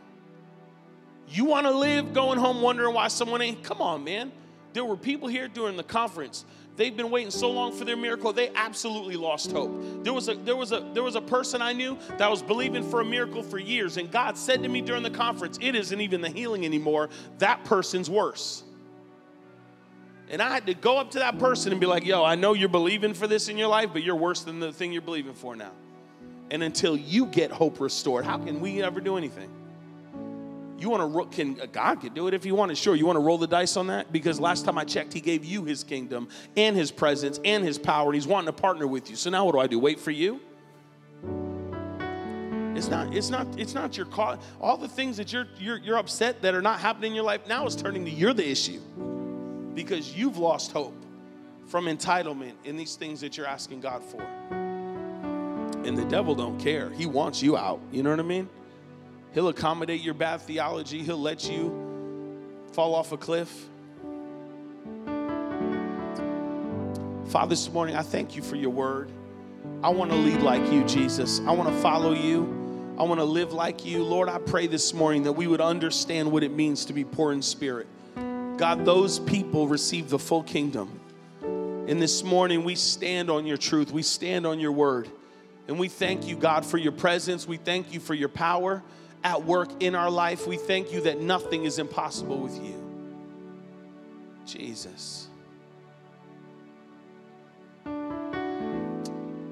You 1.31 1.45
want 1.45 1.67
to 1.67 1.73
live 1.73 2.13
going 2.13 2.39
home 2.39 2.63
wondering 2.63 2.95
why 2.95 3.09
someone 3.09 3.43
ain't? 3.43 3.63
Come 3.63 3.81
on, 3.81 4.05
man. 4.05 4.33
There 4.73 4.85
were 4.85 4.97
people 4.97 5.29
here 5.29 5.49
during 5.49 5.77
the 5.77 5.83
conference. 5.83 6.45
They've 6.77 6.97
been 6.97 7.11
waiting 7.11 7.33
so 7.33 7.51
long 7.51 7.73
for 7.73 7.85
their 7.85 7.97
miracle, 7.97 8.33
they 8.33 8.51
absolutely 8.55 9.17
lost 9.17 9.51
hope. 9.51 10.05
There 10.05 10.13
was 10.13 10.29
a 10.29 10.35
there 10.35 10.55
was 10.55 10.71
a 10.71 10.89
there 10.95 11.03
was 11.03 11.17
a 11.17 11.21
person 11.21 11.61
I 11.61 11.73
knew 11.73 11.99
that 12.19 12.31
was 12.31 12.41
believing 12.41 12.89
for 12.89 13.01
a 13.01 13.05
miracle 13.05 13.43
for 13.43 13.59
years, 13.59 13.97
and 13.97 14.11
God 14.11 14.39
said 14.39 14.63
to 14.63 14.69
me 14.69 14.81
during 14.81 15.03
the 15.03 15.11
conference, 15.11 15.59
"It 15.61 15.75
isn't 15.75 16.01
even 16.01 16.21
the 16.21 16.29
healing 16.29 16.65
anymore. 16.65 17.11
That 17.39 17.65
person's 17.65 18.09
worse." 18.09 18.63
And 20.31 20.43
I 20.43 20.53
had 20.53 20.67
to 20.67 20.75
go 20.75 20.99
up 20.99 21.13
to 21.13 21.21
that 21.21 21.39
person 21.39 21.73
and 21.73 21.81
be 21.81 21.87
like, 21.87 22.05
yo, 22.05 22.23
I 22.23 22.35
know 22.35 22.53
you're 22.53 22.69
believing 22.69 23.15
for 23.15 23.27
this 23.27 23.49
in 23.49 23.57
your 23.57 23.69
life, 23.69 23.91
but 23.93 24.03
you're 24.03 24.15
worse 24.15 24.43
than 24.43 24.61
the 24.61 24.73
thing 24.73 24.93
you're 24.93 25.01
believing 25.01 25.33
for 25.33 25.57
now. 25.57 25.73
And 26.51 26.63
until 26.63 26.97
you 26.97 27.27
get 27.27 27.51
hope 27.51 27.81
restored, 27.81 28.27
how 28.27 28.37
can 28.37 28.61
we 28.61 28.83
ever 28.83 29.01
do 29.01 29.17
anything? 29.17 29.51
You 30.79 30.91
want 30.91 31.33
to, 31.33 31.37
can 31.37 31.61
uh, 31.61 31.67
God 31.67 32.01
could 32.01 32.15
do 32.15 32.29
it 32.29 32.35
if 32.35 32.47
you 32.47 32.55
wanted. 32.55 32.79
Sure, 32.79 32.95
you 32.95 33.05
want 33.05 33.17
to 33.17 33.21
roll 33.21 33.37
the 33.37 33.49
dice 33.49 33.77
on 33.77 33.89
that? 33.89 34.13
Because 34.13 34.39
last 34.39 34.65
time 34.65 34.79
I 34.79 34.85
checked, 34.85 35.13
He 35.13 35.21
gave 35.21 35.45
you 35.45 35.65
His 35.65 35.83
kingdom 35.83 36.29
and 36.57 36.77
His 36.77 36.93
presence 36.93 37.41
and 37.45 37.65
His 37.65 37.79
power, 37.79 38.07
and 38.07 38.15
He's 38.15 38.29
wanting 38.29 38.47
to 38.47 38.61
partner 38.61 38.87
with 38.87 39.11
you. 39.11 39.17
So 39.17 39.29
now 39.29 39.45
what 39.45 39.53
do 39.53 39.59
I 39.59 39.67
do? 39.67 39.79
Wait 39.79 39.99
for 39.99 40.13
you? 40.13 40.41
It's 42.77 42.89
not, 42.89 43.13
it's 43.13 43.29
not, 43.29 43.49
it's 43.59 43.75
not 43.75 43.97
your 43.97 44.07
cause. 44.07 44.39
All 44.61 44.77
the 44.77 44.87
things 44.87 45.17
that 45.17 45.33
you're, 45.33 45.49
you're, 45.59 45.79
you're 45.79 45.99
upset 45.99 46.43
that 46.43 46.55
are 46.55 46.63
not 46.63 46.79
happening 46.79 47.11
in 47.11 47.17
your 47.17 47.25
life 47.25 47.49
now 47.49 47.67
is 47.67 47.75
turning 47.75 48.05
to 48.05 48.11
you're 48.11 48.33
the 48.33 48.49
issue 48.49 48.81
because 49.75 50.17
you've 50.17 50.39
lost 50.39 50.71
hope 50.71 50.95
from 51.67 51.87
entitlement 51.87 52.53
in 52.65 52.77
these 52.77 52.95
things 52.95 53.21
that 53.21 53.37
you're 53.37 53.49
asking 53.49 53.81
God 53.81 54.03
for. 54.05 54.23
And 55.83 55.99
the 55.99 56.05
devil 56.05 56.37
don't 56.37 56.59
care. 56.59 56.91
He 56.91 57.07
wants 57.07 57.43
you 57.43 57.57
out. 57.57 57.81
You 57.91 58.05
know 58.05 58.11
what 58.11 58.21
I 58.21 58.23
mean? 58.23 58.49
He'll 59.35 59.49
accommodate 59.49 60.01
your 60.01 60.15
bad 60.15 60.41
theology. 60.41 61.03
He'll 61.03 61.19
let 61.19 61.49
you 61.49 61.87
fall 62.73 62.95
off 62.95 63.13
a 63.13 63.17
cliff. 63.17 63.69
Father, 67.27 67.51
this 67.51 67.71
morning 67.71 67.95
I 67.95 68.03
thank 68.03 68.37
you 68.37 68.43
for 68.43 68.57
your 68.57 68.71
word. 68.71 69.11
I 69.83 69.91
want 69.91 70.11
to 70.11 70.17
lead 70.17 70.41
like 70.41 70.73
you, 70.73 70.83
Jesus. 70.85 71.41
I 71.41 71.53
want 71.53 71.69
to 71.69 71.81
follow 71.81 72.13
you. 72.13 72.95
I 72.99 73.03
want 73.03 73.21
to 73.21 73.25
live 73.25 73.53
like 73.53 73.85
you. 73.85 74.03
Lord, 74.03 74.29
I 74.29 74.39
pray 74.39 74.67
this 74.67 74.95
morning 74.95 75.25
that 75.25 75.33
we 75.33 75.47
would 75.47 75.61
understand 75.61 76.33
what 76.33 76.43
it 76.43 76.53
means 76.53 76.87
to 76.87 76.93
be 76.93 77.05
poor 77.05 77.33
in 77.33 77.43
spirit. 77.43 77.87
God, 78.57 78.85
those 78.85 79.19
people 79.21 79.69
receive 79.69 80.09
the 80.09 80.19
full 80.19 80.43
kingdom. 80.43 80.99
And 81.43 82.03
this 82.03 82.25
morning, 82.25 82.65
we 82.65 82.75
stand 82.75 83.31
on 83.31 83.47
your 83.47 83.57
truth, 83.57 83.93
we 83.93 84.03
stand 84.03 84.47
on 84.47 84.59
your 84.59 84.73
word. 84.73 85.09
And 85.69 85.79
we 85.79 85.89
thank 85.89 86.27
you, 86.27 86.35
God, 86.35 86.65
for 86.65 86.79
your 86.79 86.93
presence. 86.93 87.47
We 87.47 87.59
thank 87.59 87.93
you 87.93 88.01
for 88.01 88.15
your 88.15 88.31
power 88.31 88.83
at 89.25 89.45
work 89.45 89.69
in 89.81 89.95
our 89.95 90.11
life. 90.11 90.47
We 90.47 90.57
thank 90.57 90.93
you 90.93 91.01
that 91.03 91.21
nothing 91.21 91.65
is 91.65 91.79
impossible 91.79 92.39
with 92.39 92.63
you. 92.63 92.75
Jesus. 94.47 95.29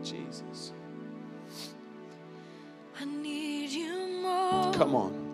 Jesus. 0.03 0.73
I 2.99 3.05
need 3.05 3.71
you 3.71 4.23
more. 4.23 4.73
Come 4.73 4.95
on. 4.95 5.26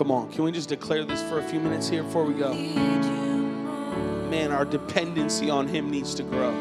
Come 0.00 0.12
on. 0.12 0.32
Can 0.32 0.44
we 0.44 0.50
just 0.50 0.70
declare 0.70 1.04
this 1.04 1.22
for 1.28 1.40
a 1.40 1.42
few 1.42 1.60
minutes 1.60 1.86
here 1.86 2.02
before 2.02 2.24
we 2.24 2.32
go? 2.32 2.54
Need 2.54 3.04
you 3.04 3.10
more. 3.10 4.30
Man, 4.30 4.50
our 4.50 4.64
dependency 4.64 5.50
on 5.50 5.68
Him 5.68 5.90
needs 5.90 6.14
to 6.14 6.22
grow. 6.22 6.52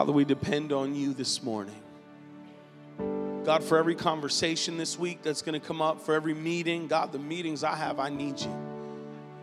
Father, 0.00 0.12
we 0.12 0.24
depend 0.24 0.72
on 0.72 0.94
you 0.94 1.12
this 1.12 1.42
morning. 1.42 1.76
God, 3.44 3.62
for 3.62 3.76
every 3.76 3.94
conversation 3.94 4.78
this 4.78 4.98
week 4.98 5.20
that's 5.22 5.42
going 5.42 5.60
to 5.60 5.66
come 5.66 5.82
up, 5.82 6.00
for 6.00 6.14
every 6.14 6.32
meeting, 6.32 6.86
God, 6.86 7.12
the 7.12 7.18
meetings 7.18 7.62
I 7.62 7.76
have, 7.76 8.00
I 8.00 8.08
need 8.08 8.40
you. 8.40 8.50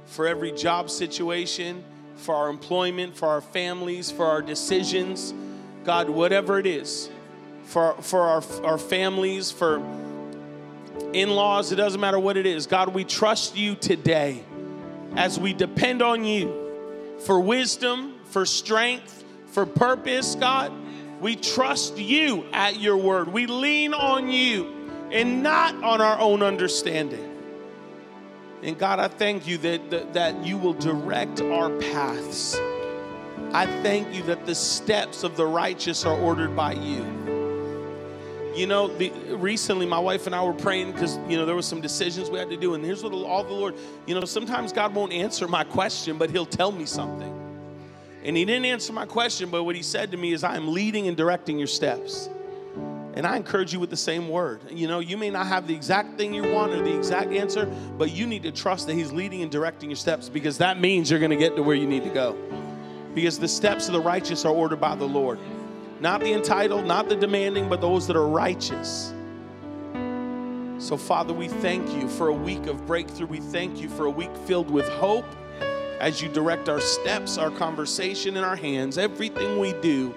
For 0.08 0.26
every 0.26 0.52
job 0.52 0.90
situation, 0.90 1.84
for 2.16 2.34
our 2.34 2.50
employment, 2.50 3.16
for 3.16 3.28
our 3.28 3.40
families, 3.40 4.10
for 4.10 4.26
our 4.26 4.42
decisions, 4.42 5.32
God, 5.84 6.10
whatever 6.10 6.58
it 6.58 6.66
is, 6.66 7.12
for, 7.66 7.94
for 8.02 8.22
our, 8.22 8.44
our 8.64 8.80
families, 8.80 9.52
for 9.52 9.78
in 11.14 11.30
laws, 11.30 11.72
it 11.72 11.76
doesn't 11.76 12.02
matter 12.02 12.18
what 12.18 12.36
it 12.36 12.48
is. 12.48 12.66
God, 12.66 12.96
we 12.96 13.04
trust 13.04 13.56
you 13.56 13.76
today 13.76 14.44
as 15.16 15.40
we 15.40 15.54
depend 15.54 16.02
on 16.02 16.26
you 16.26 17.16
for 17.20 17.40
wisdom, 17.40 18.16
for 18.32 18.44
strength, 18.44 19.18
for 19.48 19.66
purpose, 19.66 20.36
God. 20.36 20.72
We 21.20 21.36
trust 21.36 21.98
you 21.98 22.46
at 22.54 22.80
your 22.80 22.98
word. 22.98 23.30
We 23.30 23.48
lean 23.48 23.94
on 23.94 24.30
you 24.30 24.74
and 25.12 25.42
not 25.42 25.76
on 25.84 26.02
our 26.02 26.20
own 26.20 26.44
understanding. 26.44 27.34
And 28.62 28.78
God, 28.78 29.00
I 29.00 29.08
thank 29.08 29.48
you 29.48 29.58
that, 29.60 29.90
that, 29.92 30.14
that 30.14 30.46
you 30.46 30.58
will 30.58 30.74
direct 30.74 31.42
our 31.42 31.70
paths. 31.78 32.56
I 33.54 33.66
thank 33.82 34.14
you 34.14 34.24
that 34.24 34.46
the 34.46 34.56
steps 34.56 35.24
of 35.24 35.38
the 35.38 35.46
righteous 35.46 36.06
are 36.06 36.18
ordered 36.20 36.56
by 36.56 36.74
you. 36.74 37.06
You 38.56 38.66
know, 38.66 38.88
the, 38.88 39.12
recently 39.36 39.86
my 39.86 40.00
wife 40.00 40.26
and 40.26 40.36
I 40.36 40.44
were 40.44 40.54
praying 40.54 40.92
because, 40.92 41.18
you 41.30 41.38
know, 41.38 41.46
there 41.46 41.56
was 41.56 41.68
some 41.68 41.80
decisions 41.80 42.30
we 42.30 42.40
had 42.40 42.50
to 42.50 42.58
do. 42.58 42.74
And 42.74 42.84
here's 42.84 43.04
what 43.04 43.14
all 43.14 43.44
the 43.44 43.54
Lord, 43.54 43.76
you 44.08 44.16
know, 44.16 44.26
sometimes 44.26 44.74
God 44.74 44.96
won't 44.96 45.14
answer 45.14 45.48
my 45.48 45.64
question, 45.64 46.18
but 46.18 46.32
He'll 46.32 46.46
tell 46.46 46.72
me 46.72 46.86
something. 46.86 47.47
And 48.24 48.36
He 48.36 48.46
didn't 48.46 48.66
answer 48.66 48.94
my 48.94 49.06
question, 49.06 49.50
but 49.50 49.64
what 49.64 49.76
He 49.76 49.84
said 49.84 50.12
to 50.12 50.18
me 50.18 50.34
is, 50.34 50.44
I 50.44 50.56
am 50.56 50.74
leading 50.74 51.08
and 51.08 51.16
directing 51.16 51.58
your 51.58 51.68
steps. 51.68 52.30
And 53.16 53.26
I 53.26 53.36
encourage 53.36 53.74
you 53.74 53.80
with 53.80 53.90
the 53.90 53.98
same 53.98 54.30
word. 54.30 54.62
You 54.70 54.88
know, 54.88 55.00
you 55.00 55.18
may 55.18 55.32
not 55.32 55.48
have 55.48 55.66
the 55.66 55.74
exact 55.74 56.18
thing 56.18 56.36
you 56.36 56.54
want 56.54 56.72
or 56.74 56.84
the 56.84 56.96
exact 56.96 57.32
answer, 57.32 57.66
but 57.98 58.12
you 58.12 58.28
need 58.28 58.44
to 58.44 58.52
trust 58.52 58.86
that 58.88 58.94
He's 58.94 59.12
leading 59.12 59.42
and 59.42 59.52
directing 59.52 59.90
your 59.90 59.98
steps 59.98 60.30
because 60.30 60.60
that 60.60 60.80
means 60.80 61.10
you're 61.10 61.20
going 61.20 61.32
to 61.32 61.38
get 61.38 61.56
to 61.56 61.64
where 61.64 61.76
you 61.76 61.88
need 61.88 62.04
to 62.04 62.12
go. 62.12 62.38
Because 63.16 63.40
the 63.40 63.48
steps 63.48 63.88
of 63.88 63.94
the 63.94 64.02
righteous 64.02 64.46
are 64.46 64.54
ordered 64.54 64.80
by 64.80 64.96
the 64.96 65.08
Lord. 65.08 65.40
Not 66.00 66.22
the 66.22 66.34
entitled, 66.34 66.86
not 66.86 67.10
the 67.10 67.16
demanding, 67.16 67.70
but 67.70 67.82
those 67.82 68.06
that 68.06 68.16
are 68.16 68.28
righteous. 68.28 69.12
So, 70.80 70.96
Father, 70.96 71.34
we 71.34 71.48
thank 71.48 71.92
you 71.96 72.08
for 72.08 72.28
a 72.28 72.34
week 72.34 72.68
of 72.68 72.86
breakthrough. 72.86 73.26
We 73.26 73.40
thank 73.40 73.82
you 73.82 73.90
for 73.90 74.06
a 74.06 74.12
week 74.12 74.36
filled 74.46 74.70
with 74.70 74.88
hope 74.90 75.26
as 76.00 76.22
you 76.22 76.30
direct 76.30 76.70
our 76.70 76.80
steps, 76.80 77.38
our 77.38 77.52
conversation, 77.52 78.38
and 78.38 78.46
our 78.46 78.56
hands. 78.56 78.98
Everything 78.98 79.60
we 79.60 79.74
do, 79.74 80.14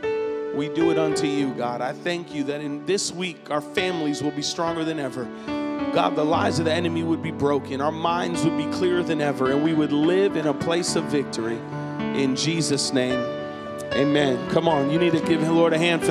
we 0.54 0.68
do 0.68 0.90
it 0.90 0.98
unto 0.98 1.26
you, 1.26 1.54
God. 1.54 1.80
I 1.80 1.92
thank 1.92 2.34
you 2.34 2.44
that 2.44 2.60
in 2.60 2.84
this 2.86 3.12
week, 3.12 3.50
our 3.50 3.60
families 3.60 4.22
will 4.22 4.30
be 4.32 4.42
stronger 4.42 4.84
than 4.84 4.98
ever. 4.98 5.24
God, 5.92 6.14
the 6.14 6.24
lies 6.24 6.58
of 6.58 6.66
the 6.66 6.72
enemy 6.72 7.02
would 7.02 7.22
be 7.22 7.32
broken, 7.32 7.80
our 7.80 7.90
minds 7.90 8.44
would 8.44 8.56
be 8.56 8.66
clearer 8.66 9.02
than 9.02 9.20
ever, 9.20 9.50
and 9.50 9.64
we 9.64 9.72
would 9.72 9.92
live 9.92 10.36
in 10.36 10.46
a 10.46 10.54
place 10.54 10.94
of 10.94 11.04
victory. 11.04 11.58
In 12.14 12.36
Jesus' 12.36 12.92
name, 12.92 13.18
amen. 13.92 14.50
Come 14.50 14.68
on, 14.68 14.90
you 14.90 14.98
need 14.98 15.12
to 15.12 15.20
give 15.20 15.40
the 15.40 15.52
Lord 15.52 15.72
a 15.72 15.78
hand 15.78 16.02
for 16.02 16.06
that. 16.06 16.08